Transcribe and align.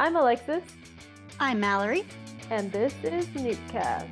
I'm 0.00 0.14
Alexis, 0.14 0.62
I'm 1.40 1.58
Mallory. 1.58 2.04
and 2.50 2.70
this 2.70 2.94
is 3.02 3.26
Newtcast. 3.30 4.06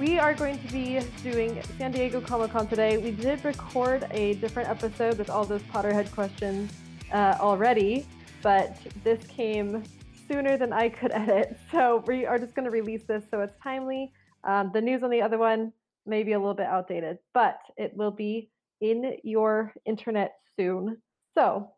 We 0.00 0.18
are 0.18 0.32
going 0.32 0.58
to 0.58 0.72
be 0.72 1.00
doing 1.22 1.62
San 1.76 1.92
Diego 1.92 2.22
Comic 2.22 2.52
Con 2.52 2.68
today. 2.68 2.96
We 2.96 3.10
did 3.10 3.44
record 3.44 4.06
a 4.12 4.32
different 4.36 4.70
episode 4.70 5.18
with 5.18 5.28
all 5.28 5.44
those 5.44 5.60
Potterhead 5.64 6.10
questions 6.10 6.72
uh, 7.12 7.36
already, 7.38 8.06
but 8.42 8.78
this 9.04 9.22
came 9.26 9.82
sooner 10.26 10.56
than 10.56 10.72
I 10.72 10.88
could 10.88 11.10
edit. 11.12 11.58
So 11.70 12.02
we 12.06 12.24
are 12.24 12.38
just 12.38 12.54
going 12.54 12.64
to 12.64 12.70
release 12.70 13.02
this 13.02 13.24
so 13.30 13.42
it's 13.42 13.58
timely. 13.62 14.10
Um, 14.44 14.70
the 14.72 14.80
news 14.80 15.02
on 15.02 15.10
the 15.10 15.20
other 15.20 15.36
one 15.36 15.74
may 16.08 16.22
be 16.22 16.32
a 16.32 16.38
little 16.38 16.54
bit 16.54 16.66
outdated, 16.66 17.18
but 17.34 17.58
it 17.76 17.96
will 17.96 18.10
be 18.10 18.50
in 18.80 19.16
your 19.22 19.72
internet 19.84 20.34
soon. 20.56 20.98
So, 21.36 21.70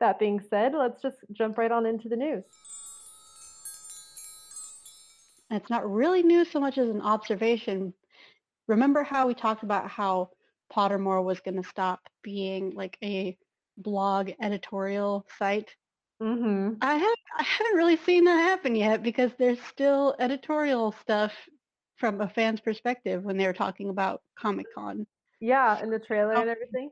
that 0.00 0.18
being 0.18 0.40
said, 0.40 0.72
let's 0.74 1.02
just 1.02 1.18
jump 1.32 1.58
right 1.58 1.70
on 1.70 1.86
into 1.86 2.08
the 2.08 2.16
news. 2.16 2.44
It's 5.50 5.70
not 5.70 5.90
really 5.90 6.22
news 6.22 6.50
so 6.50 6.60
much 6.60 6.78
as 6.78 6.88
an 6.88 7.02
observation. 7.02 7.92
Remember 8.68 9.02
how 9.02 9.26
we 9.26 9.34
talked 9.34 9.64
about 9.64 9.90
how 9.90 10.30
Pottermore 10.72 11.24
was 11.24 11.40
going 11.40 11.60
to 11.60 11.68
stop 11.68 12.00
being 12.22 12.72
like 12.74 12.96
a 13.02 13.36
blog 13.76 14.30
editorial 14.40 15.26
site? 15.38 15.74
Mm-hmm. 16.22 16.74
I 16.82 16.94
have 16.94 17.14
I 17.38 17.42
haven't 17.42 17.76
really 17.76 17.96
seen 17.96 18.24
that 18.24 18.36
happen 18.36 18.76
yet 18.76 19.02
because 19.02 19.32
there's 19.38 19.60
still 19.62 20.14
editorial 20.18 20.94
stuff 21.00 21.32
from 22.00 22.20
a 22.20 22.28
fan's 22.28 22.60
perspective 22.60 23.22
when 23.24 23.36
they 23.36 23.46
were 23.46 23.52
talking 23.52 23.90
about 23.90 24.22
Comic 24.38 24.66
Con. 24.74 25.06
Yeah, 25.40 25.78
and 25.80 25.92
the 25.92 26.00
trailer 26.00 26.34
oh. 26.34 26.40
and 26.40 26.48
Oh. 26.48 26.52
everything. 26.52 26.90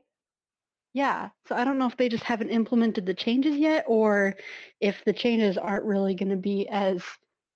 Yeah, 0.93 1.29
so 1.47 1.55
I 1.55 1.63
don't 1.65 1.77
know 1.77 1.87
if 1.87 1.97
they 1.97 2.09
just 2.09 2.23
haven't 2.23 2.49
implemented 2.49 3.05
the 3.05 3.13
changes 3.13 3.57
yet 3.57 3.85
or 3.87 4.35
if 4.79 5.03
the 5.05 5.13
changes 5.13 5.57
aren't 5.57 5.85
really 5.85 6.15
going 6.15 6.29
to 6.29 6.35
be 6.37 6.67
as 6.69 7.03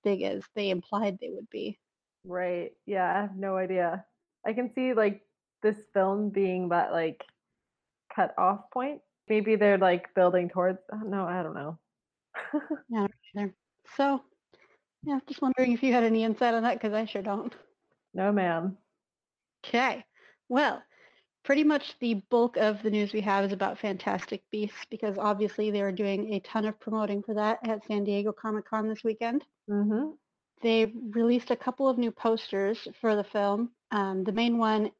big 0.04 0.22
as 0.22 0.44
they 0.54 0.70
implied 0.70 1.18
they 1.20 1.30
would 1.30 1.48
be. 1.50 1.78
Right. 2.24 2.72
Yeah, 2.86 3.12
I 3.12 3.20
have 3.22 3.36
no 3.36 3.56
idea. 3.56 4.04
I 4.46 4.52
can 4.52 4.72
see 4.74 4.94
like 4.94 5.22
this 5.62 5.76
film 5.92 6.30
being 6.30 6.68
that 6.68 6.92
like 6.92 7.24
cut 8.14 8.34
off 8.38 8.70
point. 8.72 9.00
Maybe 9.28 9.56
they're 9.56 9.78
like 9.78 10.14
building 10.14 10.48
towards. 10.48 10.78
No, 11.04 11.24
I 11.24 11.42
don't 11.42 11.54
know. 11.54 11.78
there. 13.34 13.54
So, 13.96 14.22
yeah, 15.04 15.18
just 15.28 15.42
wondering 15.42 15.72
if 15.72 15.82
you 15.82 15.92
had 15.92 16.04
any 16.04 16.24
insight 16.24 16.54
on 16.54 16.62
that 16.62 16.74
because 16.74 16.92
I 16.92 17.04
sure 17.04 17.22
don't. 17.22 17.54
no, 18.14 18.32
ma'am. 18.32 18.76
Okay, 19.66 20.04
well, 20.48 20.82
pretty 21.44 21.64
much 21.64 21.94
the 22.00 22.14
bulk 22.30 22.56
of 22.56 22.82
the 22.82 22.90
news 22.90 23.12
we 23.12 23.20
have 23.20 23.44
is 23.44 23.52
about 23.52 23.78
Fantastic 23.78 24.42
Beasts 24.50 24.86
because 24.90 25.16
obviously 25.18 25.70
they 25.70 25.80
are 25.80 25.92
doing 25.92 26.34
a 26.34 26.40
ton 26.40 26.64
of 26.64 26.78
promoting 26.80 27.22
for 27.22 27.34
that 27.34 27.58
at 27.66 27.86
San 27.86 28.04
Diego 28.04 28.32
Comic 28.32 28.68
Con 28.68 28.88
this 28.88 29.04
weekend. 29.04 29.44
Mm-hmm. 29.70 30.10
They 30.62 30.92
released 31.10 31.50
a 31.50 31.56
couple 31.56 31.88
of 31.88 31.98
new 31.98 32.10
posters 32.10 32.88
for 33.00 33.14
the 33.16 33.24
film. 33.24 33.70
Um, 33.90 34.24
the 34.24 34.32
main 34.32 34.58
one 34.58 34.90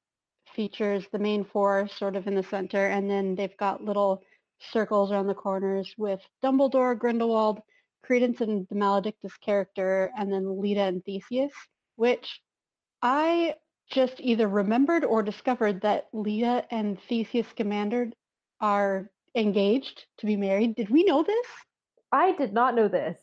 features 0.55 1.07
the 1.11 1.19
main 1.19 1.45
four 1.45 1.89
sort 1.89 2.17
of 2.17 2.27
in 2.27 2.35
the 2.35 2.43
center, 2.43 2.89
and 2.89 3.11
then 3.11 3.35
they've 3.35 3.57
got 3.57 3.83
little 3.83 4.23
circles 4.73 5.11
around 5.11 5.27
the 5.27 5.35
corners 5.35 5.95
with 5.97 6.21
Dumbledore, 6.43 6.99
Grindelwald, 6.99 7.61
Credence 8.07 8.41
and 8.41 8.67
the 8.69 8.75
Maledictus 8.75 9.37
character, 9.39 10.13
and 10.19 10.33
then 10.33 10.61
Leta 10.61 10.83
and 10.83 11.05
Theseus, 11.05 11.53
which 11.97 12.41
I 13.03 13.55
just 13.91 14.21
either 14.21 14.49
remembered 14.49 15.05
or 15.05 15.23
discovered 15.23 15.81
that 15.83 16.09
Leta 16.13 16.65
and 16.71 17.01
Theseus 17.01 17.47
Scamander 17.49 18.11
are 18.61 19.11
engaged 19.35 20.07
to 20.19 20.27
be 20.27 20.37
married. 20.37 20.75
Did 20.75 20.91
we 20.91 21.05
know 21.05 21.23
this? 21.23 21.47
I 22.13 22.33
did 22.33 22.53
not 22.53 22.75
know 22.75 22.89
this. 22.89 23.19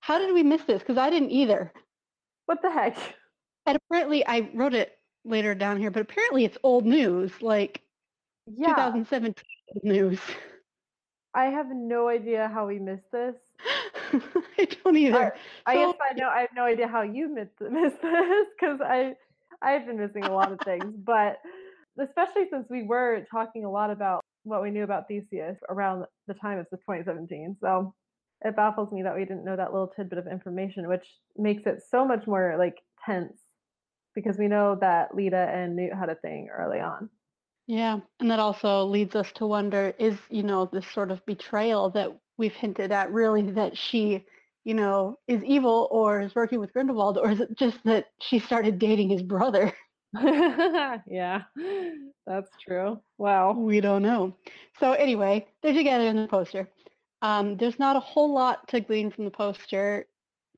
How 0.00 0.18
did 0.18 0.32
we 0.34 0.42
miss 0.42 0.62
this? 0.64 0.80
Because 0.80 0.98
I 0.98 1.10
didn't 1.10 1.30
either. 1.30 1.72
What 2.46 2.62
the 2.62 2.70
heck? 2.70 2.96
And 3.66 3.76
apparently, 3.76 4.26
I 4.26 4.50
wrote 4.54 4.74
it 4.74 4.98
later 5.24 5.54
down 5.54 5.78
here, 5.78 5.90
but 5.90 6.02
apparently 6.02 6.44
it's 6.44 6.58
old 6.62 6.86
news, 6.86 7.30
like 7.42 7.82
Yeah, 8.46 8.74
2017 8.74 9.34
news. 9.82 10.18
I 11.34 11.44
have 11.44 11.68
no 11.70 12.08
idea 12.08 12.50
how 12.52 12.66
we 12.66 12.78
missed 12.78 13.12
this. 13.12 13.36
I 14.58 14.66
don't 14.84 14.96
either. 14.96 15.34
I 15.66 15.74
So- 15.74 15.92
guess 15.92 16.00
I 16.10 16.14
know 16.14 16.28
I 16.28 16.40
have 16.40 16.50
no 16.54 16.64
idea 16.64 16.88
how 16.88 17.02
you 17.02 17.28
missed, 17.32 17.52
missed 17.60 18.00
this 18.02 18.46
because 18.58 18.80
I 18.80 19.14
I've 19.62 19.86
been 19.86 19.98
missing 19.98 20.24
a 20.24 20.32
lot 20.32 20.52
of 20.52 20.58
things, 20.60 20.94
but 21.04 21.38
especially 22.00 22.48
since 22.50 22.66
we 22.70 22.82
were 22.82 23.26
talking 23.30 23.64
a 23.64 23.70
lot 23.70 23.90
about 23.90 24.22
what 24.44 24.62
we 24.62 24.70
knew 24.70 24.84
about 24.84 25.06
Theseus 25.06 25.58
around 25.68 26.06
the 26.26 26.34
time 26.34 26.58
of 26.58 26.66
the 26.70 26.78
2017. 26.78 27.56
So 27.60 27.94
it 28.42 28.56
baffles 28.56 28.90
me 28.90 29.02
that 29.02 29.14
we 29.14 29.20
didn't 29.26 29.44
know 29.44 29.56
that 29.56 29.72
little 29.72 29.88
tidbit 29.88 30.18
of 30.18 30.26
information, 30.26 30.88
which 30.88 31.04
makes 31.36 31.66
it 31.66 31.82
so 31.90 32.06
much 32.06 32.26
more 32.26 32.56
like 32.58 32.76
tense 33.04 33.36
because 34.14 34.38
we 34.38 34.48
know 34.48 34.78
that 34.80 35.14
Leta 35.14 35.36
and 35.36 35.76
Newt 35.76 35.92
had 35.92 36.08
a 36.08 36.14
thing 36.14 36.48
early 36.50 36.80
on. 36.80 37.10
Yeah, 37.66 38.00
and 38.18 38.30
that 38.30 38.40
also 38.40 38.84
leads 38.86 39.14
us 39.14 39.30
to 39.34 39.46
wonder 39.46 39.94
is, 39.98 40.16
you 40.30 40.42
know, 40.42 40.68
this 40.72 40.86
sort 40.88 41.10
of 41.10 41.24
betrayal 41.26 41.90
that 41.90 42.16
we've 42.40 42.54
hinted 42.54 42.90
at 42.90 43.12
really 43.12 43.42
that 43.52 43.76
she, 43.78 44.24
you 44.64 44.74
know, 44.74 45.18
is 45.28 45.44
evil 45.44 45.88
or 45.92 46.20
is 46.20 46.34
working 46.34 46.58
with 46.58 46.72
Grindelwald, 46.72 47.18
or 47.18 47.30
is 47.30 47.40
it 47.40 47.56
just 47.56 47.78
that 47.84 48.06
she 48.20 48.40
started 48.40 48.80
dating 48.80 49.10
his 49.10 49.22
brother? 49.22 49.72
yeah, 51.06 51.42
that's 52.26 52.50
true. 52.66 53.00
Wow. 53.18 53.52
We 53.52 53.80
don't 53.80 54.02
know. 54.02 54.34
So 54.80 54.92
anyway, 54.92 55.46
they're 55.62 55.72
together 55.72 56.08
in 56.08 56.16
the 56.16 56.26
poster. 56.26 56.68
Um, 57.22 57.56
there's 57.56 57.78
not 57.78 57.94
a 57.94 58.00
whole 58.00 58.34
lot 58.34 58.66
to 58.68 58.80
glean 58.80 59.12
from 59.12 59.24
the 59.24 59.30
poster 59.30 60.06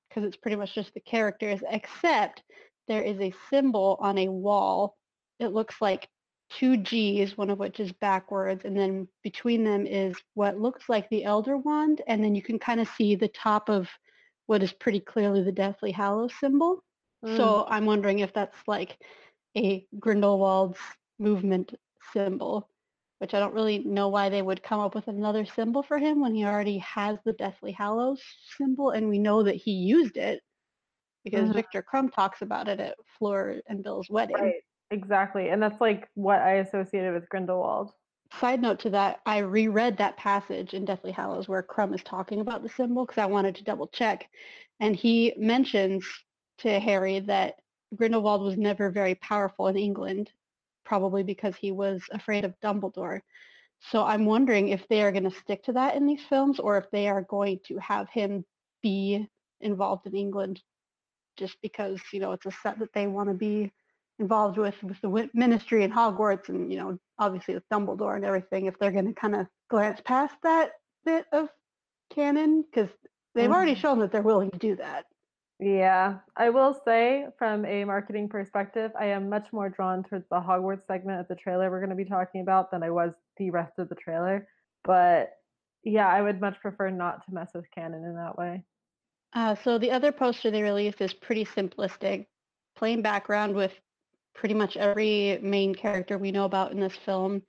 because 0.09 0.25
it's 0.25 0.39
pretty 0.39 0.57
much 0.57 0.75
just 0.75 0.95
the 0.95 1.01
characters, 1.01 1.61
except 1.71 2.43
there 2.89 3.03
is 3.03 3.21
a 3.21 3.35
symbol 3.51 3.99
on 4.01 4.17
a 4.19 4.29
wall. 4.29 4.97
It 5.39 5.49
looks 5.49 5.83
like 5.83 6.09
two 6.59 6.77
G's, 6.77 7.37
one 7.37 7.51
of 7.51 7.59
which 7.59 7.81
is 7.81 7.93
backwards, 7.93 8.65
and 8.65 8.77
then 8.77 9.09
between 9.23 9.65
them 9.65 9.87
is 9.87 10.17
what 10.35 10.61
looks 10.61 10.89
like 10.89 11.09
the 11.09 11.25
Elder 11.25 11.57
Wand, 11.57 12.03
and 12.07 12.23
then 12.23 12.35
you 12.35 12.43
can 12.43 12.59
kind 12.59 12.81
of 12.81 12.89
see 12.89 13.15
the 13.15 13.29
top 13.29 13.69
of 13.69 13.89
what 14.47 14.63
is 14.63 14.73
pretty 14.73 15.01
clearly 15.01 15.43
the 15.43 15.53
Deathly 15.53 15.91
Hallows 15.93 16.35
symbol. 16.41 16.85
Mm. 17.25 17.37
So 17.37 17.65
I'm 17.69 17.87
wondering 17.87 18.19
if 18.19 18.33
that's 18.33 18.59
like 18.67 18.99
a 19.57 19.87
Grindelwald's 19.99 20.79
movement 21.19 21.75
symbol, 22.13 22.69
which 23.19 23.35
I 23.35 23.39
don't 23.39 23.55
really 23.55 23.79
know 23.81 24.09
why 24.09 24.29
they 24.29 24.43
would 24.43 24.63
come 24.63 24.81
up 24.81 24.95
with 24.95 25.09
another 25.09 25.47
symbol 25.47 25.83
for 25.83 25.99
him 25.99 26.21
when 26.21 26.35
he 26.35 26.45
already 26.45 26.79
has 26.79 27.19
the 27.25 27.33
Deathly 27.35 27.73
Hallows 27.73 28.23
symbol, 28.59 28.91
and 28.91 29.09
we 29.09 29.19
know 29.19 29.43
that 29.43 29.57
he 29.57 29.73
used 29.73 30.17
it 30.17 30.43
because 31.25 31.49
Mhm. 31.49 31.55
Viktor 31.55 31.83
Krum 31.83 32.13
talks 32.13 32.43
about 32.43 32.69
it 32.69 32.81
at 32.81 32.97
Fleur 33.17 33.63
and 33.69 33.83
Bill's 33.83 34.11
wedding. 34.11 34.37
Right, 34.37 34.65
exactly. 34.93 35.49
And 35.49 35.63
that's 35.63 35.81
like 35.81 36.09
what 36.15 36.41
I 36.41 36.55
associated 36.55 37.15
with 37.15 37.29
Grindelwald. 37.29 37.93
Side 38.41 38.63
note 38.63 38.79
to 38.81 38.91
that, 38.91 39.21
I 39.27 39.39
reread 39.39 39.99
that 39.99 40.17
passage 40.17 40.73
in 40.73 40.85
Deathly 40.85 41.13
Hallows 41.13 41.49
where 41.49 41.63
Krum 41.63 41.95
is 41.95 42.03
talking 42.03 42.41
about 42.41 42.63
the 42.63 42.69
symbol 42.69 43.05
because 43.05 43.21
I 43.21 43.27
wanted 43.27 43.57
to 43.57 43.65
double 43.65 43.89
check, 43.89 44.29
and 44.81 44.97
he 44.97 45.35
mentions 45.37 46.07
to 46.59 46.81
Harry 46.81 47.21
that 47.21 47.57
Grindelwald 47.95 48.43
was 48.43 48.57
never 48.57 48.91
very 48.91 49.15
powerful 49.17 49.69
in 49.69 49.77
England, 49.77 50.31
probably 50.85 51.23
because 51.23 51.57
he 51.57 51.73
was 51.73 52.03
afraid 52.13 52.45
of 52.45 52.59
Dumbledore. 52.61 53.21
So 53.81 54.05
I'm 54.05 54.25
wondering 54.25 54.69
if 54.69 54.87
they 54.89 55.03
are 55.03 55.13
going 55.13 55.29
to 55.29 55.39
stick 55.41 55.65
to 55.65 55.73
that 55.73 55.97
in 55.97 56.07
these 56.07 56.23
films 56.29 56.59
or 56.59 56.79
if 56.79 56.91
they 56.91 57.09
are 57.09 57.23
going 57.23 57.61
to 57.67 57.79
have 57.79 58.09
him 58.09 58.45
be 58.83 59.29
involved 59.61 60.07
in 60.07 60.15
England 60.15 60.63
just 61.37 61.57
because, 61.63 62.01
you 62.13 62.21
know, 62.21 62.33
it's 62.33 62.47
a 62.47 62.53
set 62.63 62.79
that 62.79 62.93
they 62.95 63.07
want 63.07 63.29
to 63.29 63.35
be 63.35 63.73
involved 64.19 64.59
with 64.59 64.81
with 64.83 65.01
the 65.01 65.31
ministry 65.35 65.85
and 65.85 65.93
Hogwarts 65.93 66.49
and, 66.49 66.71
you 66.73 66.79
know, 66.79 66.99
obviously 67.19 67.55
with 67.55 67.69
Dumbledore 67.69 68.17
and 68.17 68.25
everything, 68.25 68.67
if 68.67 68.79
they're 68.79 68.93
going 68.93 69.07
to 69.07 69.15
kind 69.15 69.35
of 69.35 69.47
glance 69.69 70.01
past 70.05 70.35
that 70.43 70.73
bit 71.05 71.27
of 71.33 71.49
canon 72.11 72.63
because 72.63 72.91
they've 73.35 73.51
already 73.51 73.75
Mhm. 73.75 73.79
shown 73.79 73.99
that 74.01 74.13
they're 74.13 74.23
willing 74.23 74.51
to 74.51 74.59
do 74.59 74.77
that. 74.77 75.07
Yeah, 75.59 76.19
I 76.37 76.51
will 76.51 76.75
say 76.85 77.29
from 77.39 77.65
a 77.65 77.85
marketing 77.85 78.29
perspective, 78.29 78.91
I 78.99 79.07
am 79.07 79.29
much 79.29 79.53
more 79.53 79.69
drawn 79.69 80.03
towards 80.03 80.29
the 80.29 80.41
Hogwarts 80.41 80.87
segment 80.87 81.21
of 81.21 81.29
the 81.29 81.37
trailer 81.37 81.71
we're 81.71 81.79
going 81.81 81.91
to 81.91 81.97
be 81.97 82.05
talking 82.05 82.41
about 82.41 82.71
than 82.71 82.83
I 82.83 82.91
was 82.91 83.13
the 83.37 83.51
rest 83.51 83.79
of 83.79 83.89
the 83.89 83.95
trailer. 83.95 84.49
But 84.85 85.33
yeah, 85.85 86.09
I 86.09 86.21
would 86.21 86.41
much 86.41 86.61
prefer 86.61 86.91
not 86.91 87.25
to 87.27 87.35
mess 87.35 87.51
with 87.55 87.71
canon 87.71 88.05
in 88.05 88.17
that 88.17 88.37
way. 88.37 88.65
Uh, 89.35 89.55
so 89.55 89.79
the 89.79 89.91
other 89.93 90.13
poster 90.13 90.51
they 90.51 90.63
released 90.63 91.01
is 91.01 91.15
pretty 91.15 91.45
simplistic, 91.45 92.27
plain 92.75 93.01
background 93.01 93.55
with 93.55 93.73
pretty 94.35 94.55
much 94.55 94.77
every 94.77 95.39
main 95.43 95.75
character 95.75 96.19
we 96.19 96.33
know 96.33 96.45
about 96.45 96.73
in 96.73 96.81
this 96.81 96.97
film, 96.97 97.43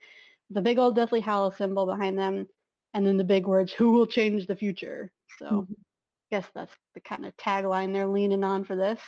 the 0.49 0.61
big 0.61 0.77
old 0.77 0.95
Deathly 0.95 1.21
Hallows 1.21 1.57
symbol 1.57 1.85
behind 1.85 2.17
them, 2.17 2.47
and 2.93 3.05
then 3.05 3.17
the 3.17 3.23
big 3.23 3.47
words, 3.47 3.73
who 3.73 3.91
will 3.91 4.07
change 4.07 4.45
the 4.47 4.55
future? 4.55 5.11
So 5.39 5.45
Mhm. 5.45 5.71
I 5.71 6.35
guess 6.35 6.47
that's 6.53 6.75
the 6.93 6.99
kind 7.01 7.25
of 7.25 7.35
tagline 7.37 7.93
they're 7.93 8.07
leaning 8.07 8.43
on 8.43 8.63
for 8.63 8.75
this. 8.75 8.99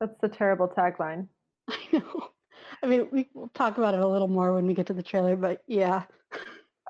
That's 0.00 0.18
the 0.20 0.28
terrible 0.28 0.68
tagline. 0.68 1.28
I 1.68 1.78
know. 1.92 2.28
I 2.82 2.86
mean, 2.86 3.08
we, 3.10 3.28
we'll 3.34 3.48
talk 3.48 3.78
about 3.78 3.94
it 3.94 4.00
a 4.00 4.06
little 4.08 4.28
more 4.28 4.54
when 4.54 4.66
we 4.66 4.74
get 4.74 4.86
to 4.86 4.94
the 4.94 5.02
trailer, 5.02 5.36
but 5.36 5.62
yeah. 5.66 6.04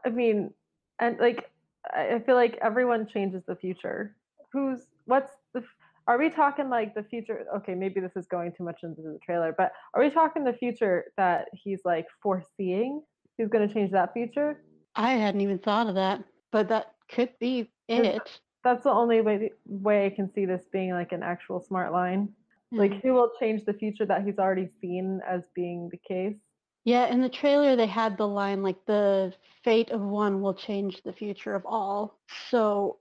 I 0.04 0.10
mean, 0.10 0.54
and 0.98 1.18
like, 1.18 1.50
I 1.92 2.20
feel 2.20 2.34
like 2.34 2.56
everyone 2.62 3.06
changes 3.06 3.42
the 3.46 3.56
future. 3.56 4.16
Who's 4.52 4.86
what's 5.06 5.32
the? 5.54 5.64
Are 6.06 6.19
we 6.19 6.31
talking 6.31 6.69
like 6.69 6.94
the 6.94 7.02
future? 7.05 7.47
Okay, 7.56 7.75
maybe 7.75 8.00
this 8.00 8.17
is 8.17 8.26
going 8.26 8.52
too 8.52 8.64
much 8.64 8.81
into 8.82 9.02
the 9.02 9.19
trailer, 9.25 9.55
but 9.56 9.73
are 9.94 10.02
we 10.02 10.11
talking 10.11 10.44
the 10.44 10.52
future 10.52 11.12
that 11.17 11.49
he's 11.52 11.81
like 11.85 12.06
foreseeing? 12.23 13.02
He's 13.37 13.49
going 13.49 13.67
to 13.67 13.73
change 13.73 13.93
that 13.93 14.12
future. 14.12 14.62
I 14.97 15.12
hadn't 15.12 15.41
even 15.41 15.58
thought 15.58 15.87
of 15.87 15.94
that, 15.94 16.25
but 16.50 16.69
that 16.69 16.94
could 17.08 17.31
be 17.38 17.70
it. 17.88 18.41
That's 18.64 18.85
the 18.85 18.91
only 18.91 19.20
way 19.20 19.52
way 19.67 20.06
I 20.06 20.11
can 20.11 20.31
see 20.32 20.44
this 20.44 20.67
being 20.70 20.91
like 20.91 21.12
an 21.12 21.23
actual 21.23 21.61
smart 21.61 21.93
line. 21.93 22.35
Like, 22.73 22.93
Mhm. 22.93 23.02
who 23.02 23.14
will 23.14 23.32
change 23.41 23.64
the 23.64 23.73
future 23.73 24.06
that 24.06 24.25
he's 24.25 24.38
already 24.38 24.69
seen 24.81 25.20
as 25.26 25.43
being 25.55 25.88
the 25.88 25.97
case? 25.97 26.37
Yeah, 26.85 27.06
in 27.06 27.20
the 27.20 27.29
trailer 27.29 27.76
they 27.76 27.87
had 27.87 28.17
the 28.17 28.29
line 28.29 28.62
like 28.62 28.85
the 28.87 29.35
fate 29.64 29.91
of 29.91 30.00
one 30.00 30.41
will 30.41 30.55
change 30.55 31.02
the 31.02 31.12
future 31.12 31.55
of 31.55 31.64
all. 31.67 32.19
So 32.49 32.99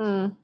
Mm. 0.00 0.34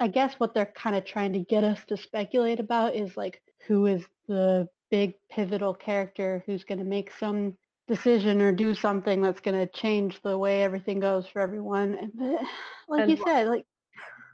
I 0.00 0.08
guess 0.08 0.34
what 0.34 0.54
they're 0.54 0.72
kind 0.76 0.96
of 0.96 1.04
trying 1.04 1.32
to 1.32 1.40
get 1.40 1.64
us 1.64 1.80
to 1.88 1.96
speculate 1.96 2.60
about 2.60 2.94
is 2.94 3.16
like 3.16 3.42
who 3.66 3.86
is 3.86 4.04
the 4.28 4.68
big 4.90 5.14
pivotal 5.30 5.74
character 5.74 6.42
who's 6.46 6.64
going 6.64 6.78
to 6.78 6.84
make 6.84 7.12
some 7.18 7.56
decision 7.88 8.40
or 8.40 8.52
do 8.52 8.74
something 8.74 9.22
that's 9.22 9.40
going 9.40 9.58
to 9.58 9.72
change 9.72 10.20
the 10.22 10.36
way 10.36 10.62
everything 10.62 11.00
goes 11.00 11.26
for 11.26 11.40
everyone. 11.40 11.94
And 11.94 12.12
but, 12.14 12.40
like 12.88 13.02
And 13.02 13.10
you 13.10 13.18
said, 13.24 13.48
like 13.48 13.64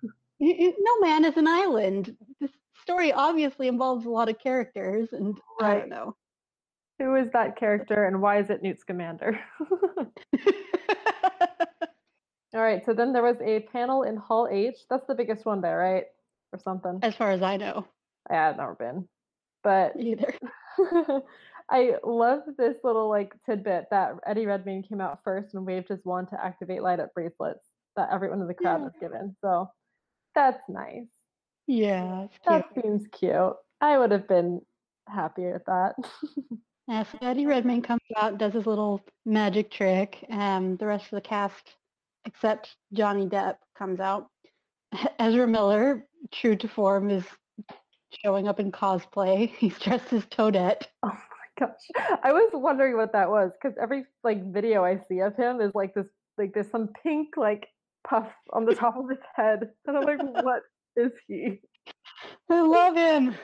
no 0.41 1.01
man 1.01 1.25
is 1.25 1.37
an 1.37 1.47
island. 1.47 2.17
This 2.41 2.51
story 2.83 3.13
obviously 3.13 3.69
involves 3.69 4.05
a 4.05 4.11
lot 4.11 4.29
of 4.29 4.39
characters, 4.39 5.09
and 5.13 5.39
I 5.61 5.75
don't 5.75 5.89
know. 5.89 6.17
Who 6.99 7.17
is 7.17 7.29
that 7.33 7.57
character, 7.57 8.05
and 8.05 8.21
why 8.21 8.39
is 8.39 8.51
it 8.51 8.63
Newt 8.63 8.81
Scamander? 8.81 9.41
All 12.55 12.61
right, 12.63 12.85
so 12.87 12.95
then 12.95 13.13
there 13.13 13.23
was 13.23 13.37
a 13.43 13.61
panel 13.73 14.05
in 14.05 14.17
Hall 14.17 14.49
H. 14.51 14.77
That's 14.89 15.07
the 15.07 15.15
biggest 15.15 15.45
one 15.45 15.61
there, 15.61 15.77
right? 15.79 16.05
Or 16.53 16.59
something. 16.59 17.01
as 17.03 17.17
far 17.17 17.31
as 17.33 17.43
I 17.43 17.57
know, 17.57 17.85
Yeah, 18.31 18.51
I've 18.51 18.57
never 18.57 18.75
been. 18.77 19.09
But 19.65 19.95
either. 19.99 20.33
I 21.71 21.95
love 22.05 22.41
this 22.59 22.77
little 22.85 23.09
like 23.09 23.35
tidbit 23.47 23.87
that 23.91 24.13
Eddie 24.27 24.47
Redmayne 24.47 24.83
came 24.83 25.01
out 25.01 25.21
first 25.25 25.55
and 25.55 25.67
waved 25.67 25.89
his 25.89 26.05
wand 26.05 26.29
to 26.31 26.45
activate 26.45 26.83
light 26.83 27.01
up 27.01 27.13
bracelets 27.15 27.67
that 27.97 28.11
everyone 28.13 28.41
in 28.43 28.47
the 28.47 28.55
crowd 28.55 28.79
Yeah. 28.81 28.85
was 28.85 28.93
given. 29.01 29.35
So 29.41 29.71
that's 30.35 30.63
nice. 30.69 31.07
Yeah. 31.67 32.27
That 32.47 32.67
seems 32.75 33.07
cute. 33.11 33.55
I 33.81 33.97
would 33.99 34.11
have 34.11 34.29
been 34.29 34.61
happy 35.09 35.47
with 35.47 35.65
that. 35.67 35.97
Yeah, 36.87 37.05
so 37.05 37.17
Eddie 37.23 37.47
Redmayne 37.47 37.81
comes 37.81 38.03
out, 38.15 38.37
does 38.37 38.53
his 38.53 38.67
little 38.67 39.01
magic 39.25 39.71
trick, 39.71 40.23
and 40.29 40.79
the 40.79 40.85
rest 40.85 41.05
of 41.07 41.13
the 41.13 41.23
cast, 41.23 41.77
except 42.25 42.77
Johnny 42.93 43.27
Depp, 43.27 43.57
comes 43.77 44.01
out. 44.01 44.29
Ezra 45.19 45.47
Miller, 45.47 46.07
true 46.33 46.57
to 46.57 46.69
form, 46.69 47.11
is 47.11 47.25
showing 48.23 48.49
up 48.49 48.61
in 48.61 48.73
cosplay. 48.73 49.49
He's 49.59 49.79
dressed 49.79 50.13
as 50.13 50.25
Toadette. 50.27 50.85
Oh 51.03 51.09
my 51.09 51.67
gosh. 51.67 52.19
I 52.23 52.33
was 52.33 52.51
wondering 52.53 52.97
what 52.97 53.13
that 53.13 53.31
was 53.31 53.53
because 53.61 53.77
every 53.81 54.05
like 54.23 54.53
video 54.53 54.85
I 54.85 54.99
see 55.09 55.21
of 55.21 55.37
him 55.37 55.61
is 55.61 55.73
like 55.75 55.95
this 55.95 56.07
like 56.39 56.53
there's 56.53 56.71
some 56.71 56.89
pink 57.03 57.37
like 57.37 57.69
puff 58.09 58.29
on 58.53 58.65
the 58.65 58.75
top 58.75 58.97
of 58.97 59.09
his 59.09 59.19
head. 59.35 59.71
And 59.87 59.97
I'm 59.97 60.05
like, 60.05 60.19
what 60.45 60.63
is 60.97 61.13
he? 61.27 61.61
I 62.51 62.61
love 62.61 62.97
him. 62.97 63.35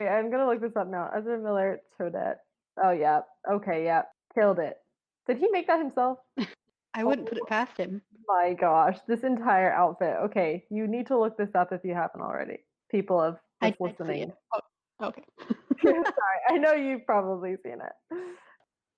okay, 0.00 0.08
I'm 0.08 0.30
gonna 0.30 0.46
look 0.46 0.60
this 0.60 0.76
up 0.76 0.88
now. 0.88 1.10
Ezra 1.16 1.38
Miller 1.38 1.80
Toadette. 1.98 2.36
Oh 2.82 2.90
yeah. 2.90 3.20
Okay, 3.50 3.84
yeah. 3.84 4.02
Killed 4.34 4.58
it. 4.58 4.76
Did 5.26 5.38
he 5.38 5.48
make 5.48 5.66
that 5.66 5.78
himself? 5.78 6.18
I 6.94 7.02
oh 7.02 7.06
wouldn't 7.06 7.28
put 7.28 7.38
it 7.38 7.46
past 7.46 7.76
him. 7.76 8.02
My 8.28 8.54
gosh, 8.54 8.98
this 9.06 9.24
entire 9.24 9.72
outfit. 9.72 10.16
Okay, 10.24 10.64
you 10.70 10.86
need 10.86 11.06
to 11.08 11.18
look 11.18 11.36
this 11.36 11.54
up 11.54 11.72
if 11.72 11.84
you 11.84 11.94
haven't 11.94 12.20
already. 12.20 12.58
People 12.90 13.20
of 13.20 13.38
I 13.60 13.70
just 13.70 13.78
see 13.78 13.84
listening. 13.84 14.32
Oh, 14.52 15.08
okay. 15.08 15.24
Sorry, 15.82 16.40
I 16.48 16.58
know 16.58 16.72
you've 16.72 17.04
probably 17.06 17.56
seen 17.62 17.78
it. 17.80 18.18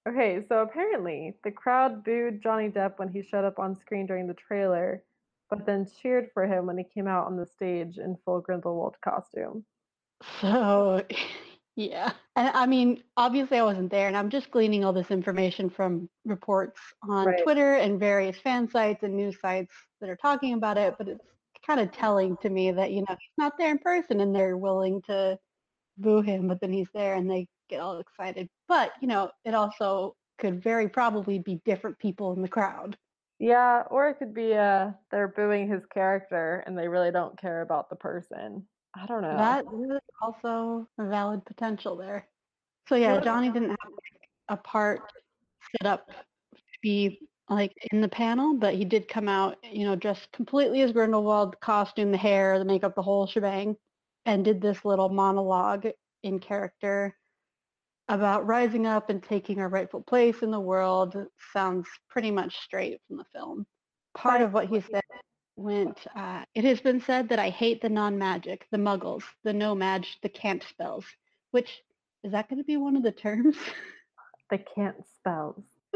Okay, 0.08 0.44
so 0.48 0.60
apparently 0.60 1.34
the 1.42 1.50
crowd 1.50 2.04
booed 2.04 2.40
Johnny 2.42 2.68
Depp 2.68 2.98
when 2.98 3.08
he 3.08 3.22
showed 3.22 3.44
up 3.44 3.58
on 3.58 3.74
screen 3.74 4.06
during 4.06 4.28
the 4.28 4.34
trailer, 4.34 5.02
but 5.50 5.66
then 5.66 5.86
cheered 6.00 6.28
for 6.32 6.46
him 6.46 6.66
when 6.66 6.78
he 6.78 6.84
came 6.84 7.08
out 7.08 7.26
on 7.26 7.36
the 7.36 7.46
stage 7.46 7.98
in 7.98 8.16
full 8.24 8.40
Grindelwald 8.40 8.96
costume. 9.02 9.64
So, 10.40 11.02
yeah. 11.76 12.14
And 12.36 12.48
I 12.54 12.66
mean, 12.66 13.02
obviously 13.16 13.58
I 13.58 13.64
wasn't 13.64 13.90
there, 13.90 14.08
and 14.08 14.16
I'm 14.16 14.30
just 14.30 14.50
gleaning 14.50 14.84
all 14.84 14.92
this 14.92 15.10
information 15.10 15.70
from 15.70 16.10
reports 16.24 16.80
on 17.02 17.26
Right. 17.26 17.36
Twitter 17.36 17.74
and 17.76 17.98
various 17.98 18.38
fan 18.38 18.68
sites 18.68 19.02
and 19.02 19.16
news 19.16 19.40
sites 19.40 19.74
that 20.00 20.10
are 20.10 20.16
talking 20.16 20.52
about 20.54 20.76
it, 20.78 20.96
but 20.98 21.08
it's 21.08 21.24
kind 21.66 21.80
of 21.80 21.92
telling 21.92 22.36
to 22.38 22.50
me 22.50 22.70
that, 22.72 22.92
you 22.92 23.00
know, 23.00 23.16
he's 23.18 23.30
not 23.38 23.54
there 23.58 23.70
in 23.70 23.78
person 23.78 24.20
and 24.20 24.34
they're 24.34 24.56
willing 24.58 25.00
to 25.02 25.38
boo 25.98 26.22
him, 26.22 26.48
but 26.48 26.60
then 26.60 26.72
he's 26.72 26.90
there 26.94 27.14
and 27.16 27.30
they 27.30 27.48
get 27.68 27.80
all 27.80 27.98
excited. 28.00 28.48
But, 28.68 28.92
you 29.02 29.08
know, 29.08 29.32
it 29.44 29.54
also 29.54 30.16
could 30.38 30.62
very 30.62 30.88
probably 30.88 31.38
be 31.40 31.62
different 31.64 31.98
people 31.98 32.32
in 32.34 32.42
the 32.42 32.48
crowd. 32.48 32.98
Yeah, 33.38 33.82
or 33.90 34.08
it 34.08 34.16
could 34.18 34.34
be 34.34 34.54
uh 34.54 34.92
they're 35.10 35.28
booing 35.28 35.68
his 35.68 35.86
character 35.86 36.62
and 36.66 36.76
they 36.78 36.88
really 36.88 37.10
don't 37.10 37.38
care 37.38 37.60
about 37.62 37.88
the 37.90 37.96
person. 37.96 38.68
I 38.96 39.06
don't 39.06 39.22
know. 39.22 39.36
That 39.36 39.64
is 39.64 40.00
also 40.22 40.88
a 40.98 41.06
valid 41.06 41.44
potential 41.44 41.96
there. 41.96 42.26
So 42.88 42.96
yeah. 42.96 43.20
Johnny 43.20 43.50
didn't 43.50 43.70
have 43.70 43.90
like, 43.90 44.28
a 44.48 44.56
part 44.56 45.00
set 45.72 45.86
up 45.86 46.08
to 46.08 46.62
be 46.82 47.20
like 47.48 47.72
in 47.92 48.00
the 48.00 48.08
panel, 48.08 48.54
but 48.54 48.74
he 48.74 48.84
did 48.84 49.06
come 49.06 49.28
out, 49.28 49.56
you 49.62 49.84
know, 49.84 49.96
dressed 49.96 50.32
completely 50.32 50.82
as 50.82 50.92
Grindelwald, 50.92 51.60
costume, 51.60 52.10
the 52.10 52.18
hair, 52.18 52.58
the 52.58 52.64
makeup, 52.64 52.94
the 52.94 53.02
whole 53.02 53.26
shebang, 53.26 53.76
and 54.24 54.44
did 54.44 54.60
this 54.60 54.84
little 54.84 55.08
monologue 55.08 55.86
in 56.22 56.38
character 56.38 57.14
about 58.08 58.46
rising 58.46 58.86
up 58.86 59.10
and 59.10 59.22
taking 59.22 59.60
our 59.60 59.68
rightful 59.68 60.00
place 60.02 60.42
in 60.42 60.50
the 60.50 60.60
world. 60.60 61.16
Sounds 61.52 61.86
pretty 62.08 62.30
much 62.30 62.56
straight 62.60 63.00
from 63.06 63.18
the 63.18 63.24
film. 63.32 63.66
Part 64.14 64.40
of 64.40 64.52
what 64.52 64.68
he 64.68 64.80
said 64.80 65.02
went, 65.56 65.98
uh, 66.14 66.44
it 66.54 66.64
has 66.64 66.80
been 66.80 67.00
said 67.00 67.28
that 67.30 67.38
I 67.38 67.48
hate 67.50 67.80
the 67.82 67.88
non-magic, 67.88 68.66
the 68.70 68.78
muggles, 68.78 69.22
the 69.42 69.52
No-Maj, 69.52 70.18
the 70.22 70.28
can't 70.28 70.62
spells, 70.62 71.04
which, 71.50 71.82
is 72.22 72.32
that 72.32 72.48
going 72.48 72.58
to 72.58 72.64
be 72.64 72.76
one 72.76 72.96
of 72.96 73.02
the 73.02 73.12
terms? 73.12 73.56
The 74.48 74.58
can't 74.58 74.96
spells. 75.18 75.64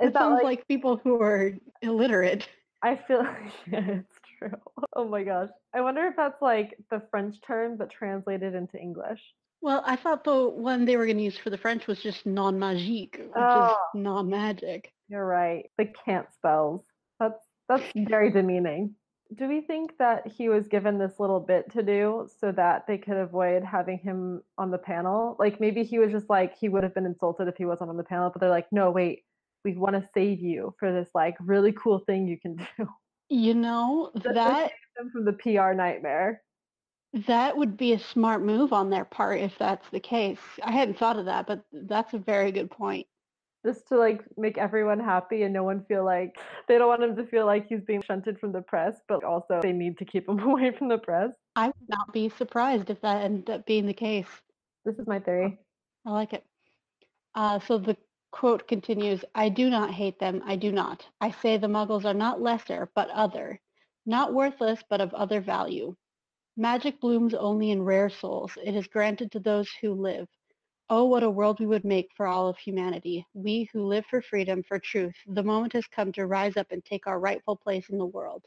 it 0.00 0.14
sounds 0.14 0.36
like- 0.36 0.42
like, 0.44 0.68
people 0.68 0.96
who 1.04 1.20
are 1.20 1.52
illiterate. 1.82 2.48
I 2.82 2.96
feel 2.96 3.26
yeah, 3.70 3.80
it's 3.90 4.18
true. 4.38 4.52
Oh 4.96 5.06
my 5.06 5.22
gosh. 5.22 5.50
I 5.74 5.82
wonder 5.82 6.06
if 6.06 6.16
that's 6.16 6.40
like 6.40 6.78
the 6.90 7.02
French 7.10 7.36
term 7.42 7.76
but 7.76 7.90
translated 7.90 8.54
into 8.54 8.78
English. 8.78 9.20
Well, 9.60 9.82
I 9.84 9.96
thought 9.96 10.24
the 10.24 10.48
one 10.48 10.86
they 10.86 10.96
were 10.96 11.04
going 11.04 11.18
to 11.18 11.22
use 11.24 11.36
for 11.36 11.50
the 11.50 11.58
French 11.58 11.86
was 11.86 11.98
just 12.02 12.24
non-magique, 12.24 13.18
which 13.18 13.30
Oh. 13.36 13.70
is 13.72 14.00
non-magic. 14.00 14.90
You're 15.08 15.26
right. 15.26 15.70
The 15.76 15.92
can't 16.06 16.32
spells. 16.32 16.82
That's 17.20 17.42
that's 17.68 17.84
very 17.96 18.30
demeaning. 18.30 18.94
Do 19.36 19.48
we 19.48 19.62
think 19.62 19.96
that 19.98 20.26
he 20.26 20.48
was 20.48 20.68
given 20.68 20.98
this 20.98 21.18
little 21.18 21.40
bit 21.40 21.72
to 21.72 21.82
do 21.82 22.28
so 22.38 22.52
that 22.52 22.86
they 22.86 22.98
could 22.98 23.16
avoid 23.16 23.64
having 23.64 23.98
him 23.98 24.42
on 24.58 24.70
the 24.70 24.78
panel? 24.78 25.34
Like 25.38 25.60
maybe 25.60 25.82
he 25.82 25.98
was 25.98 26.12
just 26.12 26.28
like 26.28 26.56
he 26.56 26.68
would 26.68 26.82
have 26.82 26.94
been 26.94 27.06
insulted 27.06 27.48
if 27.48 27.56
he 27.56 27.64
wasn't 27.64 27.90
on 27.90 27.96
the 27.96 28.04
panel, 28.04 28.30
but 28.30 28.40
they're 28.40 28.50
like, 28.50 28.70
no, 28.70 28.90
wait, 28.90 29.24
we 29.64 29.76
want 29.76 29.94
to 29.96 30.08
save 30.14 30.40
you 30.40 30.74
for 30.78 30.92
this 30.92 31.08
like 31.14 31.36
really 31.40 31.72
cool 31.72 32.00
thing 32.00 32.28
you 32.28 32.38
can 32.38 32.56
do. 32.78 32.86
You 33.30 33.54
know, 33.54 34.10
That- 34.14 34.34
that 34.34 34.72
Them 34.96 35.10
from 35.10 35.24
the 35.24 35.32
PR 35.32 35.72
nightmare. 35.72 36.42
that 37.26 37.56
would 37.56 37.76
be 37.76 37.94
a 37.94 37.98
smart 37.98 38.42
move 38.42 38.72
on 38.72 38.90
their 38.90 39.04
part 39.06 39.40
if 39.40 39.56
that's 39.58 39.88
the 39.90 40.00
case. 40.00 40.38
I 40.62 40.70
hadn't 40.70 40.98
thought 40.98 41.18
of 41.18 41.24
that, 41.24 41.46
but 41.46 41.64
that's 41.72 42.12
a 42.12 42.18
very 42.18 42.52
good 42.52 42.70
point. 42.70 43.06
Just 43.64 43.88
to 43.88 43.96
like 43.96 44.22
make 44.36 44.58
everyone 44.58 45.00
happy 45.00 45.42
and 45.42 45.54
no 45.54 45.62
one 45.62 45.84
feel 45.88 46.04
like 46.04 46.36
they 46.68 46.76
don't 46.76 46.88
want 46.88 47.02
him 47.02 47.16
to 47.16 47.26
feel 47.26 47.46
like 47.46 47.66
he's 47.68 47.80
being 47.80 48.02
shunted 48.02 48.38
from 48.38 48.52
the 48.52 48.60
press, 48.60 48.96
but 49.08 49.24
also 49.24 49.60
they 49.62 49.72
need 49.72 49.98
to 49.98 50.04
keep 50.04 50.28
him 50.28 50.38
away 50.48 50.72
from 50.76 50.88
the 50.88 50.98
press. 50.98 51.30
I 51.56 51.68
would 51.68 51.88
not 51.88 52.12
be 52.12 52.28
surprised 52.28 52.90
if 52.90 53.00
that 53.00 53.22
ended 53.22 53.48
up 53.50 53.66
being 53.66 53.86
the 53.86 53.94
case. 53.94 54.28
This 54.84 54.98
is 54.98 55.06
my 55.06 55.18
theory. 55.18 55.58
I 56.06 56.10
like 56.10 56.34
it. 56.34 56.44
Uh, 57.34 57.58
so 57.58 57.78
the 57.78 57.96
quote 58.32 58.68
continues, 58.68 59.24
I 59.34 59.48
do 59.48 59.70
not 59.70 59.90
hate 59.92 60.18
them, 60.18 60.42
I 60.44 60.56
do 60.56 60.70
not. 60.72 61.06
I 61.20 61.30
say 61.30 61.56
the 61.56 61.68
muggles 61.68 62.04
are 62.04 62.14
not 62.14 62.42
lesser, 62.42 62.90
but 62.94 63.08
other. 63.10 63.60
Not 64.06 64.34
worthless, 64.34 64.82
but 64.90 65.00
of 65.00 65.14
other 65.14 65.40
value. 65.40 65.94
Magic 66.56 67.00
blooms 67.00 67.34
only 67.34 67.70
in 67.70 67.82
rare 67.82 68.10
souls. 68.10 68.52
It 68.62 68.74
is 68.76 68.86
granted 68.86 69.32
to 69.32 69.40
those 69.40 69.70
who 69.80 69.94
live. 69.94 70.28
Oh, 70.90 71.04
what 71.04 71.22
a 71.22 71.30
world 71.30 71.60
we 71.60 71.66
would 71.66 71.84
make 71.84 72.10
for 72.16 72.26
all 72.26 72.48
of 72.48 72.58
humanity. 72.58 73.26
We 73.32 73.70
who 73.72 73.86
live 73.86 74.04
for 74.06 74.20
freedom, 74.20 74.62
for 74.62 74.78
truth. 74.78 75.14
The 75.26 75.42
moment 75.42 75.72
has 75.72 75.86
come 75.86 76.12
to 76.12 76.26
rise 76.26 76.56
up 76.56 76.70
and 76.70 76.84
take 76.84 77.06
our 77.06 77.18
rightful 77.18 77.56
place 77.56 77.88
in 77.88 77.98
the 77.98 78.06
world. 78.06 78.44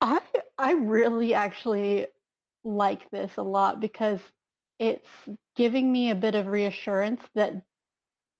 I 0.00 0.20
I 0.56 0.72
really 0.72 1.34
actually 1.34 2.06
like 2.64 3.10
this 3.10 3.36
a 3.36 3.42
lot 3.42 3.80
because 3.80 4.20
it's 4.78 5.08
giving 5.56 5.90
me 5.90 6.10
a 6.10 6.14
bit 6.14 6.34
of 6.34 6.46
reassurance 6.46 7.22
that 7.34 7.54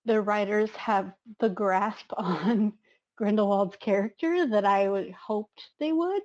the 0.04 0.20
writers 0.20 0.70
have 0.70 1.12
the 1.40 1.48
grasp 1.48 2.06
on 2.16 2.72
Grindelwald's 3.16 3.76
character 3.76 4.46
that 4.48 4.64
I 4.64 4.88
would 4.88 5.12
hoped 5.12 5.70
they 5.80 5.92
would. 5.92 6.22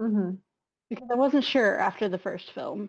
Mm-hmm. 0.00 0.36
Because 0.88 1.08
I 1.12 1.16
wasn't 1.16 1.44
sure 1.44 1.78
after 1.78 2.08
the 2.08 2.18
first 2.18 2.52
film. 2.52 2.88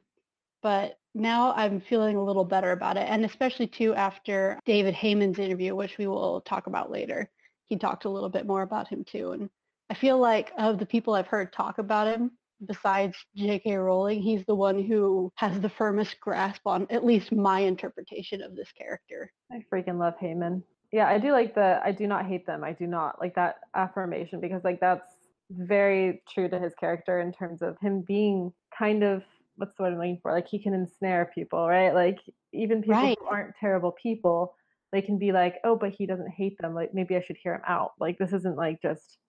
But 0.62 1.00
now 1.20 1.54
I'm 1.54 1.82
feeling 1.82 2.16
a 2.16 2.24
little 2.24 2.46
better 2.46 2.72
about 2.72 2.98
it. 2.98 3.08
And 3.08 3.26
especially 3.26 3.68
too 3.68 3.94
after 3.94 4.60
David 4.66 4.96
Heyman's 4.96 5.40
interview, 5.40 5.76
which 5.76 5.98
we 5.98 6.08
will 6.08 6.42
talk 6.42 6.68
about 6.68 6.92
later. 6.92 7.30
He 7.66 7.78
talked 7.78 8.06
a 8.06 8.10
little 8.10 8.30
bit 8.30 8.48
more 8.48 8.64
about 8.64 8.88
him 8.88 9.04
too. 9.04 9.32
And 9.32 9.50
I 9.90 9.94
feel 9.94 10.18
like 10.18 10.52
of 10.58 10.80
the 10.80 10.86
people 10.86 11.14
I've 11.14 11.28
heard 11.28 11.54
talk 11.54 11.78
about 11.78 12.08
him, 12.08 12.32
besides 12.66 13.16
J.K. 13.36 13.76
Rowling, 13.76 14.22
he's 14.22 14.46
the 14.46 14.56
one 14.56 14.84
who 14.84 15.32
has 15.36 15.60
the 15.60 15.70
firmest 15.70 16.20
grasp 16.20 16.62
on 16.66 16.88
at 16.90 17.06
least 17.06 17.32
my 17.32 17.60
interpretation 17.60 18.42
of 18.42 18.56
this 18.56 18.72
character. 18.72 19.32
I 19.52 19.64
freaking 19.72 20.00
love 20.00 20.16
Heyman. 20.22 20.64
Yeah, 20.92 21.08
I 21.08 21.20
do 21.20 21.32
like 21.32 21.54
the 21.54 21.80
I 21.84 21.92
do 21.92 22.08
not 22.08 22.26
hate 22.26 22.48
them. 22.48 22.64
I 22.64 22.74
do 22.74 22.88
not 22.88 23.22
like 23.22 23.36
that 23.36 23.60
affirmation 23.76 24.40
because 24.40 24.64
like 24.64 24.80
that's 24.80 25.12
very 25.52 26.22
true 26.28 26.50
to 26.50 26.60
his 26.60 26.74
character 26.76 27.20
in 27.20 27.32
terms 27.32 27.62
of 27.62 27.78
him 27.80 28.02
being 28.02 28.52
kind 28.78 29.04
of 29.04 29.24
what's 29.60 29.76
the 29.78 29.84
word 29.84 29.94
I'm 29.94 30.00
looking 30.00 30.20
for? 30.22 30.34
Like 30.34 30.48
he 30.50 30.64
can 30.64 30.74
ensnare 30.74 31.32
people, 31.36 31.68
right? 31.68 31.94
Like 31.94 32.20
even 32.54 32.84
people 32.84 33.10
Right. 33.10 33.18
who 33.20 33.26
aren't 33.28 33.56
terrible 33.60 33.94
people, 33.94 34.56
they 34.92 35.02
can 35.02 35.20
be 35.20 35.32
like, 35.34 35.58
oh, 35.66 35.76
but 35.78 35.92
he 35.94 36.08
doesn't 36.08 36.32
hate 36.32 36.58
them. 36.62 36.74
Like 36.76 36.94
maybe 36.94 37.16
I 37.16 37.22
should 37.22 37.38
hear 37.44 37.56
him 37.56 37.62
out. 37.68 37.92
Like 38.00 38.18
this 38.20 38.34
isn't 38.34 38.58
like 38.58 38.82
just 38.82 39.20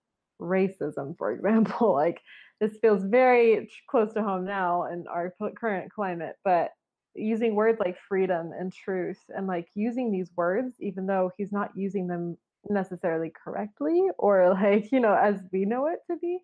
racism, 0.41 1.17
for 1.17 1.31
example. 1.33 1.93
Like 1.93 2.21
this 2.61 2.77
feels 2.81 3.03
very 3.05 3.69
close 3.89 4.13
to 4.13 4.23
home 4.23 4.45
now 4.45 4.85
in 4.85 5.05
our 5.07 5.33
current 5.59 5.91
climate, 5.91 6.37
but 6.43 6.71
using 7.15 7.55
words 7.55 7.79
like 7.79 7.97
freedom 8.07 8.51
and 8.57 8.73
truth 8.73 9.19
and 9.29 9.47
like 9.47 9.67
using 9.75 10.11
these 10.11 10.31
words, 10.37 10.75
even 10.79 11.05
though 11.07 11.31
he's 11.37 11.51
not 11.51 11.71
using 11.75 12.07
them 12.07 12.37
necessarily 12.69 13.31
correctly 13.43 14.09
or 14.17 14.49
like, 14.53 14.91
you 14.91 14.99
know, 14.99 15.13
as 15.13 15.39
we 15.51 15.65
know 15.65 15.87
it 15.87 15.99
to 16.09 16.17
be. 16.17 16.39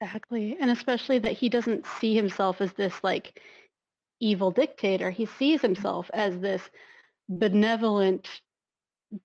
Exactly. 0.00 0.56
And 0.60 0.70
especially 0.70 1.18
that 1.20 1.32
he 1.32 1.48
doesn't 1.48 1.86
see 2.00 2.14
himself 2.14 2.60
as 2.60 2.72
this 2.74 2.94
like 3.02 3.40
evil 4.20 4.50
dictator. 4.50 5.10
He 5.10 5.26
sees 5.26 5.58
mm-hmm. 5.58 5.68
himself 5.68 6.10
as 6.12 6.38
this 6.38 6.62
benevolent 7.28 8.28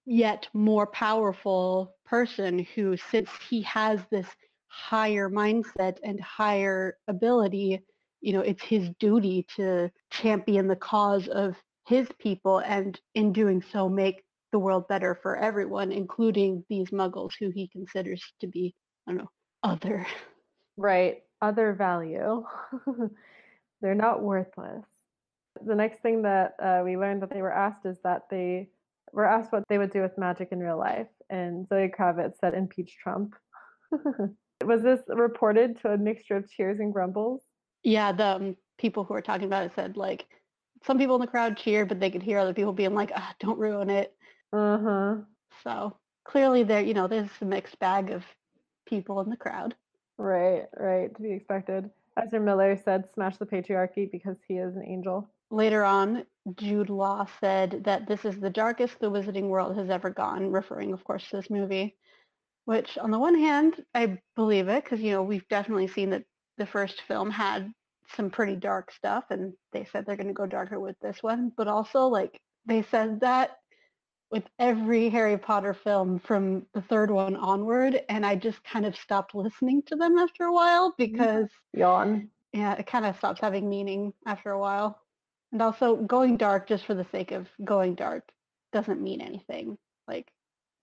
yet 0.06 0.48
more 0.54 0.88
powerful 0.88 1.96
person 2.06 2.66
who 2.76 2.98
since 2.98 3.30
he 3.50 3.62
has 3.62 4.02
this 4.12 4.28
higher 4.68 5.30
mindset 5.30 5.98
and 6.04 6.20
higher 6.20 6.98
ability, 7.08 7.82
you 8.22 8.34
know, 8.34 8.42
it's 8.42 8.64
his 8.64 8.90
duty 9.00 9.46
to 9.56 9.90
champion 10.12 10.68
the 10.68 10.76
cause 10.76 11.28
of 11.28 11.56
his 11.88 12.08
people 12.20 12.60
and 12.60 13.00
in 13.16 13.32
doing 13.32 13.64
so 13.72 13.88
make 13.88 14.24
the 14.52 14.60
world 14.60 14.88
better 14.88 15.16
for 15.22 15.36
everyone, 15.36 15.92
including 15.92 16.64
these 16.70 16.90
muggles 16.90 17.32
who 17.40 17.50
he 17.50 17.68
considers 17.68 18.24
to 18.40 18.48
be, 18.48 18.74
I 19.08 19.12
don't 19.12 19.20
know, 19.20 19.32
other. 19.64 20.06
Right. 20.78 21.24
Other 21.42 21.74
value. 21.74 22.44
They're 23.82 23.96
not 23.96 24.24
worthless. 24.24 24.86
The 25.66 25.76
next 25.76 26.02
thing 26.02 26.22
that 26.24 26.56
uh, 26.62 26.82
we 26.84 26.98
learned 26.98 27.22
that 27.24 27.32
they 27.32 27.42
were 27.42 27.54
asked 27.54 27.86
is 27.86 27.98
that 28.04 28.24
they 28.30 28.70
were 29.12 29.26
asked 29.26 29.52
what 29.52 29.64
they 29.70 29.78
would 29.78 29.92
do 29.92 30.02
with 30.02 30.18
magic 30.18 30.50
in 30.52 30.60
real 30.60 30.78
life. 30.78 31.08
And 31.30 31.68
Zoe 31.68 31.92
Kravitz 31.98 32.40
said, 32.40 32.54
impeach 32.54 32.96
Trump. 33.02 33.36
Was 34.64 34.82
this 34.82 35.02
reported 35.08 35.80
to 35.82 35.94
a 35.94 35.98
mixture 35.98 36.38
of 36.38 36.50
cheers 36.50 36.80
and 36.80 36.94
grumbles? 36.94 37.44
Yeah, 37.84 38.12
the 38.12 38.26
um, 38.26 38.56
people 38.78 39.04
who 39.04 39.14
were 39.14 39.22
talking 39.22 39.46
about 39.46 39.66
it 39.66 39.72
said 39.76 39.98
like 39.98 40.26
some 40.84 40.98
people 40.98 41.16
in 41.16 41.22
the 41.22 41.28
crowd 41.28 41.58
cheered, 41.58 41.90
but 41.90 42.00
they 42.00 42.10
could 42.10 42.24
hear 42.24 42.40
other 42.40 42.54
people 42.54 42.74
being 42.74 42.94
like, 42.94 43.12
ah, 43.16 43.34
"Don't 43.40 43.60
ruin 43.60 43.90
it." 43.90 44.16
Uh 44.54 44.78
huh. 44.78 45.16
So 45.64 45.98
clearly, 46.26 46.64
there, 46.64 46.82
you 46.82 46.94
know, 46.94 47.08
there's 47.08 47.30
a 47.42 47.46
mixed 47.46 47.80
bag 47.80 48.12
of 48.12 48.24
people 48.88 49.22
in 49.22 49.30
the 49.30 49.38
crowd. 49.38 49.76
Right, 50.18 50.66
right. 50.78 51.14
To 51.16 51.22
be 51.22 51.32
expected. 51.32 51.90
Ezra 52.18 52.40
Miller 52.40 52.80
said, 52.84 53.06
smash 53.14 53.38
the 53.38 53.46
patriarchy 53.46 54.10
because 54.12 54.38
he 54.48 54.56
is 54.56 54.76
an 54.76 54.84
angel. 54.86 55.30
Later 55.52 55.84
on, 55.84 56.26
Jude 56.56 56.90
Law 56.90 57.28
said 57.40 57.84
that 57.86 58.08
this 58.08 58.26
is 58.26 58.40
the 58.40 58.50
darkest 58.50 59.00
the 59.00 59.12
Wizarding 59.12 59.50
World 59.50 59.78
has 59.78 59.90
ever 59.90 60.10
gone, 60.10 60.52
referring, 60.52 60.94
of 60.94 61.04
course, 61.04 61.30
to 61.30 61.38
this 61.38 61.50
movie. 61.50 61.96
Which, 62.66 62.98
on 62.98 63.12
the 63.12 63.20
one 63.20 63.38
hand, 63.38 63.82
I 63.94 64.20
believe 64.36 64.68
it 64.68 64.84
because 64.84 65.00
you 65.00 65.12
know 65.12 65.24
we've 65.24 65.48
definitely 65.48 65.88
seen 65.88 66.10
that 66.10 66.26
the 66.58 66.66
first 66.66 67.02
film 67.08 67.30
had 67.30 67.72
some 68.16 68.30
pretty 68.30 68.56
dark 68.56 68.92
stuff, 68.92 69.26
and 69.30 69.54
they 69.72 69.86
said 69.86 70.06
they're 70.06 70.18
going 70.18 70.28
to 70.28 70.34
go 70.34 70.46
darker 70.46 70.80
with 70.80 71.00
this 71.00 71.22
one. 71.22 71.52
But 71.56 71.68
also, 71.70 72.08
like 72.08 72.42
they 72.66 72.82
said 72.82 73.22
that 73.22 73.58
with 74.32 74.44
every 74.60 75.10
Harry 75.10 75.38
Potter 75.38 75.74
film 75.74 76.20
from 76.20 76.66
the 76.74 76.82
third 76.82 77.10
one 77.12 77.36
onward, 77.36 78.02
and 78.10 78.26
I 78.26 78.36
just 78.36 78.64
kind 78.64 78.86
of 78.86 78.96
stopped 78.96 79.34
listening 79.36 79.82
to 79.88 79.96
them 79.96 80.18
after 80.18 80.46
a 80.46 80.54
while 80.54 80.92
mm-hmm. 80.92 81.12
because 81.12 81.50
Yawn. 81.74 82.30
yeah, 82.54 82.74
it 82.74 82.88
kind 82.88 83.06
of 83.06 83.18
stops 83.18 83.42
having 83.42 83.70
meaning 83.70 84.14
after 84.26 84.52
a 84.52 84.60
while. 84.60 85.00
And 85.52 85.62
also, 85.62 85.96
going 85.96 86.36
dark 86.38 86.68
just 86.68 86.86
for 86.86 86.94
the 86.94 87.06
sake 87.12 87.32
of 87.32 87.48
going 87.64 87.96
dark 87.96 88.30
doesn't 88.74 89.02
mean 89.02 89.22
anything. 89.22 89.78
Like, 90.08 90.28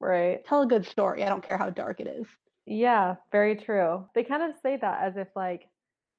Right. 0.01 0.45
tell 0.45 0.63
a 0.63 0.67
good 0.67 0.87
story. 0.87 1.23
I 1.25 1.29
don't 1.29 1.47
care 1.47 1.59
how 1.59 1.71
dark 1.71 2.01
it 2.01 2.07
is. 2.07 2.27
Yeah, 2.67 3.17
very 3.31 3.57
true. 3.57 4.07
They 4.15 4.25
kind 4.25 4.43
of 4.43 4.57
say 4.63 4.77
that 4.79 5.03
as 5.03 5.17
if 5.17 5.29
like, 5.37 5.69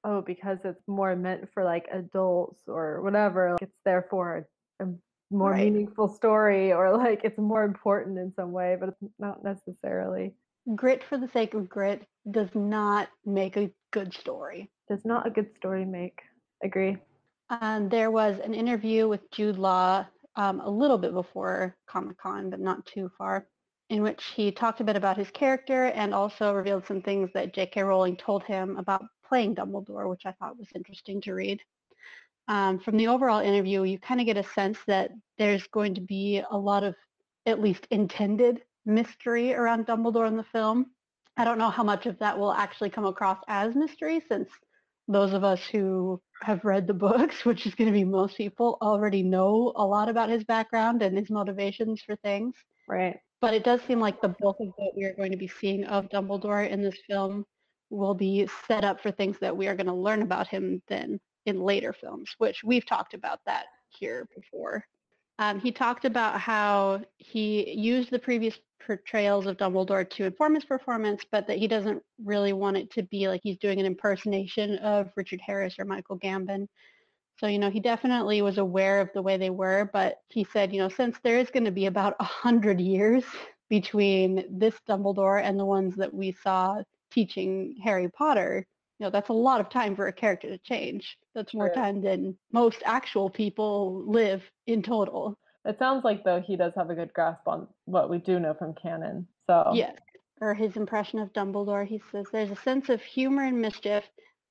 oh, 0.04 0.22
because 0.22 0.60
it's 0.64 0.88
more 0.88 1.16
meant 1.16 1.52
for 1.54 1.64
like 1.64 1.88
adults 1.92 2.60
or 2.68 3.02
whatever, 3.02 3.52
like 3.52 3.64
it's 3.64 3.78
therefore 3.84 4.48
a 4.80 4.86
more 5.32 5.52
Right. 5.52 5.66
meaningful 5.66 6.08
story 6.08 6.72
or 6.74 6.96
like 6.98 7.22
it's 7.24 7.38
more 7.38 7.64
important 7.64 8.18
in 8.18 8.34
some 8.36 8.52
way, 8.52 8.78
but 8.80 8.90
it's 8.90 9.14
not 9.20 9.44
necessarily. 9.44 10.34
Grit 10.76 11.04
for 11.04 11.18
the 11.18 11.28
sake 11.30 11.54
of 11.54 11.70
grit 11.70 12.06
does 12.32 12.50
not 12.56 13.10
make 13.26 13.58
a 13.58 13.72
good 13.92 14.14
story. 14.14 14.72
Does 14.90 15.06
not 15.06 15.28
a 15.28 15.30
good 15.30 15.56
story 15.56 15.86
make. 15.86 16.22
Agree. 16.64 16.98
Um, 17.50 17.90
there 17.90 18.10
was 18.10 18.40
an 18.40 18.54
interview 18.54 19.08
with 19.08 19.30
Jude 19.32 19.58
Law 19.58 20.06
um, 20.36 20.60
a 20.62 20.70
little 20.70 20.98
bit 20.98 21.14
before 21.14 21.76
Comic 21.88 22.18
Con, 22.18 22.50
but 22.50 22.60
not 22.60 22.86
too 22.86 23.10
far, 23.18 23.48
in 23.90 24.02
which 24.02 24.24
he 24.36 24.52
talked 24.52 24.82
a 24.82 24.84
bit 24.84 24.96
about 24.96 25.18
his 25.18 25.30
character 25.30 25.86
and 25.86 26.14
also 26.14 26.54
revealed 26.54 26.86
some 26.88 27.02
things 27.02 27.30
that 27.34 27.54
J.K. 27.54 27.84
Rowling 27.84 28.18
told 28.18 28.44
him 28.44 28.78
about 28.78 29.06
playing 29.28 29.56
Dumbledore, 29.56 30.10
which 30.10 30.26
I 30.26 30.32
thought 30.34 30.58
was 30.58 30.68
interesting 30.76 31.22
to 31.22 31.34
read. 31.34 31.62
Um, 32.48 32.80
from 32.80 32.98
the 32.98 33.08
overall 33.08 33.40
interview, 33.40 33.84
you 33.84 34.00
kind 34.00 34.20
of 34.20 34.26
get 34.26 34.38
a 34.38 34.44
sense 34.44 34.78
that 34.88 35.12
there's 35.38 35.66
going 35.68 35.96
to 35.96 36.02
be 36.02 36.42
a 36.52 36.58
lot 36.58 36.84
of, 36.84 36.96
at 37.46 37.62
least 37.62 37.88
intended, 37.92 38.62
mystery 38.86 39.54
around 39.54 39.88
Dumbledore 39.88 40.28
in 40.28 40.38
the 40.38 40.44
film. 40.44 40.88
I 41.38 41.44
don't 41.44 41.58
know 41.58 41.70
how 41.70 41.84
much 41.84 42.06
of 42.06 42.18
that 42.20 42.38
will 42.38 42.54
actually 42.54 42.90
come 42.90 43.06
across 43.06 43.40
as 43.48 43.76
mystery 43.76 44.22
since 44.30 44.50
those 45.08 45.34
of 45.34 45.44
us 45.44 45.62
who 45.66 46.22
have 46.44 46.64
read 46.64 46.88
the 46.88 46.94
books, 47.08 47.46
which 47.46 47.66
is 47.66 47.76
going 47.76 47.88
to 47.88 47.94
be 47.94 48.04
most 48.04 48.38
people, 48.38 48.78
already 48.82 49.24
know 49.24 49.74
a 49.76 49.86
lot 49.86 50.10
about 50.10 50.30
his 50.30 50.44
background 50.44 51.02
and 51.02 51.18
his 51.18 51.30
motivations 51.30 52.02
for 52.02 52.16
things. 52.18 52.56
Right. 52.88 53.18
But 53.42 53.54
it 53.54 53.64
does 53.64 53.82
seem 53.82 54.00
like 54.00 54.22
the 54.22 54.36
bulk 54.40 54.58
of 54.60 54.70
what 54.78 54.96
we 54.96 55.04
are 55.04 55.14
going 55.14 55.32
to 55.32 55.38
be 55.38 55.48
seeing 55.48 55.84
of 55.86 56.10
Dumbledore 56.10 56.70
in 56.70 56.82
this 56.82 56.98
film 57.08 57.46
will 57.90 58.16
be 58.16 58.48
set 58.68 58.84
up 58.84 59.02
for 59.02 59.12
things 59.12 59.38
that 59.40 59.56
we 59.56 59.68
are 59.68 59.76
going 59.76 59.88
to 59.88 59.94
learn 59.94 60.22
about 60.22 60.48
him 60.48 60.82
then 60.88 61.20
in 61.46 61.62
later 61.62 61.94
films, 61.94 62.36
which 62.38 62.64
we've 62.64 62.86
talked 62.86 63.14
about 63.14 63.40
that 63.46 63.66
here 63.90 64.28
before. 64.36 64.86
Um, 65.38 65.60
he 65.60 65.72
talked 65.72 66.06
about 66.06 66.40
how 66.40 67.02
he 67.18 67.72
used 67.72 68.10
the 68.10 68.20
previous 68.20 68.58
portrayals 68.86 69.48
of 69.48 69.58
Dumbledore 69.58 70.10
to 70.12 70.26
inform 70.26 70.56
his 70.56 70.66
performance, 70.66 71.24
but 71.30 71.48
that 71.48 71.58
he 71.58 71.68
doesn't 71.68 72.02
really 72.24 72.54
want 72.54 72.78
it 72.78 72.92
to 72.92 73.04
be 73.04 73.28
like 73.28 73.42
he's 73.44 73.58
doing 73.58 73.80
an 73.80 73.86
impersonation 73.86 74.78
of 74.78 75.12
Richard 75.16 75.42
Harris 75.42 75.76
or 75.78 75.86
Michael 75.86 76.18
Gambon. 76.20 76.68
So, 77.38 77.48
you 77.48 77.60
know, 77.60 77.70
he 77.70 77.82
definitely 77.82 78.42
was 78.42 78.60
aware 78.60 79.02
of 79.02 79.10
the 79.14 79.22
way 79.22 79.36
they 79.36 79.50
were, 79.50 79.90
but 79.92 80.20
he 80.30 80.46
said, 80.54 80.72
you 80.72 80.80
know, 80.80 80.88
since 80.88 81.18
there 81.22 81.38
is 81.38 81.50
going 81.50 81.66
to 81.66 81.72
be 81.72 81.88
about 81.88 82.16
a 82.20 82.24
hundred 82.24 82.80
years 82.80 83.26
between 83.70 84.46
this 84.50 84.76
Dumbledore 84.88 85.42
and 85.44 85.60
the 85.60 85.66
ones 85.66 85.96
that 85.96 86.14
we 86.14 86.32
saw 86.32 86.82
teaching 87.12 87.76
Harry 87.84 88.10
Potter, 88.10 88.66
you 89.00 89.06
know, 89.06 89.10
that's 89.10 89.30
a 89.30 89.34
lot 89.34 89.60
of 89.60 89.70
time 89.70 89.96
for 89.96 90.08
a 90.08 90.14
character 90.14 90.48
to 90.50 90.58
change. 90.60 91.18
That's 91.34 91.54
more 91.54 91.68
True. 91.68 91.76
time 91.76 92.02
than 92.02 92.38
most 92.54 92.82
actual 92.86 93.30
people 93.30 94.04
live 94.06 94.42
in 94.68 94.82
total. 94.82 95.38
It 95.66 95.78
sounds 95.80 96.04
like 96.06 96.24
though 96.24 96.42
he 96.42 96.56
does 96.56 96.74
have 96.76 96.90
a 96.90 96.96
good 96.96 97.14
grasp 97.14 97.48
on 97.48 97.68
what 97.86 98.10
we 98.10 98.20
do 98.20 98.40
know 98.40 98.54
from 98.54 98.74
canon. 98.74 99.28
So 99.48 99.72
Yes. 99.74 99.98
Or 100.42 100.54
his 100.54 100.76
impression 100.76 101.20
of 101.20 101.34
Dumbledore, 101.34 101.88
he 101.88 102.02
says 102.12 102.26
there's 102.32 102.52
a 102.52 102.56
sense 102.58 102.90
of 102.90 103.02
humor 103.02 103.44
and 103.44 103.60
mischief, 103.62 104.04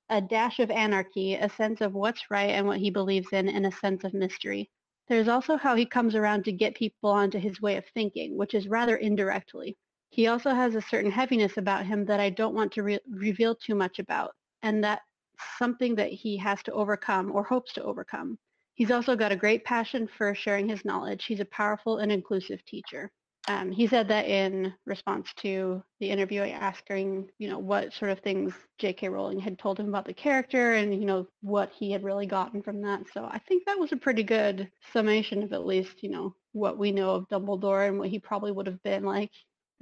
a 0.08 0.20
dash 0.20 0.58
of 0.58 0.70
anarchy, 0.70 1.34
a 1.34 1.48
sense 1.48 1.80
of 1.80 1.94
what's 1.94 2.30
right 2.30 2.50
and 2.50 2.66
what 2.66 2.78
he 2.78 2.90
believes 2.90 3.32
in, 3.32 3.48
and 3.48 3.66
a 3.66 3.72
sense 3.72 4.04
of 4.04 4.14
mystery. 4.14 4.70
There's 5.08 5.28
also 5.28 5.56
how 5.56 5.74
he 5.74 5.86
comes 5.86 6.14
around 6.14 6.44
to 6.44 6.52
get 6.52 6.74
people 6.74 7.10
onto 7.10 7.38
his 7.38 7.60
way 7.60 7.76
of 7.76 7.84
thinking, 7.94 8.36
which 8.36 8.54
is 8.54 8.66
rather 8.68 8.96
indirectly. 8.96 9.76
He 10.14 10.28
also 10.28 10.54
has 10.54 10.76
a 10.76 10.80
certain 10.80 11.10
heaviness 11.10 11.56
about 11.56 11.86
him 11.86 12.04
that 12.04 12.20
I 12.20 12.30
don't 12.30 12.54
want 12.54 12.70
to 12.74 12.84
re- 12.84 13.00
reveal 13.10 13.56
too 13.56 13.74
much 13.74 13.98
about, 13.98 14.30
and 14.62 14.84
that's 14.84 15.02
something 15.58 15.96
that 15.96 16.12
he 16.12 16.36
has 16.36 16.62
to 16.62 16.72
overcome 16.72 17.32
or 17.32 17.42
hopes 17.42 17.72
to 17.72 17.82
overcome. 17.82 18.38
He's 18.74 18.92
also 18.92 19.16
got 19.16 19.32
a 19.32 19.36
great 19.36 19.64
passion 19.64 20.06
for 20.06 20.32
sharing 20.32 20.68
his 20.68 20.84
knowledge. 20.84 21.24
He's 21.24 21.40
a 21.40 21.44
powerful 21.46 21.98
and 21.98 22.12
inclusive 22.12 22.64
teacher. 22.64 23.10
Um, 23.48 23.72
he 23.72 23.88
said 23.88 24.06
that 24.06 24.26
in 24.28 24.72
response 24.86 25.34
to 25.38 25.82
the 25.98 26.10
interview, 26.10 26.42
asking, 26.42 27.28
you 27.38 27.48
know, 27.48 27.58
what 27.58 27.92
sort 27.92 28.12
of 28.12 28.20
things 28.20 28.54
J.K. 28.78 29.08
Rowling 29.08 29.40
had 29.40 29.58
told 29.58 29.80
him 29.80 29.88
about 29.88 30.04
the 30.04 30.14
character 30.14 30.74
and, 30.74 30.94
you 30.94 31.06
know, 31.06 31.26
what 31.40 31.72
he 31.72 31.90
had 31.90 32.04
really 32.04 32.26
gotten 32.26 32.62
from 32.62 32.80
that. 32.82 33.02
So 33.12 33.24
I 33.24 33.40
think 33.48 33.64
that 33.66 33.80
was 33.80 33.90
a 33.90 33.96
pretty 33.96 34.22
good 34.22 34.70
summation 34.92 35.42
of 35.42 35.52
at 35.52 35.66
least, 35.66 36.04
you 36.04 36.10
know, 36.10 36.36
what 36.52 36.78
we 36.78 36.92
know 36.92 37.16
of 37.16 37.28
Dumbledore 37.28 37.88
and 37.88 37.98
what 37.98 38.10
he 38.10 38.20
probably 38.20 38.52
would 38.52 38.68
have 38.68 38.82
been 38.84 39.02
like 39.02 39.32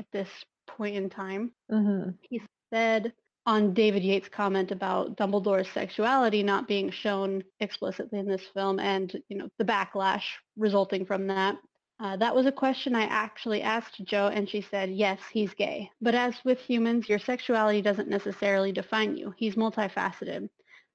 at 0.03 0.13
this 0.13 0.29
point 0.67 0.97
in 0.97 1.09
time. 1.09 1.53
Mm-hmm. 1.71 2.11
He 2.23 2.43
said 2.73 3.13
on 3.47 3.75
David 3.75 4.03
Yates' 4.03 4.29
comment 4.29 4.71
about 4.71 5.17
Dumbledore's 5.17 5.69
sexuality 5.71 6.43
not 6.43 6.69
being 6.69 6.91
shown 6.91 7.43
explicitly 7.61 8.19
in 8.19 8.27
this 8.27 8.47
film 8.55 8.79
and, 8.79 9.13
you 9.29 9.37
know, 9.39 9.49
the 9.59 9.65
backlash 9.65 10.25
resulting 10.57 11.05
from 11.07 11.27
that. 11.29 11.57
Uh, 12.01 12.17
that 12.17 12.35
was 12.35 12.47
a 12.47 12.53
question 12.53 12.97
I 12.97 13.03
actually 13.05 13.63
asked 13.63 14.05
Joe, 14.05 14.27
and 14.27 14.49
she 14.49 14.61
said, 14.61 14.91
yes, 14.91 15.21
he's 15.33 15.55
gay. 15.55 15.89
But 16.01 16.17
as 16.17 16.35
with 16.45 16.59
humans, 16.59 17.09
your 17.09 17.21
sexuality 17.21 17.81
doesn't 17.81 18.09
necessarily 18.09 18.73
define 18.73 19.17
you. 19.17 19.33
He's 19.37 19.55
multifaceted. 19.55 20.49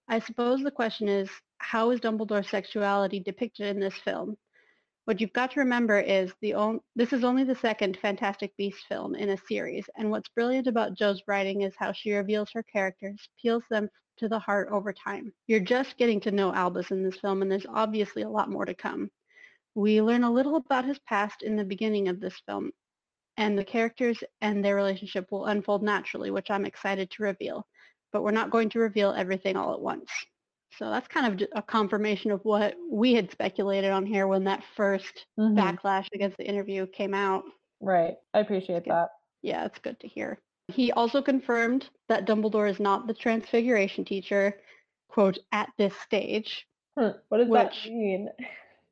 I 0.09 0.19
suppose 0.19 0.61
the 0.63 0.71
question 0.71 1.07
is, 1.07 1.29
how 1.59 1.91
is 1.91 2.01
Dumbledore's 2.01 2.49
sexuality 2.49 3.19
depicted 3.21 3.67
in 3.67 3.79
this 3.79 3.95
film? 4.03 4.35
What 5.07 5.21
you've 5.21 5.31
got 5.31 5.51
to 5.51 5.61
remember 5.61 6.01
is 6.01 6.33
the 6.41 6.55
on- 6.55 6.81
this 6.97 7.13
is 7.13 7.23
only 7.23 7.45
the 7.45 7.55
second 7.55 7.95
Fantastic 7.95 8.53
Beasts 8.57 8.83
film 8.89 9.15
in 9.15 9.29
a 9.29 9.37
series, 9.37 9.89
and 9.95 10.11
what's 10.11 10.27
brilliant 10.27 10.67
about 10.67 10.95
Jo's 10.95 11.23
writing 11.27 11.61
is 11.61 11.73
how 11.77 11.93
she 11.93 12.11
reveals 12.11 12.51
her 12.51 12.63
characters, 12.63 13.29
peels 13.41 13.63
them 13.69 13.89
to 14.17 14.27
the 14.27 14.37
heart 14.37 14.67
over 14.69 14.91
time. 14.91 15.31
You're 15.47 15.61
just 15.61 15.95
getting 15.95 16.19
to 16.19 16.31
know 16.31 16.53
Albus 16.53 16.91
in 16.91 17.03
this 17.03 17.21
film, 17.21 17.41
and 17.41 17.49
there's 17.49 17.65
obviously 17.69 18.23
a 18.23 18.29
lot 18.29 18.49
more 18.49 18.65
to 18.65 18.73
come. 18.73 19.09
We 19.75 20.01
learn 20.01 20.25
a 20.25 20.29
little 20.29 20.57
about 20.57 20.83
his 20.83 20.99
past 20.99 21.41
in 21.41 21.55
the 21.55 21.63
beginning 21.63 22.09
of 22.09 22.19
this 22.19 22.41
film, 22.45 22.71
and 23.37 23.57
the 23.57 23.63
characters 23.63 24.21
and 24.41 24.61
their 24.61 24.75
relationship 24.75 25.31
will 25.31 25.45
unfold 25.45 25.83
naturally, 25.83 26.31
which 26.31 26.51
I'm 26.51 26.65
excited 26.65 27.09
to 27.11 27.23
reveal. 27.23 27.65
But 28.11 28.23
we're 28.23 28.31
not 28.31 28.51
going 28.51 28.71
to 28.71 28.79
reveal 28.79 29.13
everything 29.13 29.55
all 29.55 29.73
at 29.73 29.79
once. 29.79 30.11
So 30.71 30.89
that's 30.89 31.07
kind 31.07 31.41
of 31.41 31.47
a 31.55 31.61
confirmation 31.61 32.31
of 32.31 32.43
what 32.43 32.75
we 32.89 33.13
had 33.13 33.31
speculated 33.31 33.91
on 33.91 34.05
here 34.05 34.27
when 34.27 34.43
that 34.45 34.63
1st 34.75 35.25
Mhm. 35.39 35.55
backlash 35.57 36.07
against 36.13 36.37
the 36.37 36.47
interview 36.47 36.85
came 36.87 37.13
out. 37.13 37.43
Right. 37.79 38.17
I 38.33 38.39
appreciate 38.39 38.85
that. 38.85 39.09
Yeah, 39.41 39.65
it's 39.65 39.79
good 39.79 39.99
to 40.01 40.07
hear. 40.07 40.39
He 40.67 40.91
also 40.91 41.21
confirmed 41.21 41.89
that 42.09 42.25
Dumbledore 42.25 42.69
is 42.69 42.79
not 42.79 43.07
the 43.07 43.13
transfiguration 43.13 44.03
teacher, 44.03 44.61
quote, 45.07 45.39
at 45.51 45.69
this 45.77 45.95
stage. 45.99 46.67
Hmm. 46.97 47.09
What 47.29 47.37
does 47.37 47.49
that 47.51 47.75
mean? 47.85 48.29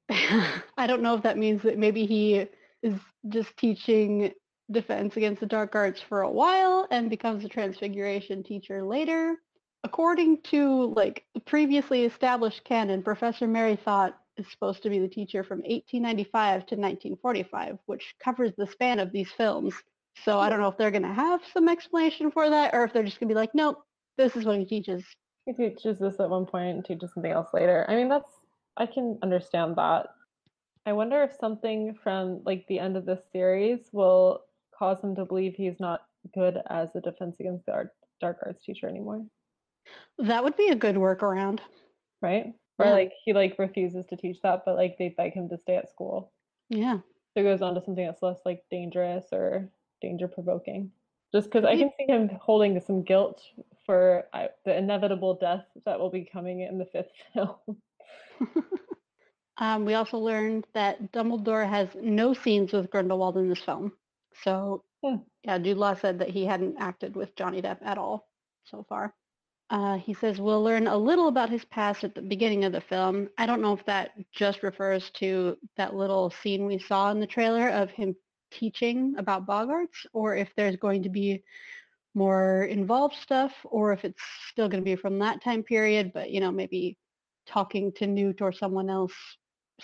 I 0.09 0.87
don't 0.87 1.01
know 1.01 1.15
if 1.15 1.23
that 1.23 1.37
means 1.37 1.63
that 1.63 1.77
maybe 1.77 2.05
he 2.05 2.47
is 2.83 2.99
just 3.27 3.57
teaching 3.57 4.31
defense 4.71 5.17
against 5.17 5.41
the 5.41 5.45
dark 5.47 5.75
arts 5.75 6.01
for 6.01 6.21
a 6.21 6.31
while 6.31 6.87
and 6.91 7.09
becomes 7.09 7.43
a 7.43 7.49
transfiguration 7.49 8.43
teacher 8.43 8.83
later. 8.83 9.35
According 9.85 10.41
to 10.45 10.95
like 10.95 11.25
previously 11.45 12.05
established 12.05 12.63
canon, 12.63 13.03
Professor 13.03 13.47
Merrythought 13.47 14.15
is 14.35 14.49
supposed 14.49 14.81
to 14.81 14.89
be 14.89 14.97
the 14.97 15.07
teacher 15.07 15.43
from 15.43 15.59
1895 15.59 16.65
to 16.65 16.75
1945, 16.75 17.77
which 17.85 18.15
covers 18.19 18.51
the 18.57 18.65
span 18.65 18.97
of 18.97 19.11
these 19.11 19.29
films. 19.29 19.75
So 20.23 20.39
I 20.39 20.49
don't 20.49 20.59
know 20.59 20.69
if 20.69 20.77
they're 20.77 20.89
going 20.89 21.03
to 21.03 21.13
have 21.13 21.41
some 21.53 21.69
explanation 21.69 22.31
for 22.31 22.49
that 22.49 22.73
or 22.73 22.83
if 22.83 22.93
they're 22.93 23.03
just 23.03 23.19
going 23.19 23.29
to 23.29 23.35
be 23.35 23.39
like, 23.39 23.53
nope, 23.53 23.77
this 24.17 24.35
is 24.35 24.43
what 24.43 24.57
he 24.57 24.65
teaches. 24.65 25.03
He 25.45 25.53
teaches 25.53 25.99
this 25.99 26.19
at 26.19 26.31
one 26.31 26.47
point 26.47 26.77
and 26.77 26.83
teaches 26.83 27.13
something 27.13 27.31
else 27.31 27.49
later. 27.53 27.85
I 27.87 27.93
mean, 27.93 28.09
that's 28.09 28.31
I 28.77 28.87
can 28.87 29.19
understand 29.21 29.75
that. 29.75 30.07
I 30.87 30.93
wonder 30.93 31.21
if 31.21 31.35
something 31.39 31.95
from 32.01 32.41
like 32.43 32.65
the 32.67 32.79
end 32.79 32.97
of 32.97 33.05
this 33.05 33.21
series 33.31 33.81
will 33.91 34.45
cause 34.75 34.99
him 35.03 35.15
to 35.15 35.25
believe 35.25 35.53
he's 35.53 35.79
not 35.79 36.01
good 36.33 36.57
as 36.71 36.89
a 36.95 37.01
defense 37.01 37.35
against 37.39 37.67
the 37.67 37.73
art, 37.73 37.91
dark 38.19 38.39
arts 38.43 38.63
teacher 38.65 38.89
anymore, 38.89 39.23
That 40.17 40.43
would 40.43 40.55
be 40.57 40.69
a 40.69 40.75
good 40.75 40.95
workaround. 40.95 41.59
right? 42.21 42.53
Or 42.79 42.87
Yeah. 42.87 42.91
like 42.91 43.11
he 43.23 43.33
like 43.33 43.57
refuses 43.59 44.05
to 44.07 44.17
teach 44.17 44.41
that, 44.41 44.63
but 44.65 44.75
like 44.75 44.97
they 44.97 45.09
beg 45.09 45.33
him 45.33 45.47
to 45.49 45.57
stay 45.57 45.75
at 45.77 45.89
school. 45.89 46.31
Yeah. 46.69 46.97
So 46.99 47.03
he 47.35 47.43
goes 47.43 47.61
on 47.61 47.75
to 47.75 47.81
something 47.83 48.05
that's 48.05 48.21
less 48.23 48.39
like 48.45 48.63
dangerous 48.71 49.25
or 49.31 49.69
danger 50.01 50.27
provoking. 50.27 50.91
Just 51.33 51.49
because 51.49 51.65
I 51.65 51.75
can 51.75 51.91
see 51.97 52.05
him 52.07 52.29
holding 52.41 52.79
some 52.79 53.03
guilt 53.03 53.41
for 53.85 54.23
the 54.65 54.77
inevitable 54.77 55.33
death 55.35 55.65
that 55.85 55.99
will 55.99 56.09
be 56.09 56.23
coming 56.25 56.61
in 56.61 56.77
the 56.77 56.85
fifth 56.85 57.11
film. 57.33 57.55
Um, 59.57 59.85
we 59.85 59.93
also 59.93 60.17
learned 60.17 60.65
that 60.73 61.11
Dumbledore 61.13 61.67
has 61.67 61.87
no 61.95 62.33
scenes 62.33 62.73
with 62.73 62.89
Grindelwald 62.89 63.37
in 63.37 63.47
this 63.49 63.59
film. 63.61 63.93
So, 64.43 64.83
Hmm. 65.03 65.17
yeah, 65.43 65.57
Jude 65.59 65.77
Law 65.77 65.93
said 65.93 66.19
that 66.19 66.29
he 66.29 66.45
hadn't 66.45 66.75
acted 66.77 67.15
with 67.15 67.35
Johnny 67.37 67.61
Depp 67.61 67.77
at 67.81 67.97
all 67.97 68.27
so 68.65 68.85
far. 68.89 69.13
Uh, 69.71 69.97
he 69.97 70.13
says 70.13 70.39
we'll 70.39 70.63
learn 70.63 70.85
a 70.85 70.95
little 70.95 71.27
about 71.27 71.49
his 71.49 71.65
past 71.65 72.03
at 72.03 72.13
the 72.13 72.21
beginning 72.21 72.65
of 72.65 72.71
the 72.71 72.81
film. 72.81 73.27
I 73.37 73.45
don't 73.45 73.61
know 73.61 73.73
if 73.73 73.83
that 73.85 74.11
just 74.31 74.61
refers 74.61 75.09
to 75.15 75.57
that 75.75 75.95
little 75.95 76.29
scene 76.29 76.65
we 76.65 76.77
saw 76.77 77.11
in 77.11 77.19
the 77.19 77.25
trailer 77.25 77.69
of 77.69 77.89
him 77.89 78.15
teaching 78.51 79.15
about 79.17 79.47
Boggarts, 79.47 80.05
or 80.13 80.35
if 80.35 80.49
there's 80.55 80.75
going 80.75 81.01
to 81.03 81.09
be 81.09 81.43
more 82.13 82.65
involved 82.65 83.15
stuff, 83.15 83.53
or 83.65 83.91
if 83.91 84.05
it's 84.05 84.21
still 84.49 84.69
going 84.69 84.81
to 84.81 84.85
be 84.85 84.95
from 84.95 85.19
that 85.19 85.43
time 85.43 85.63
period, 85.63 86.11
but, 86.13 86.29
you 86.29 86.39
know, 86.39 86.51
maybe 86.51 86.97
talking 87.47 87.91
to 87.93 88.07
Newt 88.07 88.41
or 88.41 88.51
someone 88.51 88.89
else 88.89 89.13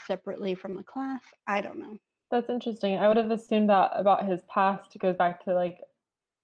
separately 0.07 0.55
from 0.55 0.75
the 0.75 0.83
class. 0.83 1.21
I 1.47 1.59
don't 1.61 1.79
know. 1.79 1.97
That's 2.29 2.49
interesting. 2.49 2.97
I 2.97 3.07
would 3.07 3.17
have 3.17 3.31
assumed 3.31 3.69
that 3.69 3.91
about 3.93 4.25
his 4.25 4.41
past 4.47 4.97
goes 4.99 5.17
back 5.17 5.43
to 5.45 5.53
like 5.53 5.79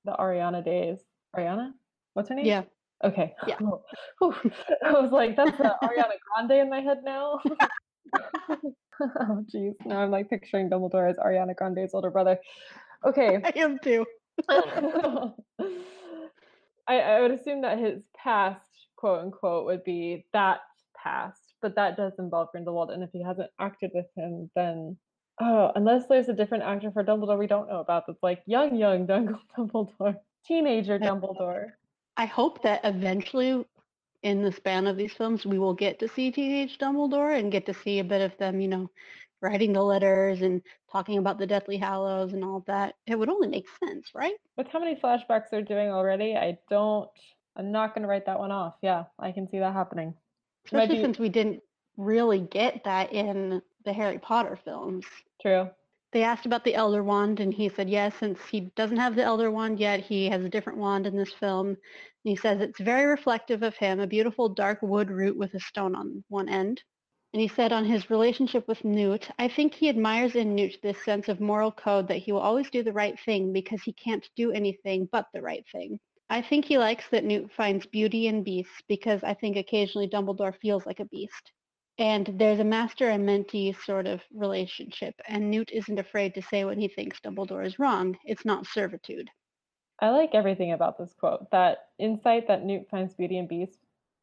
the 0.03 0.11
Ariana 0.11 0.65
days. 0.65 0.99
Ariana? 1.35 1.71
What's 2.13 2.29
her 2.29 2.35
name? 2.35 2.45
Yeah. 2.45 2.63
Okay. 3.03 3.35
Yeah. 3.47 3.57
Whew. 3.59 4.33
I 4.85 4.91
was 4.93 5.11
like, 5.11 5.35
that's 5.35 5.59
uh, 5.59 5.73
Ariana 5.83 6.17
Grande 6.35 6.61
in 6.61 6.69
my 6.69 6.79
head 6.79 6.99
now. 7.03 7.39
oh, 8.15 9.45
jeez. 9.53 9.73
Now 9.85 9.99
I'm 9.99 10.11
like 10.11 10.29
picturing 10.29 10.69
Dumbledore 10.69 11.09
as 11.09 11.17
Ariana 11.17 11.55
Grande's 11.55 11.93
older 11.93 12.11
brother. 12.11 12.37
Okay. 13.05 13.39
I 13.43 13.53
am 13.57 13.77
too. 13.79 14.05
I, 14.49 15.33
I 16.87 17.21
would 17.21 17.31
assume 17.31 17.61
that 17.61 17.79
his 17.79 18.01
past, 18.15 18.65
quote 18.95 19.19
unquote, 19.21 19.65
would 19.65 19.83
be 19.83 20.25
that 20.33 20.61
past, 20.95 21.53
but 21.61 21.75
that 21.75 21.97
does 21.97 22.13
involve 22.17 22.49
Grindelwald. 22.51 22.91
And 22.91 23.03
if 23.03 23.09
he 23.11 23.21
hasn't 23.21 23.49
acted 23.59 23.91
with 23.93 24.07
him, 24.15 24.49
then 24.55 24.97
oh, 25.39 25.71
unless 25.75 26.07
there's 26.07 26.29
a 26.29 26.33
different 26.33 26.63
actor 26.63 26.91
for 26.91 27.03
Dumbledore 27.03 27.37
we 27.37 27.47
don't 27.47 27.69
know 27.69 27.79
about 27.79 28.05
that's 28.07 28.23
like 28.23 28.41
young, 28.45 28.75
young 28.75 29.05
Dumbledore, 29.05 30.15
teenager 30.45 30.97
Dumbledore. 30.97 31.71
I 32.17 32.25
hope 32.25 32.63
that 32.63 32.81
eventually 32.83 33.63
in 34.23 34.41
the 34.41 34.51
span 34.51 34.87
of 34.87 34.97
these 34.97 35.13
films 35.13 35.45
we 35.45 35.59
will 35.59 35.75
get 35.75 35.99
to 35.99 36.07
see 36.07 36.31
teenage 36.31 36.77
Dumbledore 36.79 37.37
and 37.37 37.51
get 37.51 37.65
to 37.67 37.73
see 37.73 37.99
a 37.99 38.03
bit 38.03 38.21
of 38.21 38.37
them, 38.37 38.59
you 38.59 38.67
know, 38.67 38.89
writing 39.41 39.73
the 39.73 39.83
letters 39.83 40.41
and 40.41 40.61
talking 40.91 41.19
about 41.19 41.37
the 41.37 41.45
Deathly 41.45 41.77
Hallows 41.77 42.33
and 42.33 42.43
all 42.43 42.63
that. 42.65 42.95
It 43.05 43.17
would 43.17 43.29
only 43.29 43.47
make 43.47 43.67
sense, 43.83 44.09
right? 44.15 44.33
With 44.57 44.67
how 44.67 44.79
many 44.79 44.95
flashbacks 44.95 45.49
they're 45.51 45.61
doing 45.61 45.89
already, 45.89 46.35
I 46.35 46.57
don't. 46.69 47.09
I'm 47.55 47.71
not 47.71 47.93
going 47.93 48.03
to 48.03 48.07
write 48.07 48.25
that 48.25 48.39
one 48.39 48.51
off. 48.51 48.75
Yeah, 48.81 49.05
I 49.19 49.31
can 49.31 49.49
see 49.49 49.59
that 49.59 49.73
happening. 49.73 50.13
Especially 50.65 50.95
be- 50.95 51.01
since 51.01 51.19
we 51.19 51.29
didn't 51.29 51.61
really 51.97 52.39
get 52.39 52.83
that 52.83 53.13
in 53.13 53.61
the 53.85 53.93
Harry 53.93 54.19
Potter 54.19 54.59
films. 54.63 55.05
True. 55.41 55.69
They 56.17 56.23
asked 56.23 56.47
about 56.47 56.63
the 56.63 56.73
Elder 56.73 57.03
Wand, 57.03 57.39
and 57.39 57.53
he 57.53 57.69
said 57.69 57.91
yes, 57.91 58.15
since 58.15 58.43
he 58.47 58.71
doesn't 58.75 58.97
have 58.97 59.15
the 59.15 59.23
Elder 59.23 59.51
Wand 59.51 59.79
yet, 59.79 59.99
he 59.99 60.29
has 60.29 60.43
a 60.43 60.49
different 60.49 60.79
wand 60.79 61.05
in 61.05 61.15
this 61.15 61.31
film. 61.31 61.67
And 61.67 61.77
he 62.23 62.35
says 62.35 62.59
it's 62.59 62.79
very 62.79 63.05
reflective 63.05 63.61
of 63.61 63.77
him, 63.77 63.99
a 63.99 64.07
beautiful 64.07 64.49
dark 64.49 64.79
wood 64.81 65.11
root 65.11 65.37
with 65.37 65.53
a 65.53 65.59
stone 65.59 65.93
on 65.93 66.23
one 66.27 66.49
end. 66.49 66.81
And 67.33 67.39
he 67.39 67.47
said 67.47 67.71
on 67.71 67.85
his 67.85 68.09
relationship 68.09 68.67
with 68.67 68.83
Newt, 68.83 69.29
I 69.37 69.47
think 69.47 69.75
he 69.75 69.89
admires 69.89 70.35
in 70.35 70.55
Newt 70.55 70.79
this 70.81 71.05
sense 71.05 71.29
of 71.29 71.39
moral 71.39 71.71
code 71.71 72.07
that 72.07 72.17
he 72.17 72.31
will 72.31 72.41
always 72.41 72.71
do 72.71 72.81
the 72.81 72.93
right 72.93 73.19
thing 73.19 73.53
because 73.53 73.83
he 73.83 73.93
can't 73.93 74.27
do 74.35 74.51
anything 74.51 75.07
but 75.11 75.27
the 75.35 75.43
right 75.43 75.67
thing. 75.71 75.99
I 76.31 76.41
think 76.41 76.65
he 76.65 76.79
likes 76.79 77.07
that 77.09 77.25
Newt 77.25 77.51
finds 77.51 77.85
beauty 77.85 78.25
in 78.25 78.41
beasts 78.41 78.81
because 78.87 79.23
I 79.23 79.35
think 79.35 79.55
occasionally 79.55 80.07
Dumbledore 80.07 80.57
feels 80.59 80.87
like 80.87 80.99
a 80.99 81.05
beast. 81.05 81.51
And 81.99 82.29
there's 82.37 82.59
a 82.59 82.63
master 82.63 83.09
and 83.09 83.27
mentee 83.27 83.75
sort 83.83 84.05
of 84.05 84.21
relationship, 84.33 85.15
and 85.27 85.49
Newt 85.49 85.71
isn't 85.71 85.99
afraid 85.99 86.35
to 86.35 86.41
say 86.41 86.63
when 86.63 86.79
he 86.79 86.87
thinks 86.87 87.19
Dumbledore 87.19 87.65
is 87.65 87.79
wrong. 87.79 88.17
It's 88.23 88.45
not 88.45 88.67
servitude. 88.67 89.29
I 89.99 90.09
like 90.09 90.35
everything 90.35 90.73
about 90.73 90.99
this 90.99 91.13
quote. 91.19 91.49
That 91.51 91.89
insight 91.97 92.47
that 92.47 92.63
Newt 92.63 92.87
finds 92.89 93.15
beauty 93.15 93.37
in 93.39 93.47
beasts 93.47 93.79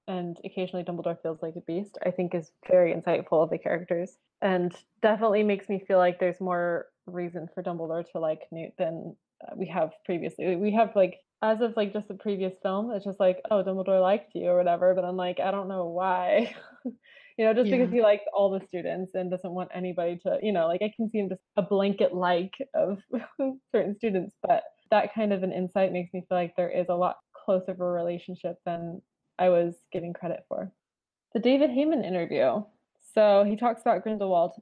and 0.06 0.38
occasionally 0.44 0.84
Dumbledore 0.84 1.20
feels 1.20 1.42
like 1.42 1.56
a 1.56 1.60
beast, 1.62 1.98
I 2.04 2.10
think 2.10 2.34
is 2.34 2.52
very 2.68 2.94
insightful 2.94 3.42
of 3.42 3.50
the 3.50 3.58
characters 3.58 4.18
and 4.42 4.72
definitely 5.02 5.42
makes 5.42 5.68
me 5.68 5.78
feel 5.80 5.98
like 5.98 6.20
there's 6.20 6.40
more 6.40 6.86
reason 7.06 7.48
for 7.54 7.62
Dumbledore 7.62 8.08
to 8.12 8.20
like 8.20 8.42
Newt 8.52 8.72
than 8.78 9.16
uh, 9.42 9.54
we 9.56 9.66
have 9.66 9.92
previously. 10.04 10.54
We 10.56 10.72
have 10.72 10.94
like 10.94 11.20
as 11.42 11.60
of 11.60 11.76
like 11.76 11.92
just 11.92 12.08
the 12.08 12.14
previous 12.14 12.54
film, 12.62 12.90
it's 12.92 13.04
just 13.04 13.20
like, 13.20 13.40
oh, 13.50 13.64
Dumbledore 13.64 14.00
liked 14.00 14.34
you 14.34 14.46
or 14.46 14.56
whatever, 14.56 14.94
but 14.94 15.04
I'm 15.04 15.16
like, 15.16 15.40
I 15.40 15.50
don't 15.50 15.68
know 15.68 15.86
why. 15.86 16.54
you 17.36 17.44
know, 17.44 17.52
just 17.54 17.68
Yeah. 17.68 17.78
because 17.78 17.92
he 17.92 18.00
likes 18.00 18.24
all 18.32 18.50
the 18.50 18.64
students 18.66 19.14
and 19.14 19.30
doesn't 19.30 19.52
want 19.52 19.70
anybody 19.74 20.18
to, 20.18 20.38
you 20.42 20.52
know, 20.52 20.66
like 20.66 20.82
I 20.82 20.92
can 20.94 21.10
see 21.10 21.18
him 21.18 21.28
just 21.28 21.42
a 21.56 21.62
blanket 21.62 22.14
like 22.14 22.54
of 22.74 23.02
certain 23.72 23.96
students, 23.96 24.34
but 24.42 24.62
that 24.90 25.14
kind 25.14 25.32
of 25.32 25.42
an 25.42 25.52
insight 25.52 25.92
makes 25.92 26.12
me 26.14 26.24
feel 26.28 26.38
like 26.38 26.54
there 26.56 26.70
is 26.70 26.86
a 26.88 26.94
lot 26.94 27.16
closer 27.32 27.72
of 27.72 27.80
a 27.80 27.84
relationship 27.84 28.56
than 28.64 29.02
I 29.38 29.48
was 29.48 29.74
giving 29.92 30.12
credit 30.12 30.44
for. 30.48 30.72
The 31.32 31.40
David 31.40 31.70
Heyman 31.70 32.04
interview. 32.04 32.62
So 33.14 33.44
he 33.44 33.56
talks 33.56 33.80
about 33.82 34.02
Grindelwald. 34.02 34.52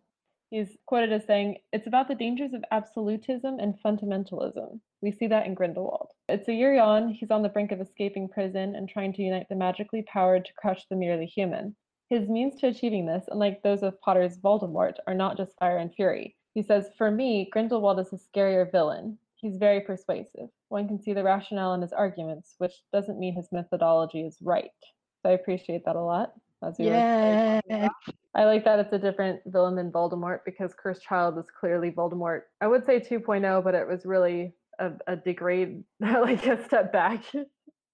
He's 0.50 0.76
quoted 0.86 1.12
as 1.12 1.26
saying, 1.26 1.58
It's 1.72 1.86
about 1.86 2.08
the 2.08 2.14
dangers 2.14 2.52
of 2.54 2.64
absolutism 2.70 3.58
and 3.58 3.74
fundamentalism. 3.84 4.80
We 5.00 5.12
see 5.12 5.26
that 5.28 5.46
in 5.46 5.54
Grindelwald. 5.54 6.10
It's 6.28 6.48
a 6.48 6.52
year 6.54 6.80
on, 6.80 7.10
he's 7.10 7.30
on 7.30 7.42
the 7.42 7.48
brink 7.48 7.72
of 7.72 7.80
escaping 7.80 8.28
prison 8.28 8.74
and 8.74 8.88
trying 8.88 9.12
to 9.14 9.22
unite 9.22 9.48
the 9.48 9.56
magically 9.56 10.02
powered 10.02 10.44
to 10.46 10.52
crush 10.54 10.86
the 10.88 10.96
merely 10.96 11.26
human. 11.26 11.76
His 12.12 12.28
means 12.28 12.60
to 12.60 12.66
achieving 12.66 13.06
this, 13.06 13.24
unlike 13.28 13.62
those 13.62 13.82
of 13.82 13.98
Potter's 14.02 14.36
Voldemort, 14.36 14.96
are 15.06 15.14
not 15.14 15.38
just 15.38 15.58
fire 15.58 15.78
and 15.78 15.90
fury. 15.94 16.36
He 16.52 16.62
says, 16.62 16.90
For 16.98 17.10
me, 17.10 17.48
Grindelwald 17.50 17.98
is 18.00 18.12
a 18.12 18.18
scarier 18.18 18.70
villain. 18.70 19.16
He's 19.36 19.56
very 19.56 19.80
persuasive. 19.80 20.50
One 20.68 20.86
can 20.86 21.02
see 21.02 21.14
the 21.14 21.24
rationale 21.24 21.72
in 21.72 21.80
his 21.80 21.94
arguments, 21.94 22.56
which 22.58 22.74
doesn't 22.92 23.18
mean 23.18 23.34
his 23.34 23.50
methodology 23.50 24.26
is 24.26 24.36
right. 24.42 24.72
So 25.22 25.30
I 25.30 25.32
appreciate 25.32 25.86
that 25.86 25.96
a 25.96 26.02
lot. 26.02 26.34
As 26.62 26.76
we 26.78 26.84
Yeah. 26.84 27.88
I 28.34 28.44
like 28.44 28.66
that 28.66 28.78
it's 28.78 28.92
a 28.92 28.98
different 28.98 29.40
villain 29.46 29.74
than 29.74 29.90
Voldemort 29.90 30.40
because 30.44 30.74
Cursed 30.74 31.02
Child 31.02 31.38
is 31.38 31.46
clearly 31.58 31.92
Voldemort. 31.92 32.42
I 32.60 32.66
would 32.66 32.84
say 32.84 33.00
2.0, 33.00 33.64
but 33.64 33.74
it 33.74 33.88
was 33.88 34.04
really 34.04 34.52
a, 34.78 34.92
a 35.06 35.16
degrade, 35.16 35.82
like 36.00 36.46
a 36.46 36.62
step 36.66 36.92
back. 36.92 37.24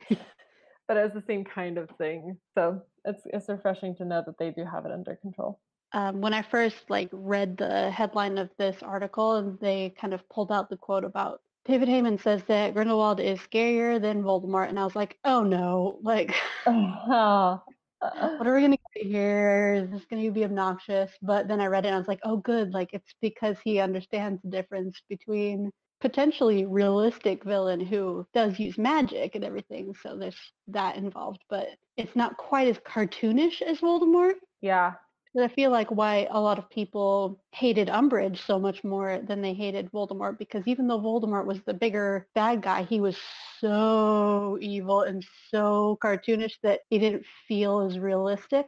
but 0.08 0.96
it 0.96 1.04
was 1.04 1.12
the 1.12 1.22
same 1.24 1.44
kind 1.44 1.78
of 1.78 1.88
thing. 1.98 2.36
So 2.56 2.82
it's 3.08 3.22
it's 3.26 3.48
refreshing 3.48 3.94
to 3.96 4.04
know 4.04 4.22
that 4.24 4.38
they 4.38 4.50
do 4.50 4.64
have 4.64 4.86
it 4.86 4.92
under 4.92 5.16
control. 5.16 5.58
Um, 5.92 6.20
when 6.20 6.34
I 6.34 6.42
first 6.42 6.90
like 6.90 7.08
read 7.12 7.56
the 7.56 7.90
headline 7.90 8.36
of 8.38 8.50
this 8.58 8.82
article 8.82 9.36
and 9.36 9.58
they 9.60 9.94
kind 9.98 10.12
of 10.12 10.28
pulled 10.28 10.52
out 10.52 10.68
the 10.68 10.76
quote 10.76 11.04
about 11.04 11.40
David 11.64 11.88
Heyman 11.88 12.20
says 12.22 12.42
that 12.44 12.74
Grindelwald 12.74 13.20
is 13.20 13.38
scarier 13.40 14.00
than 14.00 14.22
Voldemort, 14.22 14.70
and 14.70 14.78
I 14.78 14.84
was 14.84 14.96
like, 14.96 15.18
oh 15.24 15.42
no, 15.42 15.98
like 16.02 16.34
Ah, 16.66 17.62
what 18.00 18.46
are 18.46 18.54
we 18.54 18.62
gonna 18.62 18.76
get 18.94 19.06
here? 19.06 19.74
Is 19.84 19.90
this 19.90 20.06
gonna 20.06 20.30
be 20.30 20.44
obnoxious? 20.44 21.10
But 21.22 21.48
then 21.48 21.60
I 21.60 21.66
read 21.66 21.84
it 21.84 21.88
and 21.88 21.94
I 21.94 21.98
was 21.98 22.08
like, 22.08 22.20
oh 22.24 22.36
good, 22.38 22.72
like 22.72 22.90
it's 22.92 23.14
because 23.20 23.56
he 23.64 23.80
understands 23.80 24.40
the 24.42 24.50
difference 24.50 25.02
between 25.08 25.70
potentially 26.00 26.66
realistic 26.66 27.44
villain 27.44 27.80
who 27.80 28.26
does 28.34 28.58
use 28.58 28.78
magic 28.78 29.34
and 29.34 29.44
everything, 29.44 29.94
so 30.02 30.16
there's 30.16 30.52
that 30.68 30.96
involved, 30.96 31.42
but 31.48 31.68
it's 31.96 32.14
not 32.16 32.36
quite 32.36 32.68
as 32.68 32.78
cartoonish 32.78 33.62
as 33.62 33.80
Voldemort. 33.80 34.34
yeah, 34.60 34.94
But 35.34 35.44
I 35.44 35.48
feel 35.48 35.70
like 35.70 35.90
why 35.90 36.26
a 36.30 36.40
lot 36.40 36.58
of 36.58 36.70
people 36.70 37.40
hated 37.52 37.88
Umbridge 37.88 38.38
so 38.44 38.58
much 38.58 38.82
more 38.84 39.20
than 39.26 39.40
they 39.42 39.54
hated 39.54 39.90
Voldemort 39.92 40.38
because 40.38 40.66
even 40.66 40.86
though 40.88 41.00
Voldemort 41.00 41.46
was 41.46 41.60
the 41.62 41.74
bigger 41.74 42.26
bad 42.34 42.62
guy, 42.62 42.82
he 42.84 43.00
was 43.00 43.16
so 43.60 44.58
evil 44.60 45.02
and 45.02 45.24
so 45.50 45.98
cartoonish 46.02 46.54
that 46.62 46.80
he 46.90 46.98
didn't 46.98 47.24
feel 47.46 47.80
as 47.80 47.98
realistic, 47.98 48.66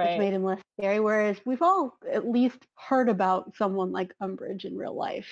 which 0.00 0.10
right. 0.10 0.18
made 0.18 0.32
him 0.32 0.44
less 0.44 0.60
scary. 0.78 1.00
Whereas 1.00 1.38
we've 1.46 1.62
all 1.62 1.96
at 2.10 2.28
least 2.28 2.66
heard 2.76 3.08
about 3.08 3.54
someone 3.56 3.92
like 3.92 4.14
Umbridge 4.22 4.64
in 4.64 4.76
real 4.76 4.94
life, 4.94 5.28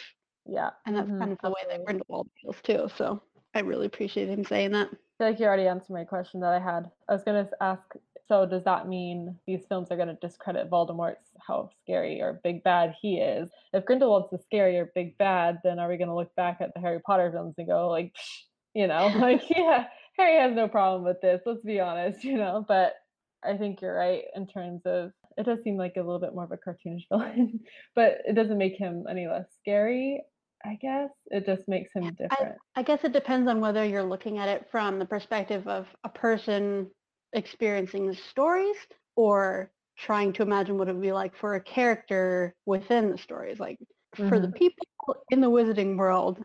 Yeah. 0.50 0.70
and 0.86 0.96
that's 0.96 1.10
mhm, 1.10 1.18
kind 1.18 1.32
of 1.32 1.38
the 1.42 1.50
way 1.50 1.62
that. 1.68 1.84
Grindelwald 1.84 2.28
feels 2.42 2.60
too. 2.62 2.88
So 2.96 3.22
I 3.54 3.60
really 3.60 3.86
appreciate 3.86 4.28
him 4.28 4.44
saying 4.44 4.72
that. 4.72 4.88
I 4.92 5.24
feel 5.24 5.30
like 5.30 5.40
you 5.40 5.46
already 5.46 5.66
answered 5.68 5.92
my 5.92 6.04
question 6.04 6.40
that 6.40 6.52
I 6.52 6.58
had. 6.58 6.90
I 7.08 7.12
was 7.12 7.24
going 7.24 7.44
to 7.44 7.50
ask 7.62 7.82
so, 8.28 8.46
does 8.46 8.62
that 8.64 8.86
mean 8.86 9.36
these 9.46 9.66
films 9.68 9.88
are 9.90 9.96
going 9.96 10.08
to 10.08 10.14
discredit 10.26 10.70
Voldemort's 10.70 11.30
how 11.46 11.68
scary 11.82 12.22
or 12.22 12.40
big 12.44 12.62
bad 12.62 12.94
he 13.02 13.16
is? 13.18 13.50
If 13.72 13.84
Grindelwald's 13.84 14.30
the 14.30 14.38
scary 14.38 14.78
or 14.78 14.92
big 14.94 15.18
bad, 15.18 15.58
then 15.64 15.80
are 15.80 15.88
we 15.88 15.96
going 15.96 16.08
to 16.08 16.14
look 16.14 16.32
back 16.36 16.58
at 16.60 16.72
the 16.72 16.80
Harry 16.80 17.00
Potter 17.00 17.32
films 17.32 17.56
and 17.58 17.66
go, 17.66 17.88
like, 17.88 18.14
you 18.74 18.86
know, 18.86 19.06
like, 19.16 19.42
yeah, 19.50 19.86
Harry 20.16 20.38
has 20.40 20.54
no 20.54 20.68
problem 20.68 21.02
with 21.04 21.20
this, 21.20 21.40
let's 21.44 21.64
be 21.64 21.80
honest, 21.80 22.22
you 22.22 22.36
know? 22.36 22.64
But 22.66 22.94
I 23.44 23.56
think 23.56 23.80
you're 23.82 23.96
right 23.96 24.24
in 24.36 24.46
terms 24.46 24.82
of 24.84 25.10
it 25.36 25.44
does 25.46 25.62
seem 25.64 25.76
like 25.76 25.94
a 25.96 26.00
little 26.02 26.20
bit 26.20 26.34
more 26.34 26.44
of 26.44 26.52
a 26.52 26.56
cartoonish 26.56 27.06
villain, 27.10 27.60
but 27.96 28.18
it 28.26 28.34
doesn't 28.34 28.58
make 28.58 28.76
him 28.76 29.06
any 29.10 29.26
less 29.26 29.46
scary. 29.60 30.22
I 30.64 30.76
guess 30.76 31.10
it 31.26 31.46
just 31.46 31.68
makes 31.68 31.92
him 31.92 32.14
different. 32.14 32.58
I 32.76 32.82
guess 32.82 33.04
it 33.04 33.12
depends 33.12 33.48
on 33.48 33.60
whether 33.60 33.84
you're 33.84 34.02
looking 34.02 34.38
at 34.38 34.48
it 34.48 34.70
from 34.70 34.98
the 34.98 35.06
perspective 35.06 35.66
of 35.68 35.86
a 36.04 36.08
person 36.08 36.90
experiencing 37.32 38.06
the 38.06 38.14
stories 38.14 38.76
or 39.16 39.72
trying 39.96 40.32
to 40.34 40.42
imagine 40.42 40.78
what 40.78 40.88
it 40.88 40.92
would 40.94 41.02
be 41.02 41.12
like 41.12 41.36
for 41.36 41.54
a 41.54 41.62
character 41.62 42.54
within 42.66 43.10
the 43.10 43.18
stories. 43.18 43.60
Like 43.60 43.78
for 44.14 44.40
the 44.40 44.48
Mhm. 44.48 44.54
people 44.54 44.86
in 45.30 45.40
the 45.40 45.50
wizarding 45.50 45.96
world, 45.96 46.42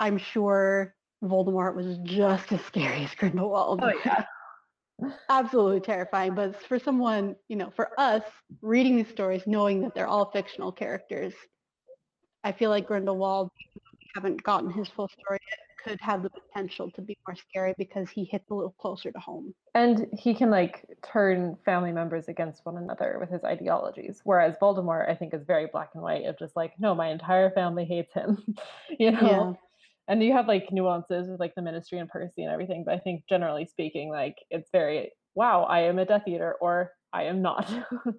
I'm 0.00 0.18
sure 0.18 0.94
Voldemort 1.22 1.74
was 1.76 1.98
just 2.04 2.52
as 2.52 2.62
scary 2.64 3.04
as 3.04 3.14
Grindelwald. 3.14 3.82
Oh 3.82 3.92
yeah. 4.04 4.24
Absolutely 5.28 5.80
terrifying. 5.80 6.34
But 6.34 6.56
for 6.62 6.78
someone, 6.78 7.36
you 7.48 7.56
know, 7.56 7.70
for 7.70 7.98
us 7.98 8.22
reading 8.62 8.96
these 8.96 9.08
stories, 9.08 9.46
knowing 9.46 9.82
that 9.82 9.94
they're 9.94 10.06
all 10.08 10.30
fictional 10.30 10.72
characters, 10.72 11.34
I 12.44 12.52
feel 12.52 12.70
like 12.70 12.86
Grindelwald, 12.86 13.50
we 13.74 14.06
haven't 14.14 14.42
gotten 14.42 14.70
his 14.70 14.88
full 14.88 15.08
story 15.08 15.40
yet, 15.50 15.58
could 15.82 16.00
have 16.00 16.22
the 16.22 16.30
potential 16.30 16.90
to 16.92 17.02
be 17.02 17.16
more 17.26 17.36
scary 17.36 17.74
because 17.78 18.10
he 18.10 18.24
hits 18.24 18.50
a 18.50 18.54
little 18.54 18.74
closer 18.78 19.10
to 19.10 19.18
home. 19.18 19.54
And 19.74 20.06
he 20.12 20.34
can 20.34 20.50
like 20.50 20.86
turn 21.02 21.56
family 21.64 21.90
members 21.90 22.28
against 22.28 22.64
one 22.64 22.76
another 22.76 23.16
with 23.18 23.30
his 23.30 23.44
ideologies. 23.44 24.20
Whereas 24.24 24.56
Voldemort, 24.60 25.08
I 25.08 25.14
think, 25.14 25.34
is 25.34 25.42
very 25.46 25.66
black 25.72 25.90
and 25.94 26.02
white 26.02 26.26
of 26.26 26.38
just 26.38 26.54
like, 26.54 26.74
no, 26.78 26.94
my 26.94 27.08
entire 27.08 27.50
family 27.50 27.84
hates 27.84 28.12
him. 28.12 28.42
you 28.98 29.10
know? 29.10 29.20
Yeah. 29.20 29.52
And 30.06 30.22
you 30.22 30.32
have 30.32 30.46
like 30.46 30.70
nuances 30.70 31.28
with 31.28 31.40
like 31.40 31.54
the 31.54 31.62
ministry 31.62 31.98
and 31.98 32.08
Percy 32.08 32.42
and 32.42 32.52
everything, 32.52 32.84
but 32.84 32.94
I 32.94 32.98
think 32.98 33.24
generally 33.26 33.64
speaking, 33.64 34.10
like 34.10 34.36
it's 34.50 34.68
very 34.70 35.12
wow, 35.34 35.64
I 35.64 35.80
am 35.80 35.98
a 35.98 36.04
Death 36.04 36.28
Eater 36.28 36.54
or 36.60 36.92
I 37.12 37.24
am 37.24 37.42
not. 37.42 37.72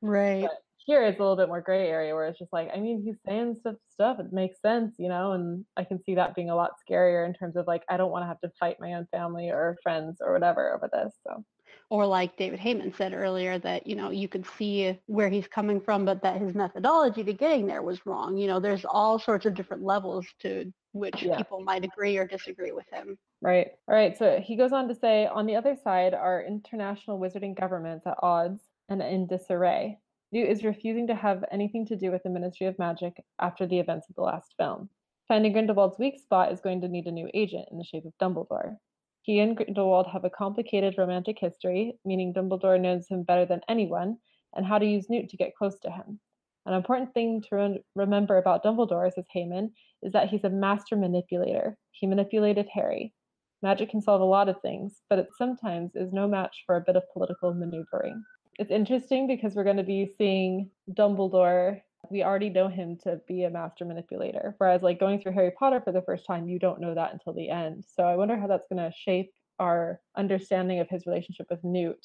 Right. 0.00 0.42
But 0.42 0.58
here 0.88 1.04
it's 1.04 1.18
a 1.20 1.22
little 1.22 1.36
bit 1.36 1.48
more 1.48 1.60
gray 1.60 1.86
area 1.88 2.14
where 2.14 2.26
it's 2.26 2.38
just 2.38 2.52
like, 2.52 2.70
I 2.74 2.80
mean, 2.80 3.02
he's 3.04 3.18
saying 3.26 3.56
stuff 3.60 3.76
stuff, 3.90 4.18
it 4.20 4.32
makes 4.32 4.60
sense, 4.62 4.96
you 4.98 5.08
know, 5.08 5.32
and 5.32 5.64
I 5.76 5.84
can 5.84 6.02
see 6.02 6.14
that 6.16 6.34
being 6.34 6.50
a 6.50 6.56
lot 6.56 6.72
scarier 6.82 7.26
in 7.26 7.34
terms 7.34 7.56
of 7.56 7.66
like 7.66 7.84
I 7.88 7.96
don't 7.98 8.10
want 8.10 8.22
to 8.24 8.26
have 8.28 8.40
to 8.40 8.50
fight 8.58 8.78
my 8.80 8.94
own 8.94 9.06
family 9.12 9.50
or 9.50 9.76
friends 9.82 10.16
or 10.20 10.32
whatever 10.32 10.74
over 10.74 10.88
this. 10.92 11.14
So 11.26 11.44
Or 11.90 12.06
like 12.06 12.36
David 12.36 12.60
Heyman 12.60 12.94
said 12.96 13.12
earlier 13.14 13.58
that, 13.58 13.86
you 13.86 13.96
know, 13.96 14.10
you 14.10 14.28
could 14.28 14.46
see 14.46 14.98
where 15.06 15.28
he's 15.28 15.46
coming 15.48 15.80
from, 15.80 16.04
but 16.04 16.22
that 16.22 16.40
his 16.40 16.54
methodology 16.54 17.24
to 17.24 17.32
getting 17.34 17.66
there 17.66 17.82
was 17.82 18.06
wrong. 18.06 18.36
You 18.38 18.46
know, 18.46 18.60
there's 18.60 18.84
all 18.84 19.18
sorts 19.18 19.46
of 19.46 19.54
different 19.54 19.82
levels 19.82 20.26
to 20.40 20.72
which 20.92 21.24
Yeah. 21.24 21.36
people 21.36 21.60
might 21.62 21.84
agree 21.84 22.16
or 22.18 22.26
disagree 22.26 22.72
with 22.72 22.86
him. 22.92 23.18
Right. 23.40 23.68
All 23.88 23.94
right. 23.94 24.16
So 24.16 24.40
he 24.40 24.56
goes 24.56 24.72
on 24.72 24.88
to 24.88 24.94
say 24.94 25.26
on 25.26 25.46
the 25.46 25.56
other 25.56 25.76
side 25.76 26.14
are 26.14 26.42
international 26.42 27.18
wizarding 27.20 27.54
governments 27.58 28.06
at 28.06 28.18
odds 28.22 28.62
and 28.88 29.02
in 29.02 29.26
disarray. 29.26 30.00
Newt 30.30 30.48
is 30.48 30.64
refusing 30.64 31.06
to 31.06 31.14
have 31.14 31.44
anything 31.50 31.86
to 31.86 31.96
do 31.96 32.10
with 32.10 32.22
the 32.22 32.28
Ministry 32.28 32.66
of 32.66 32.78
Magic 32.78 33.14
after 33.40 33.66
the 33.66 33.78
events 33.78 34.08
of 34.10 34.14
the 34.14 34.22
last 34.22 34.54
film. 34.58 34.90
Finding 35.26 35.52
Grindelwald's 35.52 35.98
weak 35.98 36.18
spot 36.18 36.52
is 36.52 36.60
going 36.60 36.82
to 36.82 36.88
need 36.88 37.06
a 37.06 37.10
new 37.10 37.30
agent 37.32 37.66
in 37.70 37.78
the 37.78 37.84
shape 37.84 38.04
of 38.04 38.12
Dumbledore. 38.20 38.76
He 39.22 39.40
and 39.40 39.56
Grindelwald 39.56 40.06
have 40.08 40.24
a 40.24 40.30
complicated 40.30 40.96
romantic 40.98 41.38
history, 41.38 41.98
meaning 42.04 42.34
Dumbledore 42.34 42.80
knows 42.80 43.08
him 43.08 43.22
better 43.22 43.46
than 43.46 43.62
anyone 43.68 44.18
and 44.54 44.66
how 44.66 44.78
to 44.78 44.86
use 44.86 45.08
Newt 45.08 45.30
to 45.30 45.36
get 45.38 45.56
close 45.56 45.78
to 45.80 45.90
him. 45.90 46.20
An 46.66 46.74
important 46.74 47.14
thing 47.14 47.40
to 47.48 47.56
rem- 47.56 47.78
remember 47.94 48.36
about 48.36 48.62
Dumbledore, 48.62 49.10
says 49.10 49.24
Heyman, 49.34 49.70
is 50.02 50.12
that 50.12 50.28
he's 50.28 50.44
a 50.44 50.50
master 50.50 50.96
manipulator. 50.96 51.78
He 51.92 52.06
manipulated 52.06 52.68
Harry. 52.72 53.14
Magic 53.62 53.88
can 53.88 54.02
solve 54.02 54.20
a 54.20 54.24
lot 54.24 54.50
of 54.50 54.60
things, 54.60 55.00
but 55.08 55.18
it 55.18 55.28
sometimes 55.38 55.92
is 55.94 56.12
no 56.12 56.28
match 56.28 56.64
for 56.66 56.76
a 56.76 56.84
bit 56.86 56.96
of 56.96 57.02
political 57.14 57.54
maneuvering. 57.54 58.22
It's 58.58 58.70
interesting 58.70 59.26
because 59.26 59.54
we're 59.54 59.64
going 59.64 59.76
to 59.76 59.82
be 59.82 60.12
seeing 60.18 60.70
Dumbledore. 60.92 61.80
We 62.10 62.22
already 62.22 62.50
know 62.50 62.68
him 62.68 62.96
to 63.04 63.20
be 63.28 63.44
a 63.44 63.50
master 63.50 63.84
manipulator. 63.84 64.54
Whereas, 64.58 64.82
like 64.82 65.00
going 65.00 65.20
through 65.20 65.32
Harry 65.32 65.52
Potter 65.58 65.80
for 65.80 65.92
the 65.92 66.02
first 66.02 66.26
time, 66.26 66.48
you 66.48 66.58
don't 66.58 66.80
know 66.80 66.94
that 66.94 67.12
until 67.12 67.32
the 67.32 67.50
end. 67.50 67.84
So 67.96 68.04
I 68.04 68.16
wonder 68.16 68.36
how 68.36 68.46
that's 68.46 68.66
going 68.68 68.82
to 68.82 68.96
shape 68.96 69.32
our 69.58 70.00
understanding 70.16 70.80
of 70.80 70.88
his 70.88 71.06
relationship 71.06 71.46
with 71.50 71.62
Newt 71.64 72.04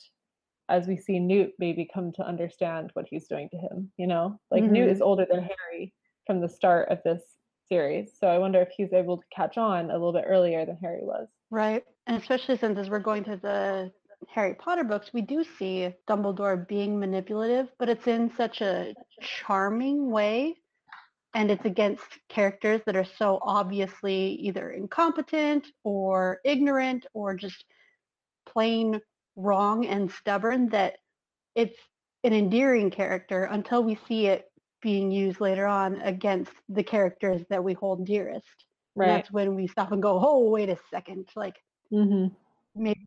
as 0.70 0.88
we 0.88 0.98
see 0.98 1.20
Newt 1.20 1.54
maybe 1.60 1.90
come 1.94 2.12
to 2.14 2.26
understand 2.26 2.92
what 2.94 3.06
he's 3.10 3.28
doing 3.28 3.50
to 3.50 3.58
him. 3.58 3.92
You 3.98 4.08
know, 4.08 4.40
like 4.52 4.64
Newt 4.64 4.90
is 4.90 4.98
mm-hmm. 4.98 5.04
older 5.04 5.26
than 5.30 5.42
Harry 5.42 5.94
from 6.26 6.42
the 6.42 6.50
start 6.50 6.90
of 6.90 7.00
this 7.04 7.22
series. 7.68 8.12
So 8.20 8.28
I 8.28 8.38
wonder 8.38 8.62
if 8.62 8.70
he's 8.76 8.94
able 8.94 9.18
to 9.18 9.24
catch 9.36 9.58
on 9.58 9.90
a 9.90 9.94
little 9.94 10.14
bit 10.14 10.26
earlier 10.28 10.66
than 10.66 10.78
Harry 10.82 11.04
was. 11.04 11.28
Right. 11.50 11.84
And 12.08 12.18
especially 12.18 12.58
since 12.58 12.78
as 12.78 12.90
we're 12.90 13.00
going 13.00 13.24
to 13.26 13.38
the 13.38 13.92
Harry 14.30 14.56
Potter 14.56 14.84
books, 14.84 15.12
we 15.14 15.22
do 15.22 15.44
see 15.44 15.94
Dumbledore 16.08 16.68
being 16.68 17.00
manipulative, 17.00 17.70
but 17.80 17.90
it's 17.90 18.08
in 18.08 18.32
such 18.36 18.62
a 18.62 18.96
charming 19.22 20.12
way. 20.12 20.56
And 21.36 21.50
it's 21.52 21.66
against 21.66 22.20
characters 22.30 22.82
that 22.86 22.96
are 22.96 23.06
so 23.06 23.40
obviously 23.42 24.36
either 24.36 24.72
incompetent 24.72 25.68
or 25.84 26.40
ignorant 26.46 27.06
or 27.14 27.36
just 27.36 27.66
plain 28.48 29.02
wrong 29.36 29.86
and 29.86 30.12
stubborn 30.12 30.70
that 30.70 30.98
it's 31.56 31.80
an 32.24 32.34
endearing 32.34 32.92
character 32.92 33.46
until 33.46 33.84
we 33.84 33.96
see 34.08 34.28
it 34.28 34.46
being 34.82 35.12
used 35.12 35.42
later 35.42 35.66
on 35.66 36.02
against 36.02 36.52
the 36.70 36.84
characters 36.84 37.44
that 37.50 37.64
we 37.64 37.74
hold 37.74 38.06
dearest. 38.06 38.66
And 39.00 39.10
Right. 39.10 39.10
that's 39.10 39.32
when 39.32 39.56
we 39.56 39.68
stop 39.68 39.92
and 39.92 40.02
go, 40.02 40.20
oh, 40.24 40.50
wait 40.50 40.70
a 40.70 40.78
second. 40.92 41.30
Like 41.36 41.56
hmm 41.92 42.28
maybe 42.28 42.43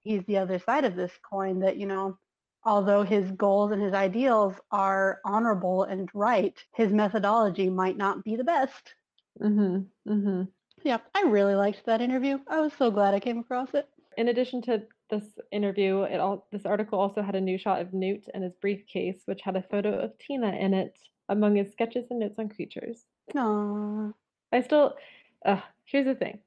he's 0.07 0.25
the 0.25 0.38
other 0.38 0.59
side 0.59 0.85
of 0.85 0.97
this 0.97 1.12
coin 1.29 1.61
that, 1.61 1.77
you 1.77 1.87
know, 1.87 2.19
although 2.64 3.03
his 3.03 3.31
goals 3.33 3.73
and 3.73 3.83
his 3.83 3.95
ideals 3.95 4.55
are 4.71 5.21
honorable 5.25 5.85
and 5.85 6.09
right, 6.14 6.59
his 6.75 6.92
methodology 6.92 7.69
might 7.71 7.97
not 7.97 8.25
be 8.25 8.37
the 8.37 8.45
best. 8.45 8.95
hmm 9.40 9.79
hmm 10.07 10.42
Yeah, 10.83 10.99
I 11.14 11.23
really 11.23 11.55
liked 11.55 11.85
that 11.87 12.01
interview. 12.01 12.38
I 12.49 12.61
was 12.61 12.73
so 12.73 12.90
glad 12.90 13.14
I 13.14 13.21
came 13.21 13.38
across 13.38 13.75
it. 13.75 13.88
In 14.16 14.29
addition 14.29 14.62
to 14.62 14.83
this 15.11 15.38
interview, 15.53 16.03
it 16.03 16.19
all 16.19 16.47
this 16.51 16.66
article 16.66 16.99
also 16.99 17.23
had 17.23 17.35
a 17.37 17.40
new 17.40 17.59
shot 17.59 17.81
of 17.81 17.92
Newt 17.92 18.27
and 18.33 18.42
his 18.42 18.55
briefcase, 18.55 19.23
which 19.27 19.42
had 19.42 19.57
a 19.57 19.62
photo 19.62 19.99
of 19.99 20.19
Tina 20.19 20.53
in 20.53 20.75
it 20.75 20.99
among 21.29 21.57
his 21.57 21.71
sketches 21.73 22.07
and 22.11 22.21
notes 22.21 22.38
on 22.38 22.49
creatures. 22.49 23.05
Aww. 23.35 24.14
I 24.53 24.61
still, 24.62 24.97
uh, 25.45 25.61
here's 25.85 26.07
the 26.07 26.14
thing, 26.14 26.40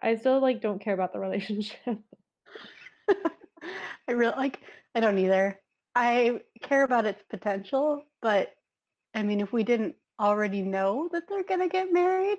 I 0.00 0.16
still 0.16 0.40
like 0.40 0.60
don't 0.60 0.80
care 0.80 0.94
about 0.94 1.12
the 1.12 1.18
relationship. 1.28 1.98
I 4.08 4.12
really 4.12 4.36
like 4.36 4.60
I 4.94 5.00
don't 5.00 5.18
either. 5.18 5.60
I 5.94 6.42
care 6.62 6.84
about 6.84 7.06
its 7.06 7.22
potential, 7.30 8.04
but 8.22 8.54
I 9.14 9.22
mean 9.22 9.40
if 9.40 9.52
we 9.52 9.64
didn't 9.64 9.96
already 10.20 10.62
know 10.62 11.08
that 11.12 11.28
they're 11.28 11.44
gonna 11.44 11.68
get 11.68 11.92
married, 11.92 12.38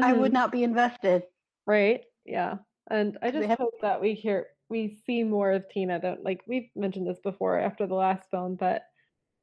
I 0.00 0.12
would 0.14 0.32
Mhm. 0.32 0.34
not 0.34 0.52
be 0.52 0.64
invested. 0.64 1.24
Right? 1.66 2.04
Yeah. 2.24 2.58
And 2.90 3.18
I 3.22 3.30
just 3.30 3.52
hope 3.58 3.80
that 3.80 4.00
we 4.00 4.14
hear 4.14 4.48
we 4.68 4.96
see 5.06 5.22
more 5.24 5.52
of 5.52 5.68
Tina 5.68 6.00
Don't 6.00 6.24
like 6.24 6.42
we've 6.46 6.70
mentioned 6.74 7.06
this 7.06 7.20
before 7.20 7.58
after 7.58 7.86
the 7.86 7.94
last 7.94 8.30
film, 8.30 8.56
but 8.56 8.82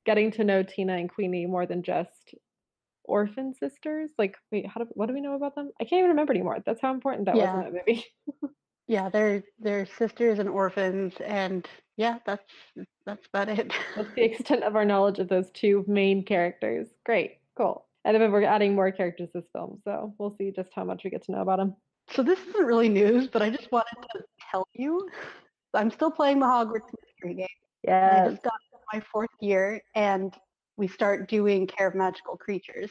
getting 0.05 0.31
to 0.33 0.43
know 0.43 0.63
Tina 0.63 0.95
and 0.97 1.09
Queenie 1.11 1.45
more 1.47 1.65
than 1.65 1.83
just 1.83 2.35
orphan 3.05 3.53
sisters. 3.53 4.11
Like, 4.17 4.37
wait, 4.51 4.67
how 4.67 4.81
do 4.83 4.87
what 4.93 5.07
do 5.07 5.13
we 5.13 5.21
know 5.21 5.35
about 5.35 5.55
them? 5.55 5.71
I 5.81 5.85
can't 5.85 5.99
even 5.99 6.11
remember 6.11 6.33
anymore. 6.33 6.59
That's 6.65 6.81
how 6.81 6.93
important 6.93 7.25
that 7.27 7.39
was 7.39 7.53
in 7.53 7.59
that 7.61 7.73
movie. 7.73 8.05
Yeah, 8.89 9.07
they're 9.07 9.43
they're 9.59 9.85
sisters 9.85 10.39
and 10.39 10.49
orphans 10.49 11.13
and 11.23 11.67
yeah, 11.95 12.17
that's 12.25 12.51
that's 13.05 13.27
about 13.27 13.47
it. 13.47 13.71
That's 13.95 14.11
the 14.15 14.23
extent 14.31 14.63
of 14.63 14.75
our 14.75 14.83
knowledge 14.83 15.19
of 15.19 15.29
those 15.29 15.51
two 15.51 15.85
main 15.87 16.25
characters. 16.25 16.87
Great, 17.05 17.37
cool. 17.55 17.85
And 18.03 18.19
then 18.19 18.31
we're 18.31 18.43
adding 18.43 18.73
more 18.73 18.91
characters 18.91 19.29
this 19.31 19.45
film, 19.53 19.79
so 19.83 20.15
we'll 20.17 20.35
see 20.35 20.49
just 20.49 20.71
how 20.73 20.83
much 20.83 21.03
we 21.03 21.11
get 21.11 21.23
to 21.25 21.31
know 21.31 21.41
about 21.41 21.59
them. 21.59 21.75
so 22.09 22.23
this 22.23 22.39
isn't 22.47 22.65
really 22.65 22.89
news, 22.89 23.27
but 23.27 23.43
I 23.43 23.51
just 23.51 23.71
wanted 23.71 24.01
to 24.13 24.23
tell 24.51 24.67
you 24.73 25.07
I'm 25.75 25.91
still 25.91 26.09
playing 26.09 26.39
the 26.39 26.47
Hogwarts 26.47 26.91
mystery 27.05 27.35
game. 27.35 27.47
and 27.87 27.95
I 27.95 28.29
just 28.31 28.41
got 28.41 28.53
my 28.91 28.99
fourth 29.11 29.29
year 29.39 29.83
and 29.93 30.33
we 30.77 30.87
start 30.87 31.29
doing 31.29 31.67
Care 31.67 31.89
of 31.89 31.93
Magical 31.93 32.37
Creatures. 32.37 32.89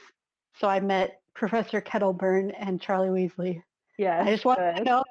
So 0.60 0.68
I 0.68 0.78
met 0.78 1.22
Professor 1.34 1.80
Kettleburn 1.80 2.54
and 2.56 2.80
Charlie 2.80 3.08
Weasley. 3.08 3.62
Yeah. 3.98 4.22
I 4.22 4.30
just 4.30 4.44
want 4.44 4.60
to 4.60 4.84
know 4.84 5.02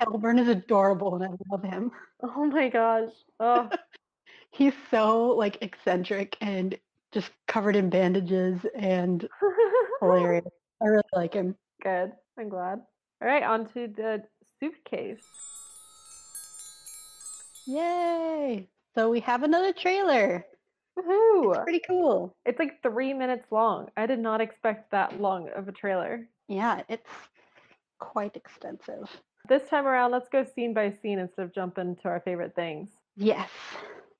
Kettleburn 0.00 0.38
is 0.40 0.48
adorable 0.48 1.14
and 1.16 1.24
I 1.24 1.28
love 1.50 1.62
him. 1.62 1.90
Oh 2.22 2.46
my 2.46 2.68
gosh. 2.68 3.10
Oh, 3.38 3.68
He's 4.52 4.74
so 4.90 5.28
like 5.28 5.62
eccentric 5.62 6.36
and 6.40 6.76
just 7.12 7.30
covered 7.46 7.76
in 7.76 7.90
bandages 7.90 8.60
and 8.74 9.28
hilarious. 10.00 10.46
I 10.82 10.86
really 10.86 11.02
like 11.14 11.34
him. 11.34 11.54
good. 11.82 12.12
I'm 12.38 12.48
glad. 12.48 12.80
All 13.22 13.28
right, 13.28 13.42
on 13.42 13.66
to 13.74 13.86
the 13.88 14.22
suitcase. 14.58 15.20
Yay! 17.66 18.66
So 18.94 19.10
we 19.10 19.20
have 19.20 19.42
another 19.42 19.72
trailer. 19.72 20.44
Woohoo! 20.98 21.54
It's 21.54 21.62
pretty 21.64 21.82
cool. 21.86 22.34
It's 22.44 22.58
like 22.58 22.82
three 22.82 23.12
minutes 23.12 23.46
long. 23.50 23.88
I 23.96 24.06
did 24.06 24.18
not 24.18 24.40
expect 24.40 24.90
that 24.90 25.20
long 25.20 25.48
of 25.54 25.68
a 25.68 25.72
trailer. 25.72 26.26
Yeah, 26.48 26.82
it's 26.88 27.08
quite 27.98 28.34
extensive. 28.36 29.08
This 29.48 29.68
time 29.68 29.86
around, 29.86 30.12
let's 30.12 30.28
go 30.28 30.44
scene 30.44 30.74
by 30.74 30.92
scene 31.02 31.18
instead 31.18 31.44
of 31.44 31.54
jumping 31.54 31.96
to 31.96 32.08
our 32.08 32.20
favorite 32.20 32.54
things. 32.54 32.90
Yes. 33.16 33.50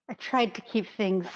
I 0.09 0.15
tried 0.15 0.55
to 0.55 0.61
keep 0.63 0.87
things 0.97 1.27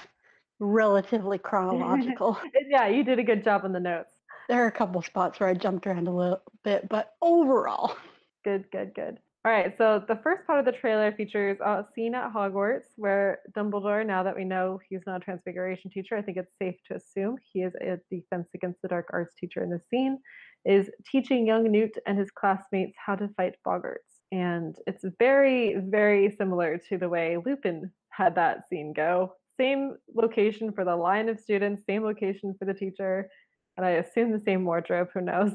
relatively 0.59 1.37
chronological. 1.37 2.37
Yeah, 2.67 2.87
you 2.87 3.03
did 3.03 3.19
a 3.19 3.23
good 3.23 3.43
job 3.43 3.61
on 3.63 3.71
the 3.71 3.79
notes. 3.79 4.15
there 4.49 4.63
are 4.63 4.67
a 4.67 4.71
couple 4.71 5.01
spots 5.01 5.39
where 5.39 5.47
I 5.47 5.53
jumped 5.53 5.87
around 5.87 6.07
a 6.07 6.15
little 6.15 6.41
bit, 6.63 6.89
but 6.89 7.13
overall, 7.21 7.95
Good, 8.43 8.69
good, 8.71 8.93
good. 8.93 9.17
All 9.43 9.51
right, 9.51 9.75
so 9.77 10.03
the 10.07 10.19
first 10.23 10.45
part 10.47 10.59
of 10.59 10.65
the 10.65 10.71
trailer 10.71 11.11
features 11.11 11.59
a 11.61 11.85
scene 11.93 12.15
at 12.15 12.33
Hogwarts 12.33 12.85
where 12.95 13.39
Dumbledore, 13.55 14.05
now 14.05 14.23
that 14.23 14.35
we 14.35 14.43
know 14.43 14.79
he's 14.89 15.01
not 15.05 15.21
a 15.21 15.23
transfiguration 15.23 15.91
teacher, 15.91 16.17
I 16.17 16.21
think 16.21 16.37
it's 16.37 16.57
safe 16.57 16.75
to 16.87 16.95
assume 16.95 17.37
he 17.53 17.61
is 17.61 17.73
a 17.75 17.99
defense 18.09 18.49
against 18.55 18.81
the 18.81 18.87
dark 18.87 19.07
arts 19.13 19.35
teacher 19.39 19.63
in 19.63 19.69
this 19.69 19.83
scene, 19.89 20.19
is 20.65 20.89
teaching 21.09 21.45
young 21.45 21.71
Newt 21.71 21.95
and 22.07 22.17
his 22.17 22.31
classmates 22.31 22.95
how 23.03 23.15
to 23.15 23.29
fight 23.37 23.55
boggarts. 23.65 23.97
And 24.31 24.75
it's 24.87 25.05
very, 25.19 25.75
very 25.77 26.35
similar 26.35 26.79
to 26.89 26.97
the 26.97 27.07
way 27.07 27.37
Lupin 27.45 27.91
had 28.09 28.35
that 28.35 28.67
scene 28.67 28.93
go. 28.93 29.33
Same 29.59 29.95
location 30.13 30.71
for 30.71 30.83
the 30.83 30.95
line 30.95 31.29
of 31.29 31.39
students, 31.39 31.83
same 31.85 32.03
location 32.03 32.55
for 32.57 32.65
the 32.65 32.73
teacher, 32.73 33.29
and 33.77 33.85
I 33.85 33.91
assume 33.91 34.31
the 34.31 34.39
same 34.39 34.65
wardrobe, 34.65 35.09
who 35.13 35.21
knows? 35.21 35.53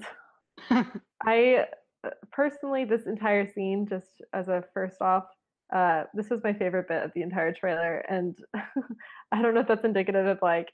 I 1.26 1.66
personally, 2.32 2.84
this 2.84 3.06
entire 3.06 3.50
scene, 3.50 3.86
just 3.88 4.22
as 4.32 4.48
a 4.48 4.64
first 4.72 5.02
off, 5.02 5.24
uh, 5.74 6.04
this 6.14 6.30
was 6.30 6.42
my 6.42 6.52
favorite 6.52 6.88
bit 6.88 7.02
of 7.02 7.12
the 7.14 7.22
entire 7.22 7.52
trailer, 7.52 7.98
and 8.08 8.38
I 9.32 9.42
don't 9.42 9.54
know 9.54 9.60
if 9.60 9.68
that's 9.68 9.84
indicative 9.84 10.26
of 10.26 10.38
like 10.42 10.68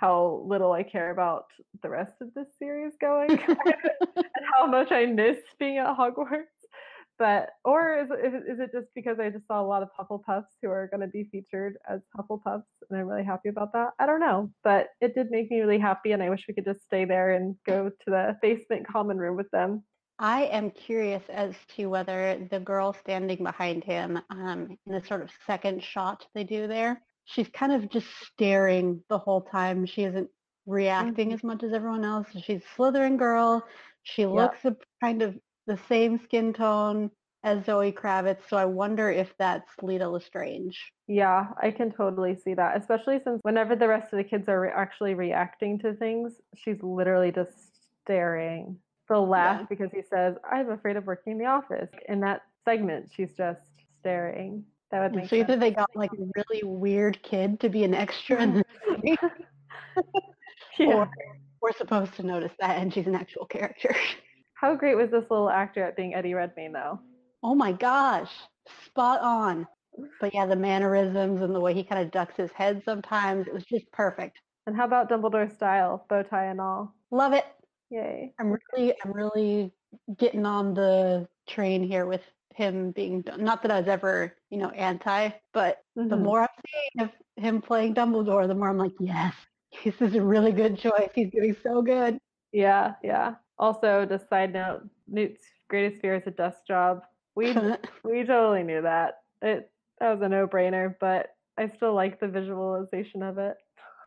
how 0.00 0.42
little 0.46 0.72
I 0.72 0.82
care 0.82 1.10
about 1.10 1.44
the 1.82 1.90
rest 1.90 2.14
of 2.22 2.32
this 2.34 2.46
series 2.58 2.92
going, 3.00 3.30
and 3.48 4.26
how 4.56 4.66
much 4.66 4.90
I 4.90 5.04
miss 5.04 5.36
being 5.58 5.76
at 5.76 5.96
Hogwarts. 5.96 6.46
But 7.18 7.50
or 7.66 7.98
is 7.98 8.08
is 8.10 8.60
it 8.60 8.70
just 8.72 8.86
because 8.94 9.20
I 9.20 9.28
just 9.28 9.46
saw 9.46 9.60
a 9.60 9.66
lot 9.66 9.82
of 9.82 9.90
Hufflepuffs 9.98 10.46
who 10.62 10.70
are 10.70 10.88
going 10.90 11.02
to 11.02 11.06
be 11.06 11.28
featured 11.30 11.76
as 11.86 12.00
Hufflepuffs, 12.16 12.62
and 12.88 12.98
I'm 12.98 13.06
really 13.06 13.24
happy 13.24 13.50
about 13.50 13.74
that? 13.74 13.90
I 13.98 14.06
don't 14.06 14.20
know, 14.20 14.50
but 14.64 14.88
it 15.02 15.14
did 15.14 15.30
make 15.30 15.50
me 15.50 15.60
really 15.60 15.78
happy, 15.78 16.12
and 16.12 16.22
I 16.22 16.30
wish 16.30 16.46
we 16.48 16.54
could 16.54 16.64
just 16.64 16.82
stay 16.84 17.04
there 17.04 17.34
and 17.34 17.56
go 17.66 17.90
to 17.90 18.10
the 18.10 18.36
basement 18.40 18.86
common 18.88 19.18
room 19.18 19.36
with 19.36 19.50
them. 19.50 19.84
I 20.18 20.44
am 20.44 20.70
curious 20.70 21.22
as 21.28 21.54
to 21.76 21.86
whether 21.86 22.46
the 22.50 22.60
girl 22.60 22.94
standing 22.94 23.42
behind 23.42 23.84
him 23.84 24.18
um, 24.30 24.78
in 24.86 24.92
the 24.92 25.02
sort 25.06 25.20
of 25.22 25.30
second 25.46 25.82
shot 25.82 26.26
they 26.34 26.44
do 26.44 26.66
there, 26.66 27.02
she's 27.30 27.48
kind 27.48 27.72
of 27.72 27.88
just 27.88 28.06
staring 28.32 29.02
the 29.08 29.18
whole 29.18 29.42
time. 29.42 29.86
She 29.86 30.04
isn't 30.04 30.28
reacting 30.66 31.30
Mhm. 31.30 31.34
as 31.34 31.44
much 31.44 31.62
as 31.62 31.72
everyone 31.72 32.04
else. 32.04 32.28
She's 32.32 32.62
a 32.62 32.76
Slytherin 32.76 33.16
girl. 33.16 33.66
She 34.02 34.26
looks 34.26 34.64
a, 34.64 34.76
kind 35.00 35.22
of 35.22 35.38
the 35.66 35.76
same 35.88 36.18
skin 36.18 36.52
tone 36.52 37.10
as 37.42 37.64
Zoe 37.64 37.92
Kravitz. 37.92 38.46
So 38.48 38.56
I 38.56 38.64
wonder 38.64 39.10
if 39.10 39.34
that's 39.38 39.70
Leta 39.82 40.08
Lestrange. 40.08 40.92
Yeah, 41.06 41.48
I 41.60 41.70
can 41.70 41.90
totally 41.92 42.36
see 42.36 42.54
that, 42.54 42.76
especially 42.76 43.20
since 43.24 43.40
whenever 43.42 43.76
the 43.76 43.88
rest 43.88 44.12
of 44.12 44.18
the 44.18 44.24
kids 44.24 44.48
are 44.48 44.60
re- 44.60 44.70
actually 44.70 45.14
reacting 45.14 45.78
to 45.80 45.94
things, 45.94 46.40
she's 46.56 46.82
literally 46.82 47.32
just 47.32 47.52
staring. 48.02 48.78
They'll 49.08 49.26
laugh 49.26 49.60
Yeah. 49.60 49.66
because 49.68 49.90
he 49.92 50.02
says, 50.02 50.36
I'm 50.44 50.70
afraid 50.70 50.96
of 50.96 51.06
working 51.06 51.32
in 51.32 51.38
the 51.38 51.46
office. 51.46 51.90
In 52.08 52.20
that 52.20 52.42
segment, 52.64 53.10
she's 53.12 53.34
just 53.34 53.62
staring. 54.00 54.64
That 54.90 55.00
would 55.00 55.14
make 55.14 55.28
so 55.28 55.36
either 55.36 55.52
sense. 55.52 55.60
they 55.60 55.70
got 55.70 55.90
like 55.94 56.10
a 56.12 56.24
really 56.36 56.62
weird 56.64 57.22
kid 57.22 57.60
to 57.60 57.68
be 57.68 57.84
an 57.84 57.94
extra 57.94 58.42
in 58.42 58.54
the 58.54 58.64
movie, 58.88 59.16
yeah. 60.78 60.86
or 60.86 61.10
we're 61.62 61.72
supposed 61.72 62.14
to 62.14 62.22
notice 62.24 62.52
that 62.60 62.78
and 62.78 62.92
she's 62.92 63.06
an 63.06 63.14
actual 63.14 63.46
character. 63.46 63.94
How 64.54 64.74
great 64.74 64.96
was 64.96 65.10
this 65.10 65.30
little 65.30 65.48
actor 65.48 65.82
at 65.84 65.96
being 65.96 66.14
Eddie 66.14 66.34
Redmayne, 66.34 66.72
though? 66.72 67.00
Oh 67.42 67.54
my 67.54 67.72
gosh, 67.72 68.30
spot 68.84 69.20
on. 69.22 69.66
But 70.20 70.34
yeah, 70.34 70.46
the 70.46 70.56
mannerisms 70.56 71.40
and 71.40 71.54
the 71.54 71.60
way 71.60 71.72
he 71.72 71.82
kind 71.82 72.02
of 72.02 72.10
ducks 72.10 72.36
his 72.36 72.52
head 72.52 72.82
sometimes, 72.84 73.46
it 73.46 73.54
was 73.54 73.64
just 73.64 73.90
perfect. 73.92 74.38
And 74.66 74.76
how 74.76 74.84
about 74.84 75.08
Dumbledore's 75.08 75.54
style, 75.54 76.04
bow 76.08 76.22
tie 76.22 76.46
and 76.46 76.60
all? 76.60 76.94
Love 77.10 77.32
it. 77.32 77.44
Yay. 77.90 78.32
I'm 78.38 78.56
really, 78.72 78.94
I'm 79.04 79.12
really 79.12 79.72
getting 80.18 80.46
on 80.46 80.74
the 80.74 81.26
train 81.48 81.82
here 81.82 82.06
with 82.06 82.22
him 82.60 82.92
being, 82.92 83.24
not 83.38 83.62
that 83.62 83.72
I 83.72 83.80
was 83.80 83.88
ever, 83.88 84.36
you 84.50 84.58
know, 84.58 84.70
anti, 84.70 85.30
but 85.52 85.84
the 86.08 86.16
Mhm. 86.16 86.26
more 86.26 86.42
I'm 86.42 86.48
seeing 86.66 87.08
of 87.08 87.12
him 87.42 87.62
playing 87.62 87.94
Dumbledore, 87.94 88.46
the 88.48 88.54
more 88.54 88.70
I'm 88.70 88.78
like, 88.78 88.94
yes, 89.00 89.34
this 89.84 90.00
is 90.02 90.14
a 90.16 90.22
really 90.22 90.52
good 90.52 90.78
choice. 90.78 91.10
He's 91.14 91.30
doing 91.32 91.54
so 91.62 91.82
good. 91.82 92.18
Yeah, 92.52 92.94
yeah. 93.02 93.36
Also, 93.58 94.06
just 94.06 94.28
side 94.28 94.52
note, 94.52 94.88
Newt's 95.08 95.44
greatest 95.68 96.00
fear 96.00 96.16
is 96.16 96.26
a 96.26 96.30
desk 96.30 96.66
job. 96.66 97.02
We 97.36 97.52
we 98.04 98.24
totally 98.24 98.62
knew 98.64 98.82
that. 98.82 99.22
It 99.42 99.72
that 100.00 100.10
was 100.12 100.22
a 100.22 100.28
no-brainer, 100.28 100.96
but 101.00 101.30
I 101.58 101.68
still 101.68 101.94
like 101.94 102.20
the 102.20 102.28
visualization 102.28 103.22
of 103.22 103.38
it. 103.38 103.56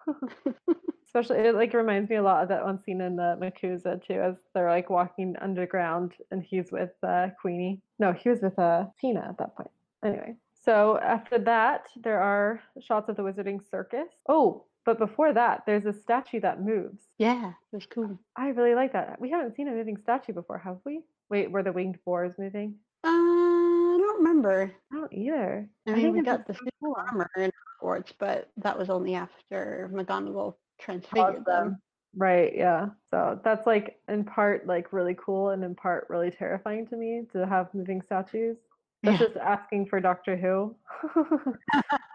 Especially, 1.16 1.46
it 1.46 1.54
like 1.54 1.74
reminds 1.74 2.10
me 2.10 2.16
a 2.16 2.24
lot 2.24 2.42
of 2.42 2.50
that 2.50 2.64
one 2.66 2.82
scene 2.82 3.00
in 3.00 3.16
the 3.16 3.38
MACUSA 3.40 4.04
too, 4.06 4.20
as 4.20 4.36
they're 4.56 4.70
like 4.70 4.90
walking 4.90 5.36
underground 5.40 6.14
and 6.32 6.42
he's 6.42 6.72
with 6.72 6.90
uh, 7.04 7.28
Queenie. 7.40 7.80
No, 8.00 8.14
he 8.14 8.30
was 8.30 8.42
with 8.42 8.58
uh, 8.58 8.86
Tina 9.00 9.24
at 9.30 9.38
that 9.38 9.56
point. 9.56 9.70
Anyway, 10.04 10.36
So 10.66 10.98
after 11.00 11.38
that, 11.38 11.86
there 12.02 12.20
are 12.20 12.62
shots 12.82 13.10
of 13.10 13.16
the 13.16 13.22
Wizarding 13.22 13.60
Circus. 13.70 14.10
Oh, 14.28 14.64
but 14.86 14.98
before 14.98 15.34
that, 15.34 15.64
there's 15.68 15.86
a 15.86 15.94
statue 15.94 16.42
that 16.42 16.62
moves. 16.64 17.04
Yeah, 17.20 17.50
it 17.50 17.76
was 17.76 17.86
cool. 17.86 18.20
I 18.36 18.48
really 18.50 18.74
like 18.74 18.94
that. 18.94 19.22
We 19.22 19.30
haven't 19.30 19.56
seen 19.56 19.68
a 19.68 19.72
moving 19.72 19.98
statue 19.98 20.34
before, 20.34 20.58
have 20.58 20.80
we? 20.84 21.02
Wait, 21.30 21.52
where 21.52 21.64
the 21.64 21.72
winged 21.72 22.00
boars 22.06 22.34
moving? 22.40 22.76
Uh, 23.04 23.10
I 23.10 23.98
don't 24.00 24.18
remember. 24.18 24.74
I 24.92 24.96
don't 24.96 25.14
either. 25.14 25.70
I 25.88 25.92
mean, 25.92 26.02
think 26.02 26.16
we 26.16 26.22
got 26.24 26.48
the 26.48 26.58
cool. 26.82 26.96
armor 26.98 27.30
in 27.38 27.52
Hogwarts, 27.82 28.14
but 28.18 28.50
that 28.58 28.78
was 28.78 28.90
only 28.90 29.14
after 29.14 29.92
McGonagall 29.94 30.56
transfigured 30.80 31.46
them. 31.46 31.66
them. 31.66 31.82
Right, 32.16 32.54
yeah. 32.56 32.90
So 33.10 33.40
that's 33.44 33.66
like 33.66 33.98
in 34.08 34.24
part 34.24 34.68
like 34.68 34.94
really 34.94 35.16
cool 35.16 35.50
and 35.50 35.64
in 35.64 35.74
part 35.76 36.08
really 36.10 36.30
terrifying 36.30 36.86
to 36.88 36.96
me 36.96 37.24
to 37.34 37.46
have 37.48 37.74
moving 37.74 38.02
statues. 38.02 38.58
That's 39.02 39.20
Yeah. 39.20 39.28
just 39.28 39.38
asking 39.38 39.88
for 39.88 40.00
Doctor 40.00 40.38
Who. 40.38 40.76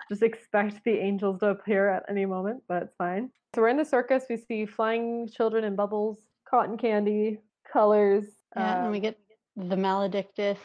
just 0.09 0.23
expect 0.23 0.83
the 0.85 0.99
angels 0.99 1.41
to 1.41 1.47
appear 1.49 1.89
at 1.89 2.05
any 2.09 2.25
moment, 2.27 2.63
but 2.69 2.85
it's 2.85 2.95
fine. 2.97 3.31
So 3.55 3.63
we're 3.63 3.69
in 3.69 3.77
the 3.77 3.85
circus. 3.85 4.25
We 4.31 4.37
see 4.37 4.67
flying 4.67 5.29
children 5.29 5.65
in 5.65 5.75
bubbles, 5.75 6.19
cotton 6.49 6.79
candy, 6.79 7.41
colors. 7.71 8.27
Yeah, 8.57 8.83
and 8.83 8.91
we 8.91 8.99
um, 8.99 9.03
get 9.03 9.19
the 9.57 9.77
Maledictus 9.77 10.59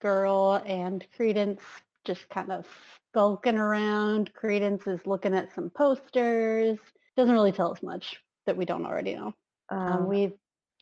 girl 0.00 0.62
and 0.64 1.04
Credence 1.16 1.60
just 2.04 2.28
kind 2.28 2.52
of 2.52 2.66
skulking 3.10 3.58
around. 3.58 4.32
Credence 4.34 4.86
is 4.86 5.00
looking 5.06 5.34
at 5.34 5.52
some 5.54 5.70
posters. 5.70 6.78
Doesn't 7.16 7.34
really 7.34 7.52
tell 7.52 7.72
us 7.72 7.82
much 7.82 8.16
that 8.46 8.56
we 8.56 8.64
don't 8.64 8.86
already 8.86 9.14
know. 9.14 9.34
Um, 9.68 9.78
um, 9.78 10.08
we 10.08 10.32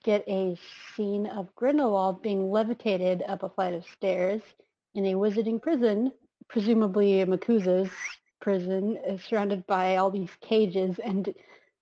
get 0.04 0.24
a 0.28 0.56
scene 0.94 1.26
of 1.26 1.54
Grindelwald 1.54 2.22
being 2.22 2.50
levitated 2.50 3.22
up 3.26 3.42
a 3.42 3.48
flight 3.48 3.74
of 3.74 3.84
stairs 3.96 4.42
in 4.94 5.06
a 5.06 5.14
wizarding 5.14 5.60
prison, 5.60 6.12
presumably 6.48 7.24
MACUSA's 7.24 7.90
prison, 8.40 8.98
uh, 9.08 9.16
surrounded 9.16 9.66
by 9.66 9.96
all 9.96 10.10
these 10.10 10.30
cages. 10.40 10.98
And 10.98 11.34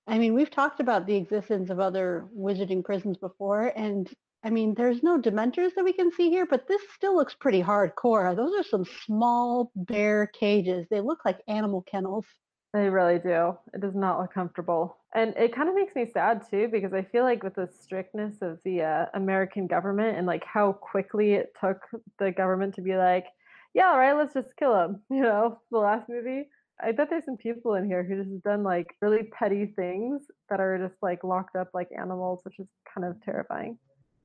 I 0.07 0.19
mean, 0.19 0.35
we've 0.35 0.51
talked 0.51 0.81
about 0.81 1.07
the 1.07 1.17
existence 1.17 1.71
of 1.71 1.81
other 1.81 2.27
wizarding 2.37 2.85
prisons 2.85 3.17
before, 3.17 3.73
and 3.77 4.09
I 4.45 4.51
mean, 4.51 4.75
there's 4.75 5.03
no 5.03 5.21
Dementors 5.21 5.75
that 5.77 5.85
we 5.85 5.93
can 5.93 6.11
see 6.13 6.29
here, 6.29 6.47
but 6.47 6.67
this 6.67 6.83
still 6.95 7.15
looks 7.15 7.35
pretty 7.35 7.63
hardcore. 7.63 8.35
Those 8.35 8.55
are 8.59 8.65
some 8.65 8.85
small, 9.07 9.71
bare 9.77 10.27
cages. 10.27 10.87
They 10.91 11.01
look 11.01 11.25
like 11.25 11.39
animal 11.47 11.83
kennels. 11.83 12.25
They 12.73 12.89
really 12.89 13.19
do. 13.19 13.59
It 13.75 13.81
does 13.83 13.95
not 13.95 14.19
look 14.19 14.33
comfortable. 14.33 14.97
And 15.15 15.35
it 15.37 15.55
kind 15.55 15.69
of 15.69 15.75
makes 15.75 15.95
me 15.95 16.07
sad 16.07 16.49
too, 16.49 16.69
because 16.73 16.95
I 16.95 17.03
feel 17.03 17.23
like 17.23 17.43
with 17.43 17.55
the 17.55 17.69
strictness 17.69 18.41
of 18.41 18.61
the 18.65 18.81
uh, 18.83 19.07
American 19.15 19.67
government 19.67 20.17
and 20.17 20.27
like 20.27 20.43
how 20.45 20.73
quickly 20.73 21.35
it 21.35 21.53
took 21.61 21.83
the 22.19 22.33
government 22.33 22.75
to 22.77 22.83
be 22.83 22.97
like, 22.97 23.27
yeah, 23.75 23.89
all 23.89 23.99
right, 23.99 24.17
let's 24.17 24.33
just 24.35 24.57
kill 24.57 24.75
him. 24.79 25.03
You 25.11 25.21
know, 25.21 25.61
the 25.71 25.79
last 25.79 26.09
movie. 26.09 26.49
I 26.83 26.93
bet 26.93 27.11
there's 27.11 27.27
some 27.27 27.37
people 27.37 27.75
in 27.75 27.85
here 27.85 28.03
who 28.03 28.17
just 28.17 28.31
have 28.31 28.43
done 28.43 28.63
like 28.63 28.97
really 29.03 29.25
petty 29.39 29.67
things 29.67 30.23
that 30.49 30.59
are 30.59 30.79
just 30.79 31.01
like 31.03 31.23
locked 31.25 31.55
up 31.57 31.69
like 31.75 31.89
animals, 31.97 32.41
which 32.45 32.59
is 32.59 32.67
kind 32.93 33.07
of 33.07 33.23
terrifying. 33.23 33.79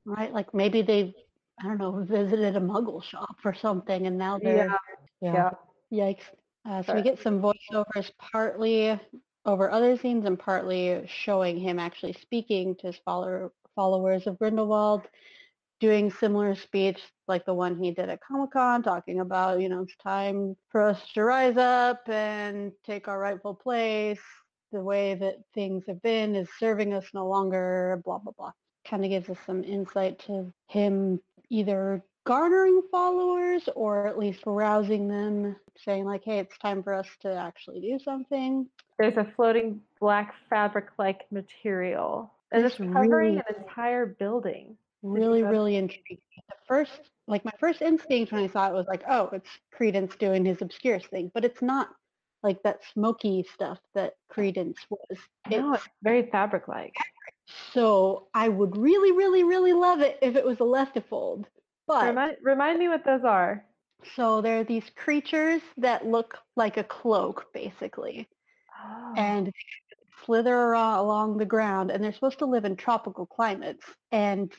right? 0.06 0.32
Like 0.32 0.54
maybe 0.54 0.80
they, 0.82 1.14
I 1.60 1.64
don't 1.64 1.78
know, 1.78 1.92
visited 2.08 2.56
a 2.56 2.60
muggle 2.60 3.02
shop 3.02 3.36
or 3.44 3.54
something 3.54 4.06
and 4.06 4.16
now 4.16 4.38
they're, 4.38 4.68
Yeah. 5.20 5.50
yikes. 5.92 6.24
Uh, 6.68 6.82
so 6.82 6.94
we 6.94 7.02
get 7.02 7.22
some 7.22 7.40
voiceovers 7.40 8.10
partly 8.18 8.98
over 9.46 9.70
other 9.70 9.96
scenes 9.96 10.26
and 10.26 10.38
partly 10.38 11.02
showing 11.06 11.58
him 11.58 11.78
actually 11.78 12.12
speaking 12.12 12.74
to 12.74 12.88
his 12.88 12.96
follower, 13.04 13.50
followers 13.74 14.26
of 14.26 14.38
Grindelwald, 14.38 15.08
doing 15.80 16.10
similar 16.10 16.54
speech 16.54 17.00
like 17.26 17.46
the 17.46 17.54
one 17.54 17.82
he 17.82 17.90
did 17.92 18.10
at 18.10 18.20
Comic-Con, 18.20 18.82
talking 18.82 19.20
about, 19.20 19.60
you 19.60 19.68
know, 19.70 19.82
it's 19.82 19.96
time 19.96 20.56
for 20.70 20.82
us 20.82 21.00
to 21.14 21.24
rise 21.24 21.56
up 21.56 22.06
and 22.08 22.72
take 22.84 23.08
our 23.08 23.18
rightful 23.18 23.54
place. 23.54 24.20
The 24.72 24.82
way 24.82 25.14
that 25.14 25.36
things 25.54 25.84
have 25.88 26.02
been 26.02 26.34
is 26.34 26.48
serving 26.58 26.92
us 26.92 27.06
no 27.14 27.26
longer, 27.26 28.02
blah, 28.04 28.18
blah, 28.18 28.32
blah 28.36 28.52
kind 28.88 29.04
of 29.04 29.10
gives 29.10 29.28
us 29.28 29.38
some 29.44 29.62
insight 29.64 30.18
to 30.18 30.52
him 30.68 31.20
either 31.50 32.02
garnering 32.28 32.82
followers 32.90 33.70
or 33.74 34.06
at 34.06 34.18
least 34.18 34.40
rousing 34.44 35.08
them, 35.08 35.56
saying 35.82 36.04
like, 36.04 36.22
hey, 36.22 36.38
it's 36.38 36.58
time 36.58 36.82
for 36.82 36.92
us 36.92 37.08
to 37.22 37.32
actually 37.32 37.80
do 37.80 37.98
something. 37.98 38.66
There's 38.98 39.16
a 39.16 39.24
floating 39.34 39.80
black 39.98 40.34
fabric-like 40.50 41.24
material, 41.32 42.30
and 42.52 42.62
This 42.62 42.72
it's 42.72 42.92
covering 42.92 43.36
really- 43.36 43.36
an 43.48 43.54
entire 43.62 44.04
building. 44.04 44.76
Really, 45.02 45.42
really 45.42 45.76
intriguing. 45.76 46.18
The 46.48 46.54
first, 46.66 47.00
like 47.28 47.44
my 47.46 47.52
first 47.58 47.80
instinct 47.80 48.30
when 48.32 48.42
I 48.42 48.48
saw 48.48 48.68
it 48.68 48.74
was 48.74 48.88
like, 48.88 49.04
oh, 49.08 49.30
it's 49.32 49.48
Credence 49.72 50.14
doing 50.16 50.44
his 50.44 50.60
Obscurus 50.60 51.06
thing, 51.06 51.30
but 51.32 51.44
it's 51.46 51.62
not 51.62 51.88
like 52.42 52.62
that 52.64 52.80
smoky 52.92 53.46
stuff 53.54 53.78
that 53.94 54.16
Credence 54.28 54.76
was. 54.90 55.18
No, 55.50 55.72
It's 55.72 55.84
it's 55.84 55.94
very 56.02 56.28
fabric-like. 56.30 56.94
so 57.72 58.26
I 58.34 58.48
would 58.48 58.76
really, 58.76 59.12
really, 59.12 59.44
really 59.44 59.72
love 59.72 60.00
it 60.02 60.18
if 60.20 60.36
it 60.36 60.44
was 60.44 60.58
a 60.60 60.64
Lethifold. 60.64 61.44
But 61.88 62.04
Remind, 62.08 62.36
remind 62.42 62.78
me 62.78 62.88
what 62.88 63.04
those 63.04 63.24
are. 63.24 63.64
So 64.14 64.40
there 64.42 64.60
are 64.60 64.64
these 64.64 64.90
creatures 64.90 65.62
that 65.78 66.06
look 66.06 66.38
like 66.56 66.76
a 66.76 66.84
cloak, 66.84 67.46
basically, 67.52 68.28
Oh. 68.78 69.14
and 69.16 69.52
slither 70.24 70.54
around 70.54 70.98
along 70.98 71.38
the 71.38 71.46
ground, 71.46 71.90
and 71.90 72.02
they're 72.04 72.12
supposed 72.12 72.38
to 72.40 72.46
live 72.46 72.64
in 72.64 72.76
tropical 72.76 73.26
climates. 73.26 73.84
And 74.12 74.52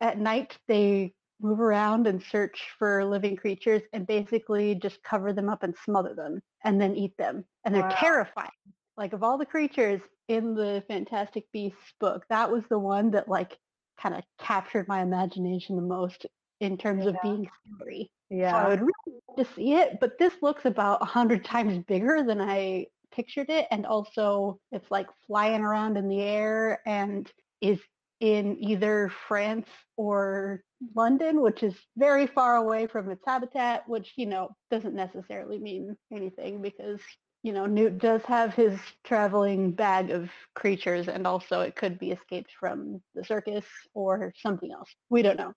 at 0.00 0.18
night, 0.18 0.58
they 0.68 1.14
move 1.40 1.60
around 1.60 2.06
and 2.06 2.22
search 2.22 2.70
for 2.78 3.04
living 3.04 3.36
creatures 3.36 3.82
and 3.92 4.06
basically 4.06 4.74
just 4.76 5.02
cover 5.02 5.32
them 5.32 5.48
up 5.48 5.62
and 5.62 5.76
smother 5.84 6.14
them 6.14 6.40
and 6.64 6.80
then 6.80 6.94
eat 6.96 7.16
them. 7.16 7.44
And 7.64 7.74
they're 7.74 7.82
Wow. 7.82 7.90
terrifying. 7.90 8.50
Like 8.96 9.12
of 9.12 9.22
all 9.22 9.38
the 9.38 9.46
creatures 9.46 10.00
in 10.28 10.54
the 10.54 10.84
Fantastic 10.88 11.50
Beasts 11.52 11.94
book, 12.00 12.24
that 12.28 12.50
was 12.50 12.64
the 12.68 12.78
one 12.78 13.10
that 13.12 13.28
like 13.28 13.58
kind 14.00 14.14
of 14.14 14.24
captured 14.38 14.88
my 14.88 15.02
imagination 15.02 15.76
the 15.76 15.82
most 15.82 16.26
in 16.64 16.76
terms 16.76 17.06
of 17.06 17.16
being 17.22 17.48
scary. 17.76 18.10
So 18.30 18.36
I 18.56 18.68
would 18.68 18.80
really 18.80 19.20
love 19.28 19.46
to 19.46 19.54
see 19.54 19.74
it, 19.74 19.98
but 20.00 20.18
this 20.18 20.34
looks 20.42 20.64
about 20.64 21.02
a 21.02 21.06
hundred 21.06 21.44
times 21.44 21.84
bigger 21.86 22.24
than 22.26 22.40
I 22.40 22.86
pictured 23.12 23.48
it, 23.48 23.66
and 23.70 23.86
also 23.86 24.58
it's 24.72 24.90
like 24.90 25.06
flying 25.26 25.62
around 25.62 25.96
in 25.96 26.08
the 26.08 26.20
air 26.20 26.80
and 26.86 27.30
is 27.60 27.78
in 28.20 28.56
either 28.58 29.12
France 29.28 29.68
or 29.96 30.62
London, 30.94 31.40
which 31.40 31.62
is 31.62 31.74
very 31.96 32.26
far 32.26 32.56
away 32.56 32.86
from 32.86 33.10
its 33.10 33.22
habitat, 33.26 33.88
which 33.88 34.12
you 34.16 34.26
know 34.26 34.48
doesn't 34.70 34.94
necessarily 34.94 35.58
mean 35.58 35.96
anything 36.12 36.60
because 36.62 37.00
you 37.42 37.52
know 37.52 37.66
Newt 37.66 37.98
does 37.98 38.22
have 38.22 38.54
his 38.54 38.78
traveling 39.04 39.72
bag 39.72 40.10
of 40.10 40.30
creatures, 40.54 41.08
and 41.08 41.26
also 41.26 41.60
it 41.60 41.76
could 41.76 41.98
be 41.98 42.10
escaped 42.12 42.50
from 42.58 43.00
the 43.14 43.24
circus 43.24 43.64
or 43.94 44.32
something 44.36 44.72
else. 44.72 44.90
We 45.10 45.22
don't 45.22 45.38
know. 45.38 45.52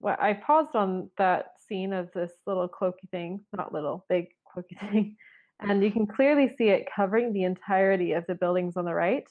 Well, 0.00 0.16
I 0.20 0.34
paused 0.34 0.74
on 0.74 1.10
that 1.18 1.52
scene 1.60 1.92
of 1.92 2.10
this 2.12 2.32
little 2.46 2.68
cloaky 2.68 3.08
thing, 3.10 3.44
not 3.56 3.72
little, 3.72 4.06
big 4.08 4.28
cloaky 4.54 4.78
thing, 4.90 5.16
and 5.60 5.82
you 5.82 5.90
can 5.92 6.06
clearly 6.06 6.54
see 6.56 6.68
it 6.68 6.88
covering 6.94 7.32
the 7.32 7.44
entirety 7.44 8.12
of 8.12 8.24
the 8.26 8.34
buildings 8.34 8.76
on 8.76 8.84
the 8.84 8.94
right. 8.94 9.28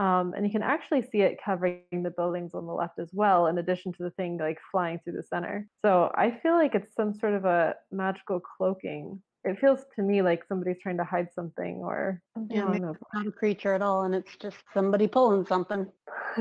Um, 0.00 0.34
and 0.36 0.44
you 0.44 0.50
can 0.50 0.62
actually 0.62 1.02
see 1.02 1.20
it 1.20 1.38
covering 1.44 2.02
the 2.02 2.10
buildings 2.10 2.52
on 2.54 2.66
the 2.66 2.72
left 2.72 2.98
as 2.98 3.10
well, 3.12 3.46
in 3.46 3.58
addition 3.58 3.92
to 3.92 4.02
the 4.02 4.10
thing 4.10 4.38
like 4.38 4.58
flying 4.72 4.98
through 4.98 5.12
the 5.14 5.22
center. 5.22 5.68
So 5.82 6.10
I 6.16 6.32
feel 6.42 6.54
like 6.54 6.74
it's 6.74 6.94
some 6.96 7.14
sort 7.14 7.34
of 7.34 7.44
a 7.44 7.76
magical 7.92 8.40
cloaking. 8.40 9.22
It 9.44 9.60
feels 9.60 9.84
to 9.94 10.02
me 10.02 10.22
like 10.22 10.44
somebody's 10.48 10.80
trying 10.82 10.96
to 10.96 11.04
hide 11.04 11.28
something 11.32 11.76
or 11.84 12.20
something 12.34 12.56
Yeah, 12.56 12.78
those 12.80 12.96
not 13.12 13.26
a 13.26 13.32
creature 13.32 13.74
at 13.74 13.82
all, 13.82 14.02
and 14.02 14.14
it's 14.14 14.36
just 14.36 14.56
somebody 14.72 15.06
pulling 15.06 15.46
something. 15.46 15.86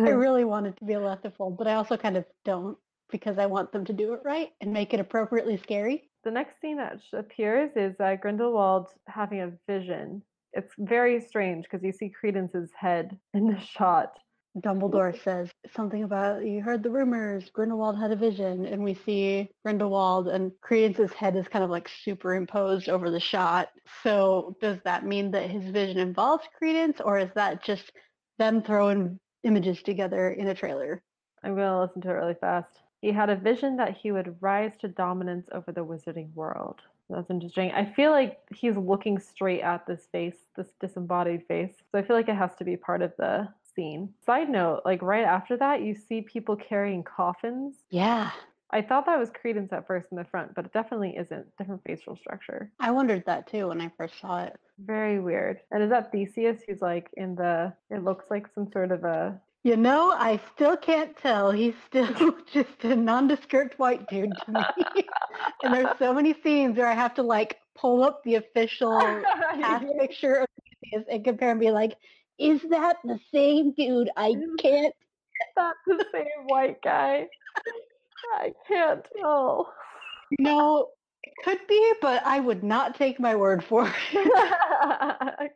I 0.05 0.09
really 0.09 0.45
want 0.45 0.67
it 0.67 0.77
to 0.77 0.85
be 0.85 0.93
a 0.93 0.99
Lethifold, 0.99 1.57
but 1.57 1.67
I 1.67 1.75
also 1.75 1.97
kind 1.97 2.17
of 2.17 2.25
don't 2.43 2.77
because 3.11 3.37
I 3.37 3.45
want 3.45 3.71
them 3.71 3.85
to 3.85 3.93
do 3.93 4.13
it 4.13 4.21
right 4.23 4.49
and 4.61 4.73
make 4.73 4.93
it 4.93 4.99
appropriately 4.99 5.57
scary. 5.57 6.09
the 6.23 6.31
next 6.31 6.59
scene 6.61 6.77
that 6.77 6.99
appears 7.13 7.71
is 7.75 7.95
uh, 7.99 8.15
Grindelwald 8.15 8.87
having 9.07 9.41
a 9.41 9.51
vision. 9.67 10.23
It's 10.53 10.73
very 10.77 11.19
strange 11.21 11.65
because 11.65 11.83
you 11.83 11.91
see 11.91 12.09
Credence's 12.09 12.71
head 12.75 13.17
in 13.33 13.47
the 13.47 13.59
shot. 13.59 14.13
Dumbledore 14.59 15.19
says 15.23 15.49
something 15.75 16.03
about 16.03 16.45
you 16.45 16.61
heard 16.61 16.83
the 16.83 16.91
rumors. 16.91 17.49
Grindelwald 17.49 17.97
had 17.97 18.11
a 18.11 18.15
vision, 18.15 18.67
and 18.67 18.83
we 18.83 18.93
see 18.93 19.49
Grindelwald 19.65 20.27
and 20.27 20.51
Credence's 20.61 21.11
head 21.11 21.35
is 21.35 21.47
kind 21.47 21.63
of 21.63 21.71
like 21.71 21.89
superimposed 21.89 22.87
over 22.87 23.09
the 23.09 23.19
shot. 23.19 23.69
So 24.03 24.55
does 24.61 24.77
that 24.85 25.05
mean 25.07 25.31
that 25.31 25.49
his 25.49 25.63
vision 25.71 25.97
involves 25.97 26.47
Credence, 26.59 27.01
or 27.01 27.17
is 27.17 27.31
that 27.33 27.63
just 27.63 27.91
them 28.37 28.61
throwing 28.61 29.19
images 29.43 29.81
together 29.81 30.29
in 30.29 30.47
a 30.47 30.53
trailer? 30.53 31.01
I'm 31.43 31.55
going 31.55 31.67
to 31.67 31.81
listen 31.81 32.01
to 32.03 32.09
it 32.09 32.13
really 32.13 32.35
fast. 32.39 32.82
He 33.03 33.11
had 33.11 33.29
a 33.29 33.35
vision 33.35 33.75
that 33.75 33.97
he 33.97 34.13
would 34.13 34.37
rise 34.39 34.77
to 34.79 34.87
dominance 34.87 35.49
over 35.51 35.73
the 35.73 35.83
wizarding 35.83 36.33
world. 36.35 36.79
That's 37.09 37.29
interesting. 37.29 37.69
I 37.73 37.83
feel 37.83 38.11
like 38.11 38.39
he's 38.55 38.77
looking 38.77 39.19
straight 39.19 39.59
at 39.59 39.85
this 39.85 40.07
face, 40.09 40.37
this 40.55 40.69
disembodied 40.79 41.45
face. 41.45 41.73
So 41.91 41.99
I 41.99 42.01
feel 42.01 42.15
like 42.15 42.29
it 42.29 42.37
has 42.37 42.55
to 42.55 42.63
be 42.63 42.77
part 42.77 43.01
of 43.01 43.11
the 43.17 43.49
scene. 43.75 44.13
Side 44.25 44.49
note, 44.49 44.83
like 44.85 45.01
right 45.01 45.25
after 45.25 45.57
that, 45.57 45.81
you 45.81 45.93
see 45.93 46.21
people 46.21 46.55
carrying 46.55 47.03
coffins. 47.03 47.75
Yeah. 47.89 48.31
I 48.71 48.81
thought 48.81 49.05
that 49.07 49.19
was 49.19 49.29
Credence 49.31 49.73
at 49.73 49.85
first 49.85 50.07
in 50.11 50.17
the 50.17 50.23
front, 50.23 50.55
but 50.55 50.63
it 50.63 50.71
definitely 50.71 51.17
isn't. 51.17 51.45
Different 51.57 51.81
facial 51.85 52.15
structure. 52.15 52.71
I 52.79 52.91
wondered 52.91 53.25
that 53.25 53.47
too 53.47 53.67
when 53.67 53.81
I 53.81 53.91
first 53.97 54.17
saw 54.21 54.45
it. 54.45 54.55
Very 54.79 55.19
weird. 55.19 55.59
And 55.71 55.83
is 55.83 55.89
that 55.89 56.13
Theseus 56.13 56.61
who's 56.65 56.81
like 56.81 57.09
in 57.17 57.35
the? 57.35 57.73
It 57.89 58.05
looks 58.05 58.27
like 58.29 58.47
some 58.55 58.71
sort 58.71 58.93
of 58.93 59.03
a. 59.03 59.37
You 59.63 59.77
know, 59.77 60.11
I 60.11 60.41
still 60.53 60.75
can't 60.75 61.15
tell. 61.17 61.49
He's 61.49 61.75
still 61.87 62.35
just 62.53 62.83
a 62.83 62.95
nondescript 62.95 63.79
white 63.79 64.07
dude 64.09 64.33
to 64.45 64.51
me. 64.51 65.05
and 65.63 65.73
there's 65.73 65.97
so 65.97 66.13
many 66.13 66.35
scenes 66.43 66.77
where 66.77 66.87
I 66.87 66.93
have 66.93 67.13
to 67.15 67.23
like 67.23 67.59
pull 67.75 68.03
up 68.03 68.21
the 68.23 68.35
official 68.35 68.99
cast 69.55 69.85
picture 69.99 70.35
of 70.35 70.47
Theseus 70.83 71.05
and 71.09 71.23
compare 71.23 71.51
and 71.51 71.59
be 71.61 71.71
like, 71.71 71.95
is 72.37 72.61
that 72.69 72.97
the 73.05 73.17
same 73.33 73.73
dude? 73.73 74.09
I 74.17 74.35
can't. 74.59 74.93
That's 75.55 75.77
the 75.87 76.05
same 76.13 76.47
white 76.47 76.81
guy. 76.81 77.27
I 78.35 78.51
can't 78.67 79.05
tell. 79.17 79.73
No, 80.39 80.89
it 81.23 81.33
could 81.45 81.59
be, 81.67 81.93
but 82.01 82.21
I 82.25 82.39
would 82.39 82.63
not 82.63 82.95
take 82.95 83.19
my 83.19 83.35
word 83.35 83.63
for 83.63 83.87
it. 84.13 85.51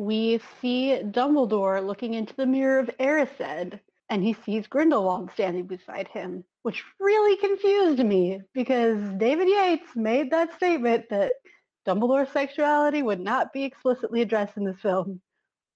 We 0.00 0.40
see 0.62 0.98
Dumbledore 1.04 1.86
looking 1.86 2.14
into 2.14 2.34
the 2.34 2.46
mirror 2.46 2.78
of 2.78 2.90
Erised, 2.98 3.78
and 4.08 4.24
he 4.24 4.32
sees 4.32 4.66
Grindelwald 4.66 5.30
standing 5.34 5.66
beside 5.66 6.08
him, 6.08 6.42
which 6.62 6.82
really 6.98 7.36
confused 7.36 8.02
me 8.02 8.40
because 8.54 8.98
David 9.18 9.48
Yates 9.48 9.94
made 9.94 10.30
that 10.30 10.54
statement 10.54 11.04
that 11.10 11.32
Dumbledore's 11.86 12.32
sexuality 12.32 13.02
would 13.02 13.20
not 13.20 13.52
be 13.52 13.62
explicitly 13.64 14.22
addressed 14.22 14.56
in 14.56 14.64
this 14.64 14.80
film. 14.80 15.20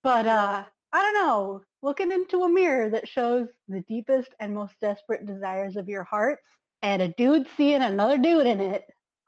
But 0.02 0.26
uh, 0.26 0.64
I 0.90 1.02
don't 1.02 1.26
know, 1.26 1.60
looking 1.82 2.10
into 2.10 2.44
a 2.44 2.48
mirror 2.48 2.88
that 2.88 3.06
shows 3.06 3.48
the 3.68 3.82
deepest 3.82 4.30
and 4.40 4.54
most 4.54 4.72
desperate 4.80 5.26
desires 5.26 5.76
of 5.76 5.86
your 5.86 6.04
hearts, 6.04 6.46
and 6.80 7.02
a 7.02 7.08
dude 7.08 7.46
seeing 7.58 7.82
another 7.82 8.16
dude 8.16 8.46
in 8.46 8.62
it 8.62 8.84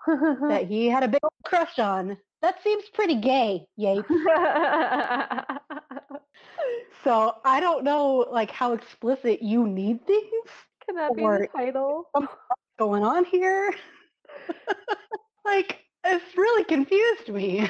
that 0.07 0.67
he 0.69 0.87
had 0.87 1.03
a 1.03 1.09
big 1.09 1.21
old 1.23 1.33
crush 1.45 1.79
on. 1.79 2.17
That 2.43 2.63
seems 2.63 2.85
pretty 2.93 3.17
gay, 3.17 3.67
Yates. 3.77 4.09
so 7.03 7.35
I 7.45 7.61
don't 7.61 7.85
know 7.85 8.27
like 8.31 8.51
how 8.51 8.73
explicit 8.73 9.43
you 9.43 9.67
need 9.67 10.07
things. 10.07 10.49
Can 10.85 10.97
that 10.97 11.15
be 11.17 11.23
the 11.23 11.49
title? 11.55 12.11
Going 12.79 13.03
on 13.03 13.25
here? 13.25 13.75
like 15.45 15.81
it's 16.05 16.37
really 16.37 16.65
confused 16.65 17.29
me. 17.29 17.69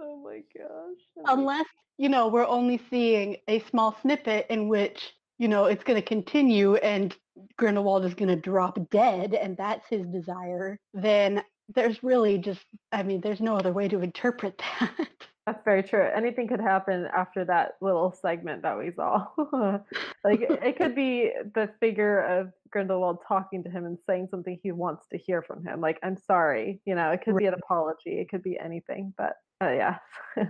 Oh 0.00 0.22
my 0.22 0.42
gosh. 0.56 0.98
Unless, 1.26 1.66
you 1.98 2.08
know, 2.08 2.28
we're 2.28 2.46
only 2.46 2.80
seeing 2.90 3.36
a 3.48 3.60
small 3.60 3.96
snippet 4.02 4.46
in 4.50 4.68
which, 4.68 5.14
you 5.38 5.48
know, 5.48 5.64
it's 5.64 5.82
going 5.82 6.00
to 6.00 6.06
continue 6.06 6.76
and 6.76 7.16
Grindelwald 7.56 8.04
is 8.04 8.14
going 8.14 8.28
to 8.28 8.36
drop 8.36 8.78
dead 8.90 9.34
and 9.34 9.56
that's 9.56 9.88
his 9.88 10.06
desire, 10.06 10.78
then 10.92 11.42
there's 11.74 12.02
really 12.02 12.38
just, 12.38 12.64
I 12.92 13.02
mean, 13.02 13.20
there's 13.20 13.40
no 13.40 13.56
other 13.56 13.72
way 13.72 13.88
to 13.88 14.00
interpret 14.00 14.60
that. 14.80 15.08
That's 15.46 15.62
very 15.62 15.82
true. 15.82 16.08
Anything 16.14 16.48
could 16.48 16.60
happen 16.60 17.06
after 17.14 17.44
that 17.44 17.72
little 17.82 18.12
segment 18.12 18.62
that 18.62 18.78
we 18.78 18.92
saw. 18.92 19.26
like 20.24 20.40
it 20.40 20.78
could 20.78 20.94
be 20.94 21.32
the 21.54 21.68
figure 21.80 22.20
of 22.20 22.50
Grindelwald 22.70 23.18
talking 23.28 23.62
to 23.62 23.68
him 23.68 23.84
and 23.84 23.98
saying 24.06 24.28
something 24.30 24.58
he 24.62 24.72
wants 24.72 25.06
to 25.12 25.18
hear 25.18 25.42
from 25.42 25.62
him. 25.62 25.82
Like, 25.82 25.98
I'm 26.02 26.16
sorry, 26.16 26.80
you 26.86 26.94
know, 26.94 27.10
it 27.10 27.22
could 27.22 27.36
be 27.36 27.44
an 27.44 27.54
apology. 27.54 28.18
It 28.18 28.30
could 28.30 28.42
be 28.42 28.58
anything, 28.58 29.12
but 29.18 29.34
uh, 29.62 29.70
yeah. 29.70 29.98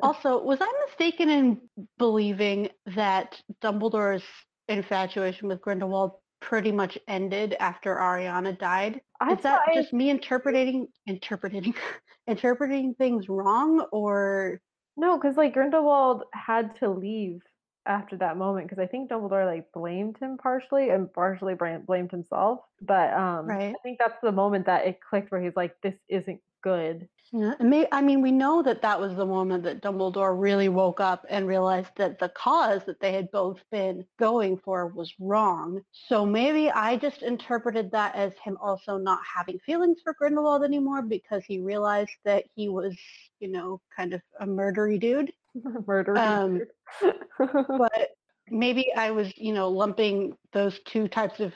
also, 0.00 0.42
was 0.42 0.58
I 0.62 0.72
mistaken 0.86 1.28
in 1.28 1.60
believing 1.98 2.70
that 2.86 3.38
Dumbledore's 3.62 4.24
infatuation 4.66 5.48
with 5.48 5.60
Grindelwald 5.60 6.12
pretty 6.42 6.72
much 6.72 6.98
ended 7.08 7.56
after 7.58 7.96
Ariana 7.96 8.58
died? 8.58 9.00
I 9.20 9.32
Is 9.32 9.42
that 9.42 9.60
just 9.72 9.92
me 9.92 10.10
interpreting 10.10 10.88
interpreting 11.06 11.74
interpreting 12.26 12.94
things 12.94 13.28
wrong 13.28 13.86
or 13.92 14.60
no? 14.96 15.16
Because 15.16 15.36
like 15.36 15.54
Grindelwald 15.54 16.24
had 16.34 16.76
to 16.80 16.90
leave 16.90 17.40
after 17.86 18.16
that 18.16 18.36
moment 18.36 18.68
because 18.68 18.82
I 18.82 18.86
think 18.86 19.10
Dumbledore 19.10 19.46
like 19.46 19.72
blamed 19.72 20.18
him 20.18 20.36
partially 20.36 20.90
and 20.90 21.12
partially 21.12 21.54
blamed 21.54 22.10
himself. 22.10 22.60
But 22.80 23.12
um, 23.14 23.46
right. 23.46 23.74
I 23.74 23.82
think 23.82 23.98
that's 23.98 24.20
the 24.22 24.32
moment 24.32 24.66
that 24.66 24.86
it 24.86 24.98
clicked 25.00 25.30
where 25.30 25.40
he's 25.40 25.56
like, 25.56 25.74
"This 25.82 25.96
isn't 26.08 26.40
good." 26.62 27.08
Yeah, 27.34 27.54
may, 27.60 27.88
I 27.90 28.02
mean, 28.02 28.20
we 28.20 28.30
know 28.30 28.62
that 28.62 28.82
that 28.82 29.00
was 29.00 29.14
the 29.16 29.24
moment 29.24 29.64
that 29.64 29.80
Dumbledore 29.80 30.38
really 30.38 30.68
woke 30.68 31.00
up 31.00 31.24
and 31.30 31.46
realized 31.46 31.90
that 31.96 32.18
the 32.18 32.28
cause 32.28 32.84
that 32.84 33.00
they 33.00 33.12
had 33.12 33.30
both 33.30 33.58
been 33.70 34.04
going 34.18 34.58
for 34.58 34.88
was 34.88 35.14
wrong. 35.18 35.80
So 35.92 36.26
maybe 36.26 36.70
I 36.70 36.96
just 36.98 37.22
interpreted 37.22 37.90
that 37.92 38.14
as 38.14 38.34
him 38.44 38.58
also 38.60 38.98
not 38.98 39.20
having 39.24 39.58
feelings 39.60 40.00
for 40.04 40.12
Grindelwald 40.12 40.62
anymore 40.62 41.00
because 41.00 41.42
he 41.46 41.58
realized 41.58 42.12
that 42.26 42.44
he 42.54 42.68
was, 42.68 42.94
you 43.40 43.48
know, 43.48 43.80
kind 43.96 44.12
of 44.12 44.20
a 44.40 44.46
murdery 44.46 45.00
dude. 45.00 45.32
murdery 45.56 46.18
um, 46.18 46.60
but 47.78 48.10
maybe 48.50 48.92
I 48.94 49.10
was, 49.10 49.32
you 49.38 49.54
know, 49.54 49.70
lumping 49.70 50.36
those 50.52 50.78
two 50.84 51.08
types 51.08 51.40
of 51.40 51.54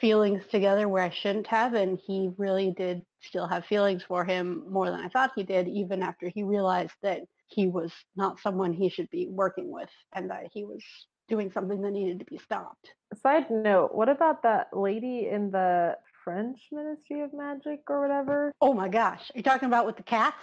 feelings 0.00 0.42
together 0.50 0.88
where 0.88 1.02
I 1.02 1.10
shouldn't 1.10 1.46
have, 1.48 1.74
and 1.74 1.98
he 2.06 2.30
really 2.36 2.72
did 2.76 3.02
still 3.22 3.46
have 3.46 3.66
feelings 3.66 4.02
for 4.02 4.24
him 4.24 4.64
more 4.68 4.90
than 4.90 5.00
I 5.00 5.08
thought 5.08 5.32
he 5.34 5.42
did, 5.42 5.68
even 5.68 6.02
after 6.02 6.28
he 6.28 6.42
realized 6.42 6.94
that 7.02 7.22
he 7.46 7.68
was 7.68 7.92
not 8.16 8.40
someone 8.40 8.72
he 8.72 8.88
should 8.88 9.10
be 9.10 9.28
working 9.30 9.70
with 9.70 9.90
and 10.14 10.30
that 10.30 10.48
he 10.52 10.64
was 10.64 10.82
doing 11.28 11.50
something 11.52 11.80
that 11.82 11.90
needed 11.90 12.18
to 12.18 12.24
be 12.24 12.38
stopped. 12.38 12.90
Side 13.22 13.50
note, 13.50 13.94
what 13.94 14.08
about 14.08 14.42
that 14.42 14.68
lady 14.72 15.28
in 15.30 15.50
the 15.50 15.96
French 16.24 16.58
Ministry 16.72 17.20
of 17.22 17.32
Magic 17.32 17.80
or 17.88 18.00
whatever? 18.00 18.52
Oh 18.60 18.74
my 18.74 18.88
gosh. 18.88 19.30
Are 19.34 19.38
you 19.38 19.42
talking 19.42 19.68
about 19.68 19.86
with 19.86 19.96
the 19.96 20.02
cats? 20.02 20.36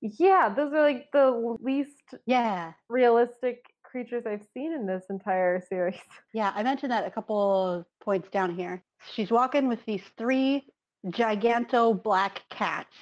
Yeah, 0.00 0.52
those 0.54 0.72
are 0.72 0.82
like 0.82 1.08
the 1.12 1.56
least 1.60 2.14
yeah 2.24 2.72
realistic 2.88 3.64
creatures 3.90 4.24
I've 4.26 4.46
seen 4.54 4.72
in 4.72 4.86
this 4.86 5.04
entire 5.10 5.60
series. 5.68 5.96
Yeah, 6.34 6.52
I 6.54 6.62
mentioned 6.62 6.92
that 6.92 7.06
a 7.06 7.10
couple 7.10 7.86
points 8.00 8.28
down 8.28 8.54
here. 8.54 8.82
She's 9.14 9.30
walking 9.30 9.66
with 9.66 9.84
these 9.86 10.02
three 10.16 10.66
giganto 11.06 12.00
black 12.00 12.42
cats 12.50 12.94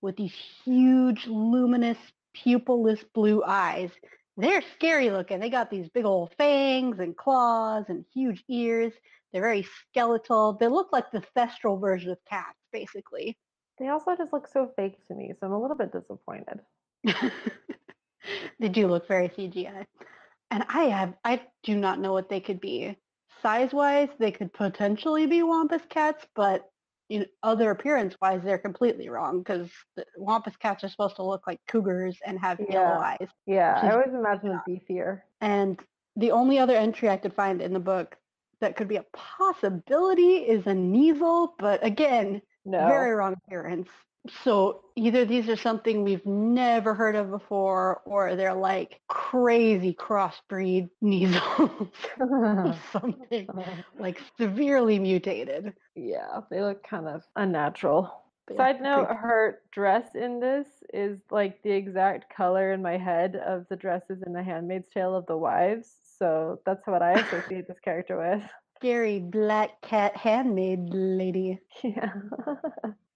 with 0.00 0.16
these 0.16 0.34
huge, 0.64 1.26
luminous, 1.26 1.98
pupilless 2.34 3.04
blue 3.14 3.42
eyes. 3.44 3.90
They're 4.36 4.62
scary 4.74 5.10
looking. 5.10 5.40
They 5.40 5.50
got 5.50 5.70
these 5.70 5.88
big 5.90 6.06
old 6.06 6.32
fangs 6.38 7.00
and 7.00 7.16
claws 7.16 7.84
and 7.88 8.04
huge 8.14 8.42
ears. 8.48 8.92
They're 9.32 9.42
very 9.42 9.66
skeletal. 9.88 10.54
They 10.58 10.68
look 10.68 10.88
like 10.92 11.10
the 11.10 11.22
thestral 11.36 11.80
version 11.80 12.10
of 12.10 12.18
cats, 12.28 12.58
basically. 12.72 13.36
They 13.78 13.88
also 13.88 14.16
just 14.16 14.32
look 14.32 14.48
so 14.48 14.72
fake 14.76 14.96
to 15.08 15.14
me, 15.14 15.32
so 15.38 15.46
I'm 15.46 15.52
a 15.52 15.60
little 15.60 15.76
bit 15.76 15.92
disappointed. 15.92 16.60
they 18.58 18.68
do 18.68 18.86
look 18.88 19.06
very 19.06 19.28
CGI. 19.28 19.84
And 20.50 20.64
I 20.68 20.84
have 20.84 21.14
I 21.24 21.42
do 21.62 21.76
not 21.76 22.00
know 22.00 22.12
what 22.12 22.28
they 22.28 22.40
could 22.40 22.60
be. 22.60 22.96
Size 23.42 23.72
wise, 23.72 24.08
they 24.18 24.32
could 24.32 24.52
potentially 24.52 25.26
be 25.26 25.42
Wampus 25.42 25.82
cats, 25.88 26.26
but 26.34 26.68
in 27.08 27.26
other 27.42 27.70
appearance 27.70 28.14
wise, 28.22 28.40
they're 28.44 28.58
completely 28.58 29.08
wrong 29.08 29.38
because 29.38 29.68
Wampus 30.16 30.56
cats 30.56 30.84
are 30.84 30.88
supposed 30.88 31.16
to 31.16 31.24
look 31.24 31.46
like 31.46 31.58
cougars 31.66 32.16
and 32.24 32.38
have 32.38 32.60
yeah. 32.60 32.72
yellow 32.72 33.00
eyes. 33.00 33.28
Yeah, 33.46 33.80
I 33.82 33.90
always 33.90 34.14
imagine 34.14 34.50
them 34.50 34.62
beefier. 34.68 35.22
And 35.40 35.80
the 36.16 36.30
only 36.30 36.58
other 36.58 36.76
entry 36.76 37.08
I 37.08 37.16
could 37.16 37.34
find 37.34 37.60
in 37.60 37.72
the 37.72 37.80
book 37.80 38.16
that 38.60 38.76
could 38.76 38.88
be 38.88 38.96
a 38.96 39.04
possibility 39.12 40.36
is 40.36 40.66
a 40.66 40.74
Kneazle, 40.74 41.54
but 41.58 41.84
again, 41.84 42.42
no. 42.64 42.86
very 42.86 43.12
wrong 43.12 43.34
appearance. 43.44 43.88
So 44.44 44.82
either 44.96 45.24
these 45.24 45.48
are 45.48 45.56
something 45.56 46.04
we've 46.04 46.26
never 46.26 46.94
heard 46.94 47.16
of 47.16 47.30
before, 47.30 48.02
or 48.04 48.36
they're 48.36 48.54
like 48.54 49.00
crazy 49.08 49.94
crossbreed 49.94 50.90
Kneazles, 51.02 51.90
something 52.92 53.48
like 53.98 54.20
severely 54.38 54.98
mutated. 54.98 55.72
Yeah, 55.94 56.40
they 56.50 56.60
look 56.60 56.86
kind 56.86 57.08
of 57.08 57.22
unnatural. 57.36 58.12
Side 58.56 58.80
note, 58.80 59.06
her 59.08 59.60
dress 59.70 60.08
in 60.16 60.40
this 60.40 60.66
is 60.92 61.20
like 61.30 61.62
the 61.62 61.70
exact 61.70 62.34
color 62.34 62.72
in 62.72 62.82
my 62.82 62.96
head 62.96 63.36
of 63.36 63.64
the 63.68 63.76
dresses 63.76 64.22
in 64.26 64.32
The 64.32 64.42
Handmaid's 64.42 64.88
Tale 64.92 65.14
of 65.14 65.24
the 65.26 65.36
Wives. 65.36 65.94
So 66.18 66.60
that's 66.66 66.84
what 66.86 67.00
I 67.00 67.12
associate 67.12 67.68
this 67.68 67.78
character 67.78 68.18
with. 68.18 68.42
Scary 68.76 69.20
black 69.20 69.80
cat 69.82 70.16
handmaid 70.16 70.90
lady. 70.90 71.60
Yeah. 71.84 72.12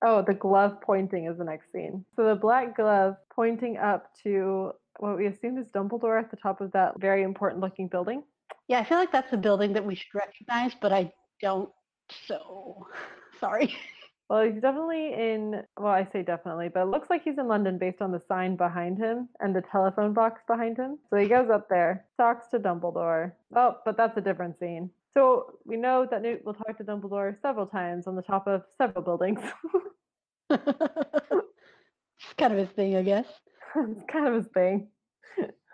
Oh, 0.06 0.22
the 0.22 0.34
glove 0.34 0.80
pointing 0.82 1.26
is 1.26 1.38
the 1.38 1.44
next 1.44 1.72
scene. 1.72 2.04
So 2.14 2.26
the 2.26 2.34
black 2.34 2.76
glove 2.76 3.16
pointing 3.34 3.78
up 3.78 4.10
to 4.22 4.72
what 4.98 5.16
we 5.16 5.26
assume 5.26 5.56
is 5.56 5.66
Dumbledore 5.68 6.20
at 6.20 6.30
the 6.30 6.36
top 6.36 6.60
of 6.60 6.70
that 6.72 7.00
very 7.00 7.22
important 7.22 7.62
looking 7.62 7.88
building. 7.88 8.22
Yeah, 8.68 8.80
I 8.80 8.84
feel 8.84 8.98
like 8.98 9.12
that's 9.12 9.32
a 9.32 9.38
building 9.38 9.72
that 9.72 9.84
we 9.84 9.94
should 9.94 10.14
recognize, 10.14 10.72
but 10.80 10.92
I 10.92 11.12
don't. 11.40 11.70
So 12.26 12.86
sorry. 13.40 13.74
Well, 14.28 14.42
he's 14.42 14.60
definitely 14.60 15.12
in. 15.14 15.62
Well, 15.78 15.92
I 15.92 16.06
say 16.12 16.22
definitely, 16.22 16.68
but 16.68 16.82
it 16.82 16.86
looks 16.90 17.10
like 17.10 17.24
he's 17.24 17.38
in 17.38 17.48
London 17.48 17.78
based 17.78 18.00
on 18.00 18.12
the 18.12 18.20
sign 18.20 18.56
behind 18.56 18.98
him 18.98 19.28
and 19.40 19.54
the 19.54 19.62
telephone 19.70 20.12
box 20.12 20.42
behind 20.46 20.76
him. 20.76 20.98
So 21.10 21.16
he 21.16 21.28
goes 21.28 21.50
up 21.50 21.68
there, 21.68 22.06
talks 22.18 22.48
to 22.48 22.58
Dumbledore. 22.58 23.32
Oh, 23.54 23.76
but 23.84 23.96
that's 23.96 24.16
a 24.16 24.22
different 24.22 24.58
scene. 24.58 24.90
So 25.16 25.58
we 25.64 25.76
know 25.76 26.06
that 26.10 26.22
Newt 26.22 26.44
will 26.44 26.54
talk 26.54 26.76
to 26.78 26.84
Dumbledore 26.84 27.40
several 27.40 27.66
times 27.66 28.06
on 28.06 28.16
the 28.16 28.22
top 28.22 28.46
of 28.48 28.62
several 28.78 29.04
buildings. 29.04 29.40
it's 30.50 30.60
kind 32.36 32.52
of 32.52 32.58
his 32.58 32.68
thing, 32.70 32.96
I 32.96 33.02
guess. 33.02 33.26
it's 33.76 34.02
kind 34.10 34.26
of 34.26 34.34
his 34.34 34.46
thing. 34.52 34.88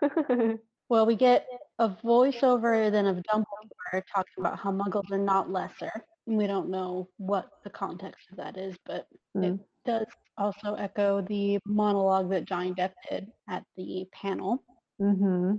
well, 0.89 1.05
we 1.07 1.15
get 1.15 1.47
a 1.79 1.89
voiceover 1.89 2.91
then 2.91 3.07
of 3.07 3.17
Dumbledore 3.17 4.03
talking 4.13 4.33
about 4.37 4.59
how 4.59 4.71
Muggles 4.71 5.11
are 5.11 5.17
not 5.17 5.51
lesser. 5.51 5.91
We 6.27 6.45
don't 6.45 6.69
know 6.69 7.09
what 7.17 7.49
the 7.63 7.71
context 7.71 8.27
of 8.31 8.37
that 8.37 8.57
is, 8.57 8.75
but 8.85 9.07
mm. 9.35 9.55
it 9.55 9.59
does 9.85 10.05
also 10.37 10.75
echo 10.75 11.21
the 11.21 11.57
monologue 11.65 12.29
that 12.29 12.45
Johnny 12.45 12.73
Depp 12.73 12.91
did 13.09 13.27
at 13.49 13.63
the 13.75 14.05
panel. 14.13 14.63
Mm-hmm. 15.01 15.55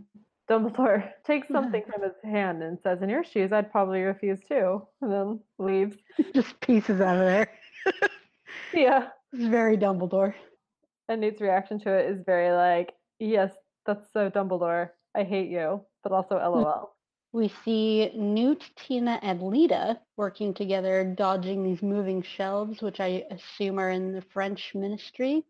Dumbledore 0.52 1.10
takes 1.24 1.48
something 1.48 1.82
from 1.90 2.02
his 2.02 2.12
hand 2.22 2.62
and 2.62 2.78
says, 2.82 3.00
"In 3.00 3.08
your 3.08 3.24
shoes, 3.24 3.52
I'd 3.52 3.72
probably 3.72 4.02
refuse 4.02 4.40
too," 4.46 4.86
and 5.00 5.10
then 5.10 5.40
leaves. 5.58 5.96
Just 6.34 6.60
pieces 6.60 7.00
out 7.00 7.16
of 7.16 7.22
there. 7.22 7.50
yeah, 8.74 9.08
it's 9.32 9.46
very 9.46 9.78
Dumbledore. 9.78 10.34
And 11.08 11.20
Newt's 11.20 11.40
reaction 11.40 11.80
to 11.80 11.90
it 11.90 12.10
is 12.10 12.22
very 12.24 12.52
like, 12.54 12.92
"Yes, 13.18 13.52
that's 13.86 14.12
so 14.12 14.30
Dumbledore. 14.30 14.90
I 15.14 15.24
hate 15.24 15.48
you," 15.48 15.84
but 16.02 16.12
also 16.12 16.36
LOL. 16.36 16.94
We 17.34 17.50
see 17.64 18.10
Newt, 18.14 18.62
Tina, 18.76 19.18
and 19.22 19.42
Leta 19.42 19.98
working 20.18 20.52
together, 20.52 21.14
dodging 21.16 21.64
these 21.64 21.80
moving 21.80 22.22
shelves, 22.22 22.82
which 22.82 23.00
I 23.00 23.24
assume 23.30 23.78
are 23.78 23.90
in 23.90 24.12
the 24.12 24.20
French 24.20 24.72
ministry. 24.74 25.42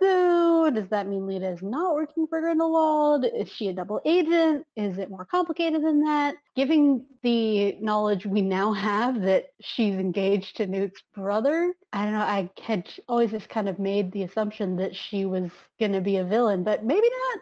So 0.00 0.70
does 0.70 0.88
that 0.88 1.06
mean 1.06 1.26
Leta 1.26 1.50
is 1.50 1.60
not 1.60 1.94
working 1.94 2.26
for 2.26 2.40
Grindelwald? 2.40 3.26
Is 3.26 3.50
she 3.50 3.68
a 3.68 3.74
double 3.74 4.00
agent? 4.06 4.66
Is 4.76 4.96
it 4.96 5.10
more 5.10 5.26
complicated 5.26 5.84
than 5.84 6.02
that? 6.04 6.36
Given 6.54 7.04
the 7.22 7.76
knowledge 7.80 8.24
we 8.24 8.40
now 8.40 8.72
have 8.72 9.20
that 9.20 9.48
she's 9.60 9.94
engaged 9.94 10.56
to 10.56 10.66
Newt's 10.66 11.02
brother, 11.14 11.74
I 11.92 12.04
don't 12.04 12.14
know, 12.14 12.20
I 12.20 12.50
had 12.62 12.88
always 13.08 13.30
just 13.30 13.50
kind 13.50 13.68
of 13.68 13.78
made 13.78 14.10
the 14.10 14.22
assumption 14.22 14.76
that 14.76 14.96
she 14.96 15.26
was 15.26 15.50
going 15.78 15.92
to 15.92 16.00
be 16.00 16.16
a 16.16 16.24
villain, 16.24 16.64
but 16.64 16.82
maybe 16.82 17.08
not. 17.08 17.40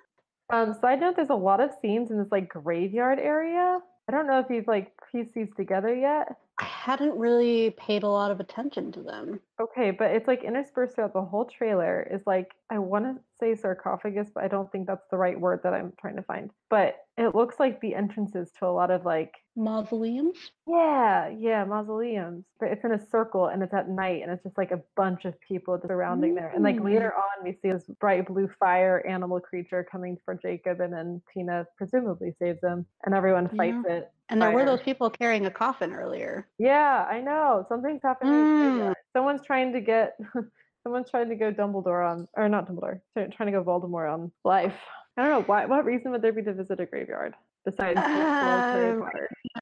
Um, 0.54 0.72
side 0.80 1.00
note, 1.00 1.16
there's 1.16 1.30
a 1.30 1.34
lot 1.34 1.60
of 1.60 1.70
scenes 1.82 2.12
in 2.12 2.18
this 2.18 2.30
like 2.30 2.48
graveyard 2.48 3.18
area. 3.18 3.80
I 4.08 4.12
don't 4.12 4.28
know 4.28 4.38
if 4.38 4.46
you've 4.50 4.68
like 4.68 4.92
pieced 5.10 5.34
these 5.34 5.48
together 5.56 5.92
yet. 5.92 6.36
I 6.60 6.64
hadn't 6.64 7.18
really 7.18 7.70
paid 7.70 8.04
a 8.04 8.08
lot 8.08 8.30
of 8.30 8.38
attention 8.38 8.92
to 8.92 9.02
them. 9.02 9.40
Okay, 9.60 9.92
but 9.92 10.10
it's 10.10 10.26
like 10.26 10.42
interspersed 10.42 10.96
throughout 10.96 11.12
the 11.12 11.22
whole 11.22 11.44
trailer 11.44 12.08
is 12.10 12.22
like 12.26 12.52
I 12.70 12.78
want 12.78 13.04
to 13.04 13.20
say 13.38 13.54
sarcophagus, 13.54 14.30
but 14.34 14.42
I 14.42 14.48
don't 14.48 14.70
think 14.72 14.86
that's 14.86 15.06
the 15.10 15.16
right 15.16 15.38
word 15.38 15.60
that 15.62 15.72
I'm 15.72 15.92
trying 16.00 16.16
to 16.16 16.22
find. 16.22 16.50
But 16.70 16.96
it 17.16 17.36
looks 17.36 17.60
like 17.60 17.80
the 17.80 17.94
entrances 17.94 18.50
to 18.58 18.66
a 18.66 18.72
lot 18.72 18.90
of 18.90 19.04
like 19.04 19.34
mausoleums. 19.54 20.36
Yeah, 20.66 21.28
yeah, 21.28 21.64
mausoleums. 21.64 22.44
But 22.58 22.70
it's 22.70 22.84
in 22.84 22.92
a 22.92 23.06
circle 23.10 23.46
and 23.46 23.62
it's 23.62 23.72
at 23.72 23.88
night 23.88 24.22
and 24.22 24.32
it's 24.32 24.42
just 24.42 24.58
like 24.58 24.72
a 24.72 24.82
bunch 24.96 25.24
of 25.24 25.40
people 25.40 25.80
surrounding 25.86 26.30
mm-hmm. 26.30 26.38
there. 26.38 26.52
And 26.52 26.64
like 26.64 26.80
later 26.80 27.12
mm. 27.16 27.20
on, 27.20 27.44
we 27.44 27.52
see 27.62 27.70
this 27.70 27.84
bright 28.00 28.26
blue 28.26 28.50
fire 28.58 29.06
animal 29.06 29.38
creature 29.38 29.86
coming 29.88 30.16
for 30.24 30.34
Jacob, 30.34 30.80
and 30.80 30.92
then 30.92 31.22
Tina 31.32 31.64
presumably 31.76 32.34
saves 32.40 32.58
him, 32.60 32.86
and 33.04 33.14
everyone 33.14 33.48
fights 33.56 33.84
yeah. 33.86 33.94
it. 33.94 34.12
And 34.30 34.42
there 34.42 34.50
were 34.50 34.64
those 34.64 34.80
people 34.80 35.10
carrying 35.10 35.46
a 35.46 35.50
coffin 35.50 35.92
earlier. 35.92 36.48
Yeah, 36.58 37.06
I 37.08 37.20
know. 37.20 37.66
Something's 37.68 38.00
happening. 38.02 38.32
Mm. 38.32 38.94
Someone's 39.14 39.42
trying 39.46 39.72
to 39.72 39.80
get. 39.80 40.18
Someone's 40.82 41.10
trying 41.10 41.30
to 41.30 41.34
go 41.34 41.50
Dumbledore 41.50 42.06
on, 42.06 42.28
or 42.34 42.46
not 42.46 42.68
Dumbledore, 42.68 43.00
trying 43.14 43.46
to 43.46 43.52
go 43.52 43.64
Voldemort 43.64 44.12
on 44.12 44.30
life. 44.44 44.74
I 45.16 45.22
don't 45.22 45.30
know 45.30 45.42
why. 45.42 45.64
What 45.64 45.86
reason 45.86 46.10
would 46.10 46.20
there 46.20 46.32
be 46.32 46.42
to 46.42 46.52
visit 46.52 46.78
a 46.78 46.84
graveyard 46.84 47.34
besides 47.64 47.98
uh, 47.98 49.00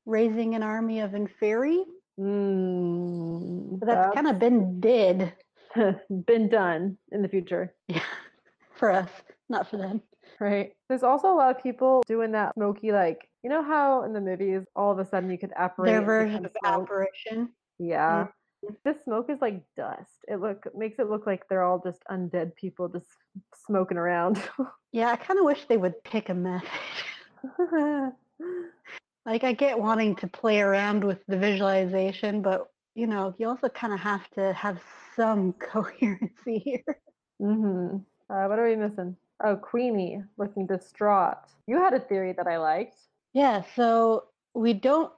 raising 0.05 0.57
an 0.57 0.65
army 0.65 1.01
of 1.01 1.13
Inferi? 1.13 1.85
Mm, 2.19 3.81
that's, 3.81 3.87
that's 3.87 4.15
kind 4.15 4.29
of 4.29 4.39
been 4.39 4.81
did, 4.81 5.33
been 6.27 6.49
done 6.49 6.99
in 7.13 7.23
the 7.23 7.29
future. 7.29 7.73
Yeah, 7.89 8.03
for 8.75 8.91
us, 8.91 9.11
not 9.49 9.71
for 9.71 9.77
them. 9.77 10.03
Right. 10.41 10.73
There's 10.89 11.03
also 11.03 11.29
a 11.29 11.37
lot 11.37 11.55
of 11.55 11.63
people 11.63 12.03
doing 12.09 12.33
that 12.33 12.55
smoky, 12.55 12.91
like 12.91 13.29
you 13.45 13.51
know 13.51 13.63
how 13.63 14.05
in 14.05 14.13
the 14.13 14.21
movies 14.21 14.63
all 14.75 14.91
of 14.91 14.99
a 14.99 15.05
sudden 15.05 15.31
you 15.31 15.39
could 15.39 15.53
apparate. 15.57 15.91
Their 15.93 16.03
version 16.03 16.47
of 16.47 16.57
apparition. 16.65 17.51
Yeah. 17.79 18.25
Mm-hmm. 18.25 18.31
This 18.85 19.03
smoke 19.05 19.29
is 19.29 19.41
like 19.41 19.63
dust. 19.77 20.25
It 20.29 20.41
look 20.41 20.67
makes 20.77 20.99
it 20.99 21.11
look 21.11 21.27
like 21.27 21.49
they're 21.49 21.65
all 21.65 21.81
just 21.81 22.03
undead 22.11 22.55
people 22.55 22.89
just 22.89 23.07
smoking 23.67 23.99
around. 23.99 24.43
yeah, 24.93 25.11
I 25.11 25.17
kind 25.17 25.39
of 25.39 25.45
wish 25.45 25.65
they 25.67 25.77
would 25.77 26.03
pick 26.05 26.29
a 26.29 26.35
method. 26.35 26.69
like 29.27 29.45
I 29.45 29.53
get 29.53 29.79
wanting 29.79 30.17
to 30.17 30.27
play 30.29 30.61
around 30.61 31.05
with 31.05 31.19
the 31.27 31.37
visualization, 31.37 32.43
but 32.43 32.69
you 32.95 33.07
know, 33.07 33.35
you 33.39 33.49
also 33.49 33.69
kind 33.69 33.93
of 33.93 34.01
have 34.01 34.29
to 34.31 34.53
have 34.53 34.81
some 35.17 35.53
coherency 35.73 36.59
here. 36.59 36.99
Mhm. 37.41 38.05
Uh, 38.31 38.47
what 38.47 38.59
are 38.59 38.69
we 38.69 38.77
missing? 38.77 39.17
Oh, 39.45 39.57
Queenie 39.57 40.23
looking 40.39 40.67
distraught. 40.67 41.39
You 41.67 41.77
had 41.77 41.95
a 41.95 42.01
theory 42.01 42.33
that 42.35 42.47
I 42.47 42.59
liked. 42.59 42.97
Yeah, 43.33 43.63
so 43.75 44.25
we 44.55 44.73
don't 44.73 45.13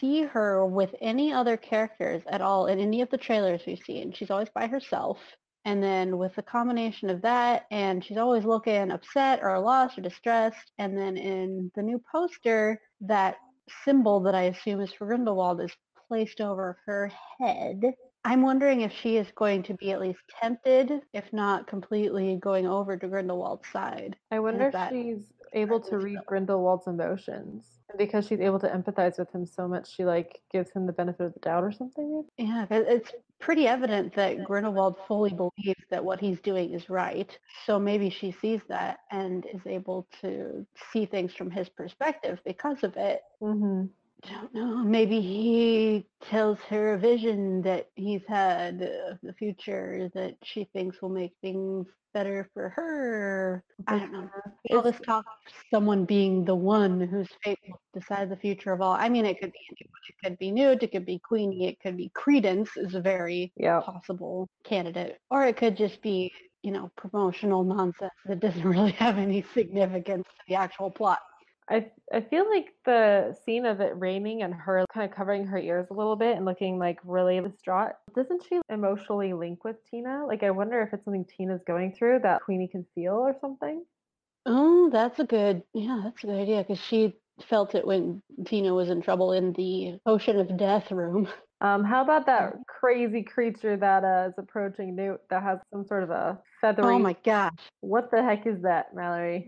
see 0.00 0.22
her 0.22 0.66
with 0.66 0.94
any 1.00 1.32
other 1.32 1.56
characters 1.56 2.22
at 2.28 2.40
all 2.40 2.66
in 2.66 2.78
any 2.78 3.00
of 3.00 3.10
the 3.10 3.18
trailers 3.18 3.62
we've 3.66 3.82
seen. 3.84 4.12
She's 4.12 4.30
always 4.30 4.50
by 4.54 4.66
herself. 4.66 5.18
And 5.64 5.82
then 5.82 6.18
with 6.18 6.34
the 6.34 6.42
combination 6.42 7.08
of 7.08 7.22
that, 7.22 7.66
and 7.70 8.04
she's 8.04 8.16
always 8.16 8.44
looking 8.44 8.90
upset 8.90 9.40
or 9.42 9.58
lost 9.60 9.96
or 9.96 10.00
distressed. 10.00 10.72
And 10.78 10.98
then 10.98 11.16
in 11.16 11.70
the 11.76 11.82
new 11.82 12.02
poster, 12.10 12.80
that 13.02 13.36
symbol 13.84 14.20
that 14.20 14.34
I 14.34 14.44
assume 14.44 14.80
is 14.80 14.92
for 14.92 15.06
Grindelwald 15.06 15.60
is 15.60 15.72
placed 16.08 16.40
over 16.40 16.78
her 16.86 17.12
head. 17.38 17.80
I'm 18.24 18.42
wondering 18.42 18.82
if 18.82 18.92
she 18.92 19.16
is 19.16 19.26
going 19.34 19.62
to 19.64 19.74
be 19.74 19.92
at 19.92 20.00
least 20.00 20.20
tempted, 20.40 21.00
if 21.12 21.32
not 21.32 21.66
completely 21.66 22.38
going 22.40 22.66
over 22.66 22.96
to 22.96 23.08
Grindelwald's 23.08 23.68
side. 23.68 24.16
I 24.30 24.40
wonder 24.40 24.70
if, 24.72 24.88
she's 24.90 25.32
able 25.52 25.80
to 25.80 25.98
read 25.98 26.18
Grindelwald's 26.26 26.86
emotions. 26.86 27.64
Because 27.98 28.26
she's 28.26 28.40
able 28.40 28.58
to 28.60 28.68
empathize 28.68 29.18
with 29.18 29.30
him 29.32 29.46
so 29.46 29.68
much, 29.68 29.94
she 29.94 30.04
like 30.04 30.40
gives 30.52 30.70
him 30.70 30.86
the 30.86 30.92
benefit 30.92 31.26
of 31.26 31.34
the 31.34 31.40
doubt 31.40 31.64
or 31.64 31.72
something. 31.72 32.24
Yeah, 32.36 32.66
it's 32.70 33.12
pretty 33.38 33.66
evident 33.66 34.14
that 34.14 34.44
Grindelwald 34.44 34.96
fully 35.06 35.32
believes 35.32 35.84
that 35.90 36.04
what 36.04 36.20
he's 36.20 36.40
doing 36.40 36.72
is 36.72 36.88
right. 36.88 37.36
So 37.66 37.78
maybe 37.78 38.10
she 38.10 38.32
sees 38.32 38.60
that 38.68 39.00
and 39.10 39.44
is 39.46 39.66
able 39.66 40.06
to 40.20 40.66
see 40.92 41.06
things 41.06 41.34
from 41.34 41.50
his 41.50 41.68
perspective 41.68 42.40
because 42.44 42.82
of 42.82 42.96
it. 42.96 43.22
Mm-hmm 43.42 43.86
don't 44.28 44.54
know. 44.54 44.84
Maybe 44.84 45.20
he 45.20 46.06
tells 46.22 46.58
her 46.68 46.94
a 46.94 46.98
vision 46.98 47.62
that 47.62 47.88
he's 47.94 48.22
had 48.28 48.82
of 48.82 49.18
the 49.22 49.32
future 49.32 50.10
that 50.14 50.36
she 50.42 50.64
thinks 50.72 51.02
will 51.02 51.08
make 51.08 51.32
things 51.40 51.86
better 52.14 52.48
for 52.54 52.68
her. 52.70 53.64
I 53.86 53.98
don't 53.98 54.12
know. 54.12 54.20
Uh-huh. 54.20 54.76
All 54.76 54.82
this 54.82 55.00
talk 55.00 55.24
of 55.26 55.52
someone 55.70 56.04
being 56.04 56.44
the 56.44 56.54
one 56.54 57.00
whose 57.00 57.28
fate 57.42 57.58
will 57.66 57.80
decide 57.94 58.30
the 58.30 58.36
future 58.36 58.72
of 58.72 58.80
all. 58.80 58.92
I 58.92 59.08
mean, 59.08 59.24
it 59.24 59.40
could 59.40 59.52
be 59.52 59.58
anyone. 59.70 60.00
It 60.08 60.14
could 60.24 60.38
be 60.38 60.50
Newt. 60.50 60.82
It 60.82 60.92
could 60.92 61.06
be 61.06 61.18
Queenie. 61.18 61.68
It 61.68 61.80
could 61.80 61.96
be 61.96 62.10
Credence 62.14 62.70
is 62.76 62.94
a 62.94 63.00
very 63.00 63.52
yep. 63.56 63.84
possible 63.84 64.48
candidate. 64.64 65.18
Or 65.30 65.44
it 65.44 65.56
could 65.56 65.76
just 65.76 66.02
be, 66.02 66.32
you 66.62 66.70
know, 66.70 66.90
promotional 66.96 67.64
nonsense 67.64 68.12
that 68.26 68.40
doesn't 68.40 68.62
really 68.68 68.92
have 68.92 69.18
any 69.18 69.44
significance 69.54 70.24
to 70.24 70.44
the 70.48 70.54
actual 70.54 70.90
plot. 70.90 71.20
I 71.68 71.90
I 72.12 72.20
feel 72.20 72.48
like 72.50 72.66
the 72.84 73.36
scene 73.44 73.66
of 73.66 73.80
it 73.80 73.92
raining 73.96 74.42
and 74.42 74.52
her 74.52 74.84
kind 74.92 75.08
of 75.08 75.16
covering 75.16 75.46
her 75.46 75.58
ears 75.58 75.86
a 75.90 75.94
little 75.94 76.16
bit 76.16 76.36
and 76.36 76.44
looking 76.44 76.78
like 76.78 76.98
really 77.04 77.40
distraught. 77.40 77.92
Doesn't 78.14 78.44
she 78.48 78.60
emotionally 78.68 79.32
link 79.32 79.64
with 79.64 79.76
Tina? 79.90 80.24
Like 80.26 80.42
I 80.42 80.50
wonder 80.50 80.82
if 80.82 80.92
it's 80.92 81.04
something 81.04 81.24
Tina's 81.24 81.62
going 81.66 81.92
through 81.92 82.20
that 82.20 82.42
Queenie 82.42 82.68
can 82.68 82.86
feel 82.94 83.14
or 83.14 83.36
something. 83.40 83.84
Oh, 84.44 84.90
that's 84.90 85.18
a 85.20 85.24
good 85.24 85.62
yeah, 85.72 86.00
that's 86.04 86.22
a 86.24 86.26
good 86.26 86.40
idea 86.40 86.58
because 86.58 86.80
she 86.80 87.14
felt 87.48 87.74
it 87.74 87.86
when 87.86 88.22
Tina 88.44 88.74
was 88.74 88.90
in 88.90 89.00
trouble 89.00 89.32
in 89.32 89.52
the 89.52 89.98
Ocean 90.06 90.38
of 90.38 90.56
Death 90.56 90.90
room. 90.90 91.28
Um, 91.62 91.84
how 91.84 92.02
about 92.02 92.26
that 92.26 92.54
crazy 92.66 93.22
creature 93.22 93.76
that 93.76 94.02
uh, 94.02 94.30
is 94.30 94.34
approaching 94.36 94.96
Newt 94.96 95.20
that 95.30 95.44
has 95.44 95.60
some 95.72 95.86
sort 95.86 96.02
of 96.02 96.10
a 96.10 96.40
feathery? 96.60 96.96
Oh 96.96 96.98
my 96.98 97.14
gosh! 97.24 97.52
What 97.82 98.10
the 98.10 98.20
heck 98.20 98.48
is 98.48 98.62
that, 98.62 98.96
Mallory? 98.96 99.46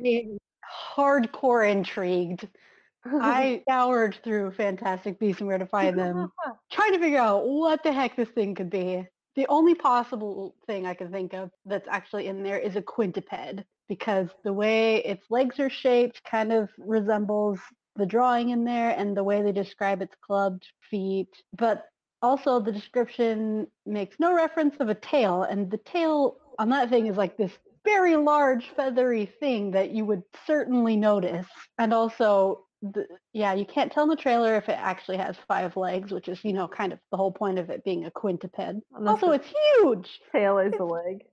Hardcore 0.96 1.70
intrigued. 1.70 2.48
I 3.04 3.60
scoured 3.68 4.18
through 4.24 4.52
Fantastic 4.52 5.18
Beasts 5.18 5.40
and 5.40 5.48
Where 5.48 5.58
to 5.58 5.66
Find 5.66 5.98
Them, 5.98 6.32
trying 6.72 6.92
to 6.92 6.98
figure 6.98 7.18
out 7.18 7.46
what 7.46 7.82
the 7.82 7.92
heck 7.92 8.16
this 8.16 8.30
thing 8.30 8.54
could 8.54 8.70
be. 8.70 9.06
The 9.36 9.46
only 9.48 9.74
possible 9.74 10.54
thing 10.66 10.86
I 10.86 10.94
can 10.94 11.10
think 11.10 11.34
of 11.34 11.50
that's 11.66 11.88
actually 11.88 12.28
in 12.28 12.42
there 12.42 12.58
is 12.58 12.76
a 12.76 12.82
quintuped, 12.82 13.64
because 13.88 14.28
the 14.44 14.52
way 14.52 15.02
its 15.04 15.26
legs 15.28 15.58
are 15.60 15.68
shaped 15.68 16.22
kind 16.24 16.52
of 16.52 16.70
resembles 16.78 17.58
the 17.96 18.06
drawing 18.06 18.50
in 18.50 18.64
there 18.64 18.90
and 18.90 19.16
the 19.16 19.24
way 19.24 19.42
they 19.42 19.52
describe 19.52 20.00
its 20.02 20.14
clubbed 20.24 20.66
feet. 20.90 21.28
But 21.56 21.84
Also, 22.22 22.58
the 22.58 22.72
description 22.72 23.66
makes 23.84 24.18
no 24.18 24.34
reference 24.34 24.76
of 24.80 24.88
a 24.88 24.94
tail, 24.94 25.42
and 25.42 25.70
the 25.70 25.76
tail 25.78 26.38
on 26.58 26.70
that 26.70 26.88
thing 26.88 27.06
is 27.06 27.18
like 27.18 27.36
this 27.36 27.52
very 27.84 28.16
large 28.16 28.70
feathery 28.76 29.26
thing 29.40 29.70
that 29.72 29.90
you 29.90 30.04
would 30.04 30.22
certainly 30.46 30.96
notice. 30.96 31.46
And 31.78 31.92
also, 31.92 32.64
the, 32.82 33.06
yeah, 33.32 33.54
you 33.54 33.64
can't 33.64 33.92
tell 33.92 34.04
in 34.04 34.10
the 34.10 34.16
trailer 34.16 34.56
if 34.56 34.68
it 34.68 34.78
actually 34.78 35.18
has 35.18 35.36
five 35.48 35.76
legs, 35.76 36.12
which 36.12 36.28
is, 36.28 36.42
you 36.44 36.52
know, 36.52 36.68
kind 36.68 36.92
of 36.92 36.98
the 37.10 37.16
whole 37.16 37.32
point 37.32 37.58
of 37.58 37.70
it 37.70 37.84
being 37.84 38.04
a 38.04 38.10
quintuped. 38.10 38.80
Unless 38.94 39.22
oh, 39.22 39.28
also, 39.28 39.30
it's 39.32 39.52
huge. 39.76 40.20
tail 40.32 40.58
is 40.58 40.74
a 40.78 40.84
leg. 40.84 41.24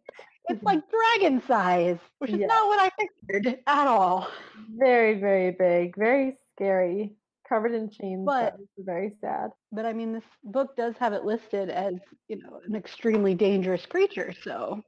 It's 0.50 0.58
mm-hmm. 0.58 0.66
like 0.66 0.84
dragon 0.90 1.42
size, 1.48 2.00
which 2.20 2.32
is 2.32 2.40
Yeah. 2.40 2.48
not 2.48 2.68
what 2.68 2.80
I 2.80 2.90
figured 3.00 3.60
at 3.68 3.88
all. 3.88 4.28
Very, 4.76 5.20
very 5.20 5.52
big, 5.52 5.96
very 5.96 6.38
scary, 6.56 7.14
covered 7.48 7.74
in 7.74 7.90
chains. 7.90 8.26
But- 8.26 8.58
very 8.78 9.14
sad. 9.22 9.52
But 9.72 9.86
I 9.86 9.94
mean, 9.94 10.14
this 10.14 10.24
book 10.44 10.76
does 10.76 10.96
have 10.98 11.14
it 11.14 11.24
listed 11.24 11.70
as, 11.70 11.94
you 12.28 12.38
know, 12.38 12.60
an 12.66 12.76
extremely 12.76 13.36
dangerous 13.36 13.86
creature, 13.86 14.34
so 14.44 14.82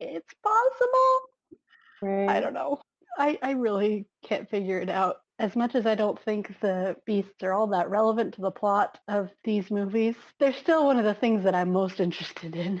it's 0.00 0.34
possible. 0.42 1.20
Right. 2.02 2.28
I 2.28 2.40
don't 2.40 2.54
know. 2.54 2.80
I, 3.18 3.38
I 3.42 3.52
really 3.52 4.06
can't 4.24 4.48
figure 4.48 4.80
it 4.80 4.90
out. 4.90 5.16
As 5.38 5.54
much 5.54 5.74
as 5.74 5.86
I 5.86 5.94
don't 5.94 6.20
think 6.22 6.58
the 6.60 6.96
beasts 7.04 7.42
are 7.42 7.52
all 7.52 7.66
that 7.68 7.90
relevant 7.90 8.34
to 8.34 8.40
the 8.40 8.50
plot 8.50 8.98
of 9.08 9.30
these 9.44 9.70
movies, 9.70 10.14
they're 10.38 10.52
still 10.52 10.86
one 10.86 10.98
of 10.98 11.04
the 11.04 11.14
things 11.14 11.44
that 11.44 11.54
I'm 11.54 11.72
most 11.72 12.00
interested 12.00 12.56
in. 12.56 12.80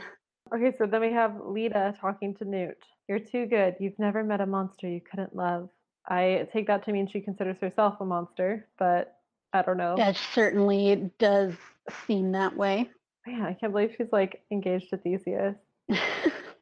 Okay, 0.54 0.72
so 0.78 0.86
then 0.86 1.00
we 1.00 1.12
have 1.12 1.40
Leta 1.44 1.94
talking 2.00 2.34
to 2.36 2.44
Newt. 2.44 2.78
You're 3.08 3.18
too 3.18 3.46
good. 3.46 3.76
You've 3.80 3.98
never 3.98 4.22
met 4.22 4.40
a 4.40 4.46
monster 4.46 4.88
you 4.88 5.00
couldn't 5.00 5.34
love. 5.34 5.68
I 6.08 6.48
take 6.52 6.68
that 6.68 6.84
to 6.84 6.92
mean 6.92 7.08
she 7.08 7.20
considers 7.20 7.56
herself 7.60 7.96
a 8.00 8.04
monster, 8.04 8.66
but 8.78 9.18
I 9.52 9.62
don't 9.62 9.76
know. 9.76 9.96
That 9.96 10.16
certainly 10.16 11.10
does 11.18 11.54
seem 12.06 12.32
that 12.32 12.56
way. 12.56 12.90
Yeah, 13.26 13.44
I 13.44 13.54
can't 13.54 13.72
believe 13.72 13.94
she's 13.96 14.12
like 14.12 14.42
engaged 14.50 14.90
to 14.90 14.98
Theseus. 14.98 15.56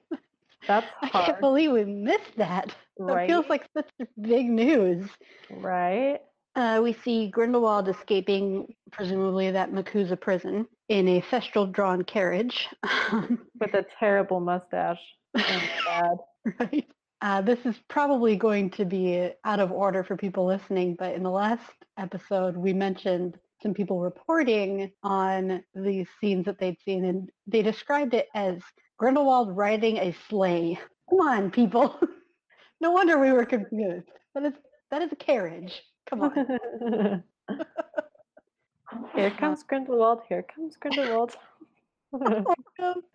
That's 0.66 0.86
I 1.02 1.08
can't 1.08 1.40
believe 1.40 1.72
we 1.72 1.84
missed 1.84 2.36
that. 2.36 2.74
Right? 2.98 3.28
feels 3.28 3.48
like 3.48 3.68
such 3.76 3.90
big 4.20 4.48
news. 4.48 5.08
right. 5.50 6.20
Uh, 6.56 6.80
we 6.82 6.92
see 6.92 7.28
Grindelwald 7.28 7.88
escaping, 7.88 8.72
presumably 8.92 9.50
that 9.50 9.72
MACUSA 9.72 10.20
prison, 10.20 10.66
in 10.88 11.08
a 11.08 11.20
Thestral-drawn 11.20 12.04
carriage. 12.04 12.68
With 13.12 13.74
a 13.74 13.84
terrible 13.98 14.38
mustache. 14.38 15.00
Oh 15.36 16.18
right. 16.60 16.86
Uh, 17.20 17.40
this 17.40 17.58
is 17.64 17.76
probably 17.88 18.36
going 18.36 18.70
to 18.70 18.84
be 18.84 19.30
out 19.44 19.58
of 19.58 19.72
order 19.72 20.04
for 20.04 20.16
people 20.16 20.46
listening, 20.46 20.94
but 20.96 21.14
in 21.14 21.22
the 21.22 21.30
last 21.30 21.72
episode, 21.98 22.56
we 22.56 22.72
mentioned 22.72 23.38
some 23.62 23.72
people 23.72 23.98
reporting 23.98 24.92
on 25.02 25.64
these 25.74 26.06
scenes 26.20 26.44
that 26.44 26.58
they'd 26.58 26.76
seen, 26.84 27.04
and 27.06 27.30
they 27.46 27.62
described 27.62 28.14
it 28.14 28.28
as 28.34 28.58
Grindelwald 29.04 29.54
riding 29.54 29.98
a 29.98 30.16
sleigh. 30.30 30.78
Come 31.10 31.20
on, 31.20 31.50
people. 31.50 32.00
no 32.80 32.90
wonder 32.90 33.18
we 33.18 33.32
were 33.32 33.44
confused. 33.44 34.08
That 34.34 34.44
is 34.44 34.54
that 34.90 35.02
is 35.02 35.12
a 35.12 35.16
carriage. 35.16 35.82
Come 36.08 36.22
on. 36.22 37.22
Here 39.14 39.30
comes 39.32 39.62
Grindelwald. 39.62 40.22
Here 40.26 40.42
comes 40.42 40.78
Grindelwald. 40.78 41.36
it 42.14 42.46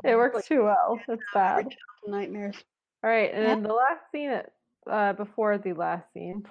it 0.03 0.15
works 0.15 0.47
too 0.47 0.65
well. 0.65 0.99
It's 1.07 1.23
bad. 1.33 1.73
Nightmares. 2.05 2.63
All 3.03 3.09
right, 3.09 3.33
and 3.33 3.43
then 3.43 3.63
the 3.63 3.73
last 3.73 4.11
scene, 4.11 4.43
uh, 4.87 5.13
before 5.13 5.57
the 5.57 5.73
last 5.73 6.05
scene, 6.13 6.45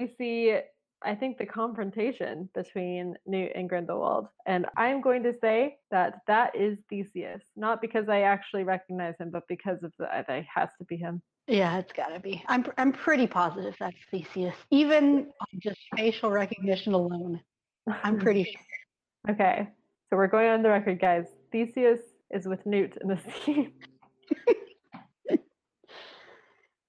we 0.00 0.12
see, 0.18 0.58
I 1.04 1.14
think, 1.14 1.38
the 1.38 1.46
confrontation 1.46 2.48
between 2.54 3.16
Newt 3.26 3.52
and 3.54 3.68
Grindelwald. 3.68 4.28
And 4.46 4.66
I'm 4.76 5.00
going 5.00 5.22
to 5.24 5.34
say 5.40 5.76
that 5.90 6.20
that 6.26 6.54
is 6.56 6.78
Theseus, 6.88 7.42
not 7.56 7.80
because 7.80 8.08
I 8.08 8.22
actually 8.22 8.64
recognize 8.64 9.14
him, 9.18 9.30
but 9.30 9.46
because 9.48 9.82
of 9.82 9.92
the, 9.98 10.06
that 10.06 10.28
it 10.30 10.46
has 10.52 10.68
to 10.78 10.84
be 10.84 10.96
him. 10.96 11.22
Yeah, 11.46 11.76
it's 11.78 11.92
gotta 11.92 12.18
be. 12.18 12.42
I'm 12.48 12.64
I'm 12.78 12.90
pretty 12.90 13.26
positive 13.26 13.74
that's 13.78 13.96
Theseus. 14.10 14.54
Even 14.70 15.26
on 15.40 15.60
just 15.62 15.78
facial 15.94 16.30
recognition 16.30 16.94
alone, 16.94 17.38
I'm 17.86 18.18
pretty 18.18 18.44
sure. 18.44 18.62
okay, 19.30 19.68
so 20.08 20.16
we're 20.16 20.26
going 20.26 20.48
on 20.48 20.62
the 20.62 20.70
record, 20.70 21.00
guys. 21.00 21.26
Theseus 21.52 22.00
is 22.30 22.46
with 22.46 22.64
Newt 22.64 22.96
in 23.02 23.08
the 23.08 23.18
scene. 23.44 23.72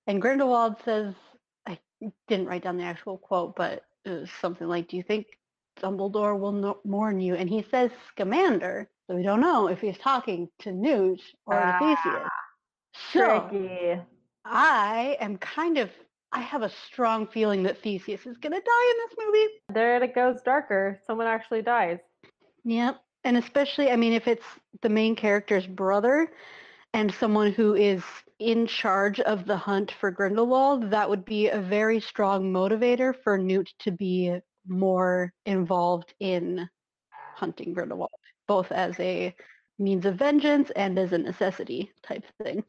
And 0.07 0.21
Grindelwald 0.21 0.75
says, 0.83 1.13
I 1.65 1.79
didn't 2.27 2.47
write 2.47 2.63
down 2.63 2.77
the 2.77 2.83
actual 2.83 3.17
quote, 3.17 3.55
but 3.55 3.83
Uh, 4.05 4.25
something 4.41 4.67
like, 4.67 4.87
"Do 4.87 4.97
you 4.97 5.03
think 5.03 5.27
Dumbledore 5.81 6.39
will 6.39 6.51
no- 6.51 6.79
mourn 6.83 7.19
you?" 7.19 7.35
And 7.35 7.49
he 7.49 7.63
says, 7.63 7.91
"Scamander." 8.09 8.89
So 9.07 9.15
we 9.15 9.23
don't 9.23 9.41
know 9.41 9.67
if 9.67 9.81
he's 9.81 9.97
talking 9.97 10.49
to 10.59 10.71
Newt 10.71 11.21
or 11.45 11.55
to 11.59 11.77
Theseus. 11.79 12.23
Ah, 12.25 12.29
so 13.11 13.49
Tricky. 13.49 14.01
I 14.45 15.17
am 15.19 15.37
kind 15.37 15.77
of. 15.77 15.89
I 16.31 16.41
have 16.41 16.63
a 16.63 16.69
strong 16.69 17.27
feeling 17.27 17.63
that 17.63 17.81
Theseus 17.81 18.25
is 18.25 18.37
gonna 18.37 18.59
die 18.59 18.91
in 18.91 18.97
this 18.97 19.17
movie. 19.25 19.47
There 19.73 20.03
it 20.03 20.13
goes 20.13 20.41
darker. 20.41 21.01
Someone 21.07 21.27
actually 21.27 21.61
dies. 21.61 21.99
Yep. 22.65 23.01
And 23.23 23.37
especially, 23.37 23.89
I 23.89 23.95
mean, 23.95 24.13
if 24.13 24.27
it's 24.27 24.45
the 24.81 24.89
main 24.89 25.15
character's 25.15 25.65
brother 25.65 26.31
and 26.93 27.13
someone 27.13 27.51
who 27.51 27.73
is 27.73 28.03
in 28.39 28.67
charge 28.67 29.19
of 29.21 29.45
the 29.45 29.57
hunt 29.57 29.91
for 29.91 30.11
Grindelwald, 30.11 30.91
that 30.91 31.09
would 31.09 31.25
be 31.25 31.49
a 31.49 31.59
very 31.59 31.99
strong 31.99 32.51
motivator 32.51 33.13
for 33.23 33.37
Newt 33.37 33.73
to 33.79 33.91
be 33.91 34.37
more 34.67 35.31
involved 35.45 36.13
in 36.19 36.67
hunting 37.35 37.73
Grindelwald, 37.73 38.11
both 38.47 38.71
as 38.71 38.99
a 38.99 39.33
means 39.79 40.05
of 40.05 40.15
vengeance 40.15 40.71
and 40.75 40.97
as 40.97 41.13
a 41.13 41.17
necessity 41.17 41.91
type 42.01 42.23
thing. 42.41 42.63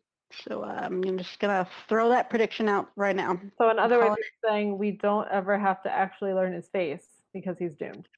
So 0.44 0.64
um, 0.64 1.02
I'm 1.06 1.18
just 1.18 1.38
to 1.40 1.68
throw 1.88 2.08
that 2.10 2.30
prediction 2.30 2.68
out 2.68 2.90
right 2.96 3.14
now. 3.14 3.40
So 3.58 3.70
in 3.70 3.78
other 3.78 3.98
words, 3.98 4.16
you're 4.18 4.50
saying 4.50 4.76
we 4.76 4.90
don't 4.90 5.28
ever 5.30 5.58
have 5.58 5.82
to 5.84 5.90
actually 5.92 6.32
learn 6.32 6.52
his 6.52 6.68
face 6.68 7.06
because 7.32 7.56
he's 7.58 7.74
doomed. 7.74 8.08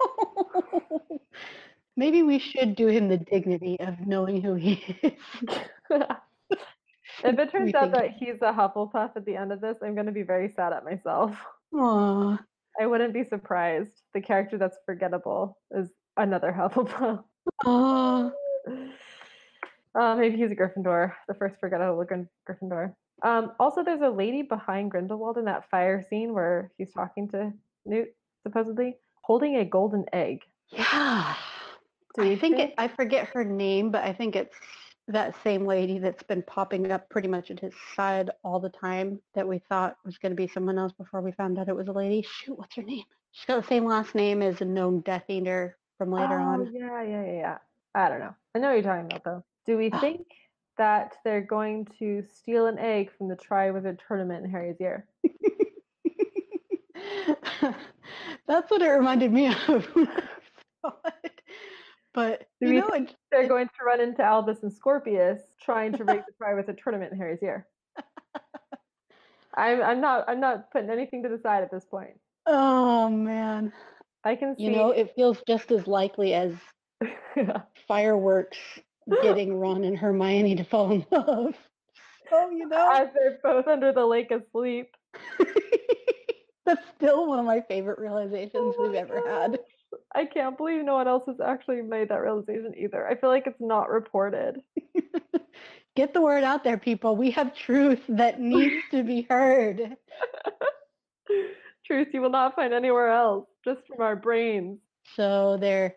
Maybe 1.96 2.22
we 2.22 2.38
should 2.38 2.74
do 2.74 2.86
him 2.86 3.08
the 3.08 3.18
dignity 3.18 3.78
of 3.80 4.06
knowing 4.06 4.40
who 4.40 4.54
he 4.54 4.74
is. 5.02 5.12
if 7.24 7.38
it 7.38 7.50
turns 7.50 7.74
out 7.74 7.92
that 7.92 8.10
he's 8.10 8.36
a 8.42 8.52
Hufflepuff 8.52 9.16
at 9.16 9.24
the 9.24 9.36
end 9.36 9.52
of 9.52 9.60
this, 9.60 9.78
I'm 9.82 9.94
going 9.94 10.06
to 10.06 10.12
be 10.12 10.22
very 10.22 10.48
sad 10.48 10.72
at 10.72 10.84
myself. 10.84 11.36
Aw. 11.74 12.38
I 12.80 12.86
wouldn't 12.86 13.12
be 13.12 13.24
surprised. 13.24 14.02
The 14.14 14.20
character 14.20 14.58
that's 14.58 14.78
forgettable 14.86 15.58
is 15.70 15.90
another 16.16 16.52
Hufflepuff. 16.52 17.22
Aw. 17.66 18.30
Uh, 19.94 20.16
maybe 20.16 20.38
he's 20.38 20.50
a 20.50 20.56
Gryffindor, 20.56 21.12
the 21.28 21.34
first 21.34 21.56
forgettable 21.60 22.02
Grin- 22.04 22.28
Gryffindor. 22.48 22.94
Um, 23.22 23.52
also, 23.60 23.84
there's 23.84 24.00
a 24.00 24.08
lady 24.08 24.42
behind 24.42 24.90
Grindelwald 24.90 25.38
in 25.38 25.44
that 25.44 25.68
fire 25.70 26.04
scene 26.08 26.32
where 26.32 26.72
he's 26.78 26.92
talking 26.92 27.28
to 27.30 27.52
Newt, 27.84 28.08
supposedly, 28.42 28.96
holding 29.22 29.56
a 29.56 29.64
golden 29.64 30.04
egg. 30.12 30.40
Yeah. 30.70 31.34
Do 32.14 32.22
I 32.22 32.36
think 32.36 32.58
it, 32.58 32.74
I 32.78 32.88
forget 32.88 33.28
her 33.28 33.44
name, 33.44 33.90
but 33.90 34.04
I 34.04 34.12
think 34.12 34.36
it's 34.36 34.54
that 35.12 35.34
same 35.42 35.66
lady 35.66 35.98
that's 35.98 36.22
been 36.22 36.42
popping 36.42 36.90
up 36.90 37.08
pretty 37.08 37.28
much 37.28 37.50
at 37.50 37.60
his 37.60 37.74
side 37.94 38.30
all 38.42 38.60
the 38.60 38.68
time 38.68 39.20
that 39.34 39.46
we 39.46 39.58
thought 39.58 39.96
was 40.04 40.18
going 40.18 40.32
to 40.32 40.36
be 40.36 40.48
someone 40.48 40.78
else 40.78 40.92
before 40.92 41.20
we 41.20 41.32
found 41.32 41.58
out 41.58 41.68
it 41.68 41.76
was 41.76 41.88
a 41.88 41.92
lady. 41.92 42.22
Shoot, 42.22 42.58
what's 42.58 42.76
her 42.76 42.82
name? 42.82 43.04
She's 43.32 43.46
got 43.46 43.62
the 43.62 43.68
same 43.68 43.84
last 43.84 44.14
name 44.14 44.42
as 44.42 44.60
a 44.60 44.64
known 44.64 45.00
Death 45.00 45.24
Eater 45.28 45.76
from 45.98 46.12
later 46.12 46.38
oh, 46.38 46.44
on. 46.44 46.72
Yeah, 46.74 47.02
yeah, 47.02 47.24
yeah, 47.24 47.32
yeah. 47.32 47.58
I 47.94 48.08
don't 48.08 48.20
know. 48.20 48.34
I 48.54 48.58
know 48.58 48.68
what 48.68 48.74
you're 48.74 48.82
talking 48.82 49.06
about, 49.06 49.24
though. 49.24 49.44
Do 49.66 49.76
we 49.76 49.90
think 49.90 50.26
that 50.78 51.14
they're 51.24 51.40
going 51.40 51.86
to 51.98 52.24
steal 52.32 52.66
an 52.66 52.78
egg 52.78 53.10
from 53.16 53.28
the 53.28 53.36
Triwizard 53.36 53.98
Tournament 54.06 54.44
in 54.44 54.50
Harry's 54.50 54.80
year? 54.80 55.06
That's 58.46 58.70
what 58.70 58.82
it 58.82 58.88
reminded 58.88 59.32
me 59.32 59.48
of. 59.48 59.56
when 59.94 60.08
I 60.08 60.22
saw 60.82 60.92
it. 61.22 61.40
But 62.14 62.46
you 62.60 62.74
know, 62.74 62.88
it, 62.88 63.14
They're 63.30 63.48
going 63.48 63.68
to 63.68 63.84
run 63.84 64.00
into 64.00 64.22
Albus 64.22 64.62
and 64.62 64.72
Scorpius 64.72 65.40
trying 65.60 65.92
to 65.92 66.04
rig 66.04 66.22
the 66.26 66.44
Triwizard 66.44 66.82
Tournament 66.82 67.12
in 67.12 67.18
Harry's 67.18 67.40
year. 67.40 67.66
I'm, 69.54 69.82
I'm 69.82 70.00
not. 70.00 70.24
I'm 70.28 70.40
not 70.40 70.70
putting 70.70 70.90
anything 70.90 71.22
to 71.22 71.28
the 71.28 71.38
side 71.38 71.62
at 71.62 71.70
this 71.70 71.84
point. 71.84 72.18
oh 72.46 73.08
man, 73.08 73.72
I 74.24 74.36
can 74.36 74.56
see. 74.56 74.64
you 74.64 74.70
know, 74.72 74.90
it 74.90 75.14
feels 75.14 75.42
just 75.46 75.70
as 75.72 75.86
likely 75.86 76.34
as 76.34 76.52
fireworks 77.88 78.58
getting 79.22 79.58
Ron 79.58 79.84
and 79.84 79.96
Hermione 79.96 80.56
to 80.56 80.64
fall 80.64 80.92
in 80.92 81.06
love. 81.10 81.54
Oh, 82.30 82.50
you 82.50 82.66
know, 82.68 82.90
as 82.92 83.08
they're 83.14 83.38
both 83.42 83.66
under 83.66 83.92
the 83.92 84.06
lake 84.06 84.30
asleep. 84.30 84.94
that's 86.64 86.86
still 86.96 87.26
one 87.26 87.38
of 87.38 87.44
my 87.44 87.60
favorite 87.60 87.98
realizations 87.98 88.52
Oh 88.54 88.74
we've 88.78 88.92
my 88.92 88.98
ever 88.98 89.28
had. 89.28 89.58
I 90.14 90.26
can't 90.26 90.56
believe 90.56 90.84
no 90.84 90.94
one 90.94 91.08
else 91.08 91.24
has 91.26 91.40
actually 91.40 91.82
made 91.82 92.08
that 92.10 92.20
realization 92.20 92.74
either. 92.76 93.06
I 93.06 93.16
feel 93.16 93.30
like 93.30 93.46
it's 93.46 93.60
not 93.60 93.90
reported. 93.90 94.62
Get 95.96 96.14
the 96.14 96.22
word 96.22 96.44
out 96.44 96.64
there, 96.64 96.78
people. 96.78 97.16
We 97.16 97.30
have 97.32 97.54
truth 97.54 98.00
that 98.08 98.40
needs 98.40 98.82
to 98.90 99.02
be 99.02 99.26
heard. 99.28 99.96
Truth 101.86 102.08
you 102.12 102.20
will 102.22 102.30
not 102.30 102.54
find 102.54 102.72
anywhere 102.72 103.10
else, 103.10 103.46
just 103.64 103.80
from 103.86 104.00
our 104.00 104.16
brains. 104.16 104.78
So 105.16 105.58
they're 105.60 105.96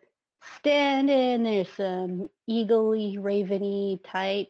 standing. 0.57 1.43
There's 1.43 1.69
some 1.77 2.29
eagle-y, 2.47 3.15
raven 3.19 3.99
type 4.05 4.49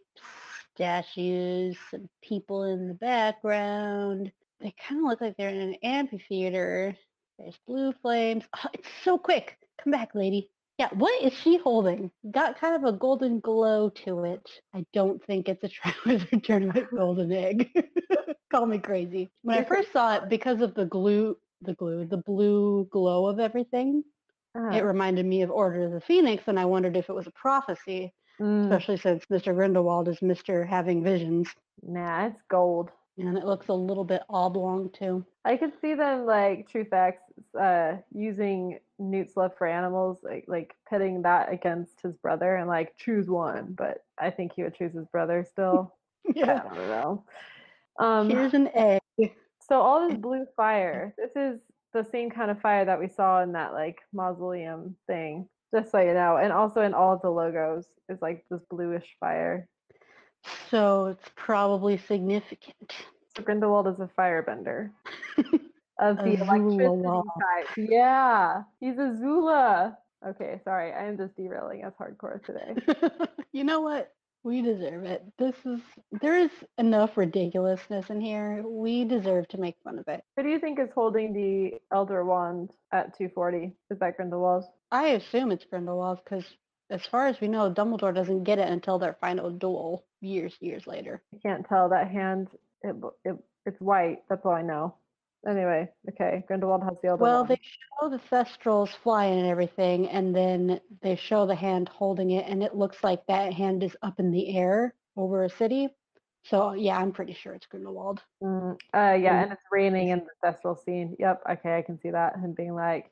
statues, 0.73 1.77
some 1.91 2.09
people 2.21 2.63
in 2.63 2.87
the 2.87 2.93
background. 2.93 4.31
They 4.59 4.73
kind 4.87 5.01
of 5.01 5.07
look 5.07 5.21
like 5.21 5.37
they're 5.37 5.49
in 5.49 5.61
an 5.61 5.75
amphitheater. 5.83 6.95
There's 7.39 7.57
blue 7.67 7.93
flames. 8.01 8.43
Oh, 8.55 8.69
it's 8.73 8.87
so 9.03 9.17
quick. 9.17 9.57
Come 9.83 9.91
back, 9.91 10.15
lady. 10.15 10.49
Yeah, 10.77 10.89
what 10.93 11.21
is 11.23 11.33
she 11.33 11.57
holding? 11.57 12.11
Got 12.31 12.59
kind 12.59 12.75
of 12.75 12.83
a 12.93 12.97
golden 12.97 13.39
glow 13.39 13.89
to 14.05 14.25
it. 14.25 14.47
I 14.73 14.85
don't 14.93 15.23
think 15.25 15.47
it's 15.47 15.63
a 15.63 15.69
Triwizard 16.05 16.43
Tournament 16.43 16.87
golden 16.95 17.31
egg. 17.31 17.69
Call 18.51 18.65
me 18.65 18.79
crazy. 18.79 19.29
When 19.43 19.57
I 19.57 19.63
first 19.63 19.91
saw 19.93 20.15
it, 20.15 20.29
because 20.29 20.61
of 20.61 20.73
the 20.75 20.85
glue, 20.85 21.37
the 21.61 21.73
glue, 21.75 22.05
the 22.05 22.17
blue 22.17 22.87
glow 22.91 23.27
of 23.27 23.39
everything, 23.39 24.03
Uh, 24.57 24.69
it 24.73 24.81
reminded 24.83 25.25
me 25.25 25.41
of 25.43 25.51
Order 25.51 25.85
of 25.85 25.91
the 25.91 26.01
Phoenix, 26.01 26.43
and 26.47 26.59
I 26.59 26.65
wondered 26.65 26.95
if 26.97 27.09
it 27.09 27.13
was 27.15 27.27
a 27.27 27.31
prophecy, 27.31 28.13
mm, 28.39 28.63
especially 28.63 28.97
since 28.97 29.25
Mr. 29.31 29.53
Grindelwald 29.53 30.07
is 30.07 30.19
Mr. 30.19 30.65
Having 30.67 31.03
Visions. 31.03 31.49
nah, 31.83 32.27
it's 32.27 32.41
gold. 32.49 32.91
And 33.17 33.37
it 33.37 33.45
looks 33.45 33.69
a 33.69 33.73
little 33.73 34.03
bit 34.03 34.23
oblong 34.29 34.89
too. 34.91 35.25
I 35.45 35.55
could 35.55 35.71
see 35.79 35.93
them 35.93 36.25
like 36.25 36.67
Truth 36.69 36.91
X 36.91 37.17
uh, 37.59 37.93
using 38.13 38.79
Newt's 38.99 39.35
love 39.37 39.51
for 39.57 39.67
animals, 39.67 40.19
like 40.23 40.45
like 40.47 40.73
pitting 40.89 41.21
that 41.23 41.51
against 41.51 42.01
his 42.01 42.15
brother 42.17 42.55
and 42.55 42.67
like 42.67 42.95
choose 42.97 43.27
one. 43.27 43.73
But 43.77 44.03
I 44.19 44.29
think 44.29 44.53
he 44.55 44.63
would 44.63 44.75
choose 44.75 44.93
his 44.93 45.07
brother 45.07 45.45
still. 45.49 45.93
Yeah, 46.33 46.63
I 46.71 46.75
don't 46.75 46.87
know. 46.87 47.23
Um, 47.99 48.29
Here's 48.31 48.55
an 48.55 48.67
egg. 48.73 48.99
so 49.59 49.79
all 49.79 50.09
this 50.09 50.17
blue 50.17 50.47
fire. 50.57 51.13
This 51.19 51.29
is 51.35 51.59
the 51.93 52.03
same 52.03 52.31
kind 52.31 52.49
of 52.49 52.59
fire 52.59 52.83
that 52.83 52.99
we 52.99 53.07
saw 53.07 53.43
in 53.43 53.51
that 53.51 53.73
like 53.73 53.99
mausoleum 54.11 54.95
thing. 55.05 55.47
Just 55.71 55.91
so 55.91 55.99
you 55.99 56.15
know, 56.15 56.37
and 56.37 56.51
also 56.51 56.81
in 56.81 56.95
all 56.95 57.13
of 57.13 57.21
the 57.21 57.29
logos 57.29 57.85
is 58.09 58.21
like 58.23 58.43
this 58.49 58.61
bluish 58.71 59.05
fire. 59.19 59.67
So 60.71 61.07
it's 61.07 61.29
probably 61.35 61.97
significant. 61.97 62.93
So 63.35 63.43
Grindelwald 63.43 63.87
is 63.87 63.99
a 63.99 64.09
firebender 64.17 64.89
of 65.99 66.17
the 66.17 66.33
electricity 66.41 67.03
type. 67.03 67.77
Yeah, 67.77 68.63
he's 68.79 68.95
Azula. 68.95 69.95
Okay, 70.27 70.59
sorry, 70.63 70.91
I 70.91 71.05
am 71.05 71.17
just 71.17 71.35
derailing 71.35 71.83
us 71.83 71.93
hardcore 71.99 72.43
today. 72.43 72.75
you 73.51 73.63
know 73.63 73.81
what? 73.81 74.11
We 74.43 74.61
deserve 74.61 75.05
it. 75.05 75.23
This 75.39 75.55
is 75.65 75.79
there 76.21 76.37
is 76.37 76.51
enough 76.77 77.17
ridiculousness 77.17 78.09
in 78.09 78.21
here. 78.21 78.63
We 78.63 79.03
deserve 79.03 79.47
to 79.49 79.57
make 79.57 79.75
fun 79.83 79.97
of 79.97 80.07
it. 80.07 80.23
Who 80.37 80.43
do 80.43 80.49
you 80.49 80.59
think 80.59 80.79
is 80.79 80.89
holding 80.93 81.33
the 81.33 81.79
Elder 81.91 82.23
Wand 82.23 82.71
at 82.91 83.17
240? 83.17 83.73
Is 83.89 83.99
that 83.99 84.17
Grindelwald? 84.17 84.65
I 84.91 85.07
assume 85.09 85.51
it's 85.51 85.65
Grindelwald 85.65 86.19
because, 86.23 86.45
as 86.91 87.03
far 87.07 87.25
as 87.25 87.41
we 87.41 87.47
know, 87.47 87.71
Dumbledore 87.71 88.13
doesn't 88.13 88.43
get 88.43 88.59
it 88.59 88.69
until 88.69 88.99
their 88.99 89.17
final 89.19 89.49
duel 89.49 90.05
years, 90.21 90.55
years 90.59 90.85
later. 90.85 91.23
I 91.33 91.39
can't 91.39 91.67
tell. 91.67 91.89
That 91.89 92.09
hand, 92.09 92.49
it, 92.83 92.95
it 93.23 93.35
it's 93.65 93.81
white. 93.81 94.19
That's 94.29 94.45
all 94.45 94.53
I 94.53 94.61
know. 94.61 94.93
Anyway, 95.47 95.89
okay, 96.09 96.43
Grindelwald 96.47 96.83
has 96.83 96.97
the 97.01 97.09
Elder 97.09 97.21
Well, 97.21 97.45
Wand. 97.45 97.49
they 97.49 97.59
show 98.01 98.09
the 98.09 98.19
Thestrals 98.31 98.89
flying 98.89 99.39
and 99.39 99.47
everything, 99.47 100.09
and 100.09 100.35
then 100.35 100.79
they 101.01 101.15
show 101.15 101.45
the 101.45 101.55
hand 101.55 101.87
holding 101.87 102.31
it, 102.31 102.47
and 102.47 102.63
it 102.63 102.75
looks 102.75 103.03
like 103.03 103.25
that 103.27 103.53
hand 103.53 103.83
is 103.83 103.95
up 104.01 104.19
in 104.19 104.31
the 104.31 104.57
air 104.57 104.95
over 105.15 105.43
a 105.43 105.49
city. 105.49 105.89
So 106.43 106.73
yeah, 106.73 106.97
I'm 106.97 107.11
pretty 107.11 107.33
sure 107.33 107.53
it's 107.53 107.65
Grindelwald. 107.67 108.21
Mm, 108.43 108.73
uh, 108.93 109.17
yeah, 109.19 109.43
and 109.43 109.51
it's 109.51 109.63
raining 109.71 110.09
in 110.09 110.19
the 110.19 110.47
Thestral 110.47 110.83
scene. 110.83 111.15
Yep, 111.19 111.43
okay, 111.51 111.77
I 111.77 111.81
can 111.81 111.99
see 111.99 112.11
that. 112.11 112.37
Him 112.37 112.53
being 112.53 112.73
like, 112.75 113.11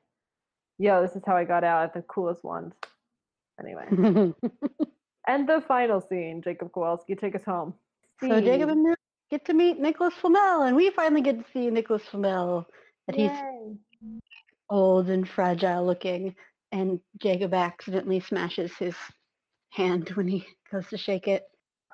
yo, 0.77 1.01
this 1.01 1.15
is 1.15 1.23
how 1.25 1.35
I 1.35 1.43
got 1.43 1.63
out 1.63 1.83
at 1.83 1.93
the 1.93 2.01
coolest 2.01 2.43
ones. 2.43 2.73
Anyway. 3.59 3.85
and 5.27 5.47
the 5.47 5.63
final 5.67 6.01
scene, 6.01 6.41
Jacob 6.43 6.71
Kowalski, 6.73 7.15
take 7.15 7.35
us 7.35 7.43
home. 7.43 7.73
So 8.19 8.39
Jacob 8.41 8.69
and 8.69 8.83
Newt 8.83 8.99
get 9.29 9.45
to 9.45 9.53
meet 9.53 9.79
Nicholas 9.79 10.13
Flamel, 10.15 10.63
and 10.63 10.75
we 10.75 10.89
finally 10.91 11.21
get 11.21 11.39
to 11.39 11.51
see 11.51 11.69
Nicholas 11.69 12.03
Flamel. 12.03 12.65
That 13.07 13.15
he's 13.15 13.31
Yay. 13.31 13.77
old 14.69 15.09
and 15.09 15.27
fragile 15.27 15.85
looking, 15.85 16.35
and 16.71 16.99
Jacob 17.21 17.53
accidentally 17.53 18.19
smashes 18.19 18.71
his 18.77 18.95
hand 19.71 20.09
when 20.09 20.27
he 20.27 20.45
goes 20.71 20.87
to 20.89 20.97
shake 20.97 21.27
it. 21.27 21.43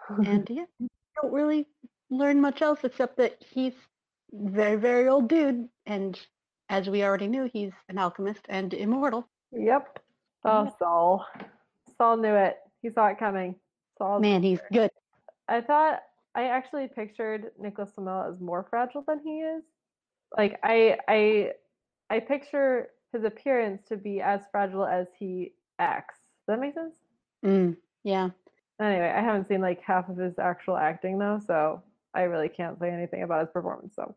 And 0.09 0.47
yeah, 0.51 0.65
don't 1.21 1.33
really 1.33 1.67
learn 2.09 2.41
much 2.41 2.61
else 2.61 2.79
except 2.83 3.17
that 3.17 3.37
he's 3.49 3.73
very, 4.31 4.75
very 4.75 5.07
old 5.07 5.29
dude, 5.29 5.67
and 5.85 6.19
as 6.69 6.87
we 6.89 7.03
already 7.03 7.27
knew, 7.27 7.49
he's 7.51 7.71
an 7.89 7.97
alchemist 7.97 8.41
and 8.47 8.73
immortal. 8.73 9.27
Yep. 9.51 9.99
Oh. 10.45 10.71
Saul. 10.77 11.25
Saul 11.97 12.17
knew 12.17 12.35
it. 12.35 12.57
He 12.81 12.89
saw 12.89 13.07
it 13.07 13.17
coming. 13.17 13.55
Saul. 13.97 14.19
Man, 14.19 14.43
he's 14.43 14.61
good. 14.71 14.91
I 15.47 15.61
thought 15.61 16.01
I 16.35 16.45
actually 16.45 16.87
pictured 16.87 17.51
Nicholas 17.59 17.91
Flamel 17.91 18.31
as 18.31 18.39
more 18.39 18.65
fragile 18.69 19.03
than 19.07 19.19
he 19.19 19.39
is. 19.39 19.63
Like 20.37 20.59
I 20.63 20.97
I 21.07 21.51
I 22.09 22.19
picture 22.19 22.89
his 23.11 23.23
appearance 23.23 23.81
to 23.89 23.97
be 23.97 24.21
as 24.21 24.41
fragile 24.51 24.85
as 24.85 25.07
he 25.17 25.53
acts. 25.79 26.15
Does 26.47 26.55
that 26.55 26.59
make 26.59 26.73
sense? 26.75 26.95
Mm, 27.45 27.77
yeah. 28.03 28.29
Anyway, 28.79 29.09
I 29.09 29.21
haven't 29.21 29.47
seen 29.47 29.61
like 29.61 29.81
half 29.81 30.09
of 30.09 30.17
his 30.17 30.37
actual 30.39 30.77
acting 30.77 31.17
though, 31.17 31.39
so 31.45 31.83
I 32.13 32.23
really 32.23 32.49
can't 32.49 32.79
say 32.79 32.89
anything 32.89 33.23
about 33.23 33.41
his 33.41 33.49
performance. 33.51 33.95
So 33.95 34.15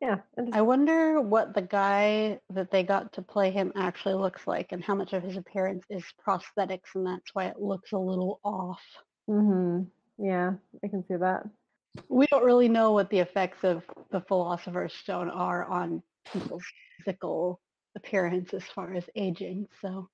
yeah, 0.00 0.16
just, 0.36 0.52
I 0.52 0.62
wonder 0.62 1.20
what 1.20 1.54
the 1.54 1.62
guy 1.62 2.40
that 2.50 2.72
they 2.72 2.82
got 2.82 3.12
to 3.12 3.22
play 3.22 3.52
him 3.52 3.72
actually 3.76 4.14
looks 4.14 4.48
like 4.48 4.72
and 4.72 4.82
how 4.82 4.96
much 4.96 5.12
of 5.12 5.22
his 5.22 5.36
appearance 5.36 5.84
is 5.90 6.02
prosthetics 6.26 6.96
and 6.96 7.06
that's 7.06 7.34
why 7.34 7.46
it 7.46 7.60
looks 7.60 7.92
a 7.92 7.98
little 7.98 8.40
off. 8.42 8.82
hmm 9.28 9.82
yeah, 10.22 10.52
I 10.84 10.88
can 10.88 11.04
see 11.08 11.16
that. 11.16 11.42
We 12.08 12.26
don't 12.28 12.44
really 12.44 12.68
know 12.68 12.92
what 12.92 13.10
the 13.10 13.18
effects 13.18 13.64
of 13.64 13.82
the 14.12 14.20
Philosopher's 14.20 14.94
Stone 14.94 15.28
are 15.28 15.64
on 15.64 16.00
people's 16.32 16.64
physical 16.96 17.60
appearance 17.96 18.54
as 18.54 18.62
far 18.74 18.94
as 18.94 19.04
aging, 19.16 19.66
so 19.82 20.08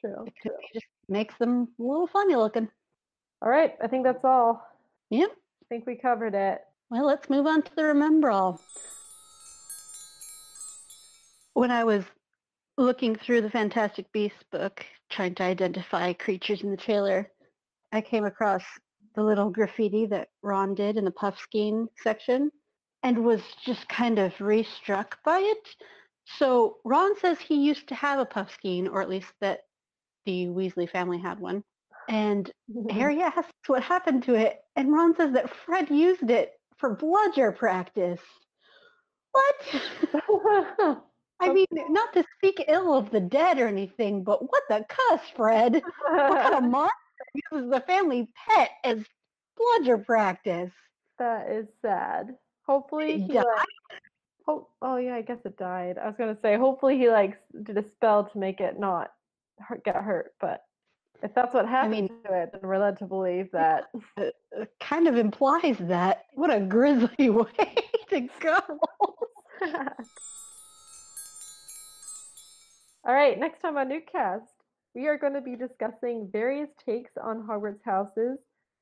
True. 0.00 0.24
it 0.26 0.34
be 0.42 0.50
just 0.72 0.86
makes 1.08 1.36
them 1.38 1.68
a 1.78 1.82
little 1.82 2.06
funny 2.06 2.34
looking. 2.34 2.66
All 3.42 3.50
right, 3.50 3.74
I 3.82 3.88
think 3.88 4.04
that's 4.04 4.24
all. 4.24 4.66
Yep. 5.10 5.30
I 5.30 5.64
think 5.68 5.86
we 5.86 5.96
covered 5.96 6.34
it. 6.34 6.62
Well, 6.90 7.06
let's 7.06 7.28
move 7.28 7.46
on 7.46 7.62
to 7.62 7.74
the 7.76 7.84
Remember 7.84 8.30
All. 8.30 8.58
When 11.52 11.70
I 11.70 11.84
was 11.84 12.04
looking 12.78 13.16
through 13.16 13.42
the 13.42 13.50
Fantastic 13.50 14.10
Beasts 14.12 14.42
book, 14.50 14.84
trying 15.10 15.34
to 15.34 15.42
identify 15.42 16.14
creatures 16.14 16.62
in 16.62 16.70
the 16.70 16.76
trailer, 16.76 17.30
I 17.92 18.00
came 18.00 18.24
across 18.24 18.62
the 19.14 19.22
little 19.22 19.50
graffiti 19.50 20.06
that 20.06 20.28
Ron 20.42 20.74
did 20.74 20.96
in 20.96 21.04
the 21.04 21.10
puff 21.10 21.36
Puffskein 21.36 21.88
section 22.02 22.50
and 23.02 23.24
was 23.24 23.42
just 23.64 23.88
kind 23.88 24.18
of 24.18 24.40
re-struck 24.40 25.22
by 25.24 25.38
it. 25.38 25.68
So 26.38 26.76
Ron 26.84 27.18
says 27.18 27.40
he 27.40 27.56
used 27.56 27.88
to 27.88 27.94
have 27.94 28.18
a 28.18 28.24
puff 28.24 28.48
Puffskein, 28.48 28.88
or 28.88 29.02
at 29.02 29.08
least 29.08 29.32
that 29.40 29.60
the 30.24 30.46
Weasley 30.46 30.88
family 30.88 31.18
had 31.18 31.40
one. 31.40 31.64
And 32.08 32.50
Harry 32.90 33.20
asks 33.20 33.50
what 33.66 33.82
happened 33.82 34.22
to 34.24 34.34
it, 34.34 34.60
and 34.76 34.92
Ron 34.92 35.14
says 35.16 35.32
that 35.32 35.54
Fred 35.64 35.90
used 35.90 36.30
it 36.30 36.52
for 36.78 36.94
bludger 36.94 37.52
practice. 37.52 38.20
What? 39.32 39.82
I 41.40 41.52
mean, 41.52 41.66
not 41.72 42.12
to 42.12 42.24
speak 42.38 42.64
ill 42.68 42.94
of 42.94 43.10
the 43.10 43.20
dead 43.20 43.58
or 43.58 43.66
anything, 43.66 44.22
but 44.22 44.42
what 44.42 44.62
the 44.68 44.84
cuss, 44.88 45.20
Fred? 45.34 45.82
What 46.08 46.42
kind 46.42 46.54
of 46.54 46.62
monster 46.70 47.01
uses 47.52 47.70
the 47.70 47.80
family 47.80 48.28
pet 48.48 48.70
as 48.84 49.04
bludger 49.56 49.98
practice? 49.98 50.70
that 51.18 51.48
is 51.50 51.66
sad. 51.82 52.34
Hopefully 52.66 53.12
It 53.12 53.20
he 53.22 53.32
died? 53.34 53.44
like 54.48 54.60
oh 54.82 54.96
yeah, 54.96 55.14
I 55.14 55.22
guess 55.22 55.38
it 55.44 55.56
died. 55.56 55.98
I 55.98 56.06
was 56.06 56.16
gonna 56.18 56.36
say 56.42 56.56
hopefully 56.56 56.98
he 56.98 57.08
like 57.10 57.38
did 57.62 57.78
a 57.78 57.88
spell 57.90 58.24
to 58.24 58.38
make 58.38 58.60
it 58.60 58.78
not 58.80 59.12
hurt, 59.60 59.84
get 59.84 59.94
hurt, 59.96 60.32
but 60.40 60.64
if 61.22 61.32
that's 61.34 61.54
what 61.54 61.68
happened 61.68 61.92
mean- 61.92 62.08
to 62.26 62.34
it, 62.42 62.50
then 62.52 62.60
we're 62.62 62.78
led 62.78 62.98
to 62.98 63.04
believe 63.06 63.50
that 63.52 63.88
It 64.16 64.34
uh, 64.56 64.62
uh, 64.62 64.64
kind 64.80 65.06
of 65.06 65.16
implies 65.16 65.76
that. 65.78 66.24
What 66.34 66.52
a 66.52 66.58
grisly 66.60 67.30
way 67.30 67.76
to 68.10 68.28
go. 68.40 68.58
All 73.04 73.14
right, 73.14 73.38
next 73.38 73.60
time 73.60 73.76
on 73.76 73.88
Newcast, 73.88 74.42
we 74.94 75.08
are 75.08 75.18
going 75.18 75.34
to 75.34 75.40
be 75.40 75.56
discussing 75.56 76.28
various 76.32 76.68
takes 76.84 77.12
on 77.22 77.46
Hogwarts 77.46 77.82
houses, 77.84 78.38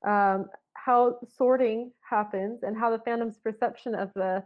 um, 0.06 0.46
how 0.74 1.18
sorting 1.36 1.92
happens, 2.08 2.60
and 2.62 2.76
how 2.76 2.90
the 2.90 2.98
fandom's 2.98 3.38
perception 3.38 3.94
of 3.94 4.10
the 4.14 4.42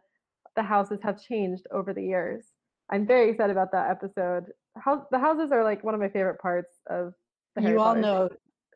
the 0.56 0.62
houses 0.62 1.00
have 1.02 1.20
changed 1.20 1.66
over 1.72 1.92
the 1.92 2.02
years. 2.02 2.44
I'm 2.90 3.06
very 3.06 3.30
excited 3.30 3.50
about 3.50 3.72
that 3.72 3.90
episode. 3.90 4.52
How 4.76 5.06
the 5.10 5.18
houses 5.18 5.50
are 5.50 5.64
like 5.64 5.82
one 5.82 5.94
of 5.94 6.00
my 6.00 6.08
favorite 6.08 6.38
parts 6.38 6.76
of 6.88 7.12
the 7.56 7.62
Harry 7.62 7.74
You 7.74 7.80
all 7.80 7.94
Potter 7.94 8.00
know 8.00 8.28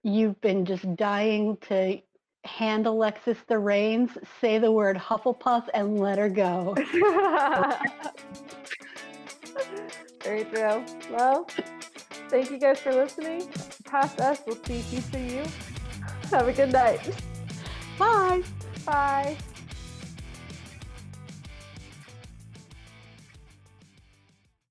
you've 0.03 0.41
been 0.41 0.65
just 0.65 0.97
dying 0.97 1.57
to 1.69 2.01
hand 2.45 2.87
Alexis 2.87 3.39
the 3.47 3.59
reins, 3.59 4.11
say 4.41 4.59
the 4.59 4.73
word 4.73 4.97
Hufflepuff, 4.97 5.69
and 5.75 6.01
let 6.01 6.19
her 6.19 6.29
go. 6.29 6.75
very 10.23 10.45
true. 10.45 10.85
Well, 11.11 11.49
Thank 12.29 12.51
you 12.51 12.59
guys 12.59 12.79
for 12.79 12.93
listening. 12.93 13.49
Past 13.85 14.21
us, 14.21 14.43
we'll 14.47 14.57
see 14.65 14.81
future 14.81 15.19
you. 15.19 15.43
Have 16.31 16.49
a 16.49 16.53
good 16.53 16.73
night. 16.73 17.01
Bye. 17.99 18.43
Bye. 18.85 19.37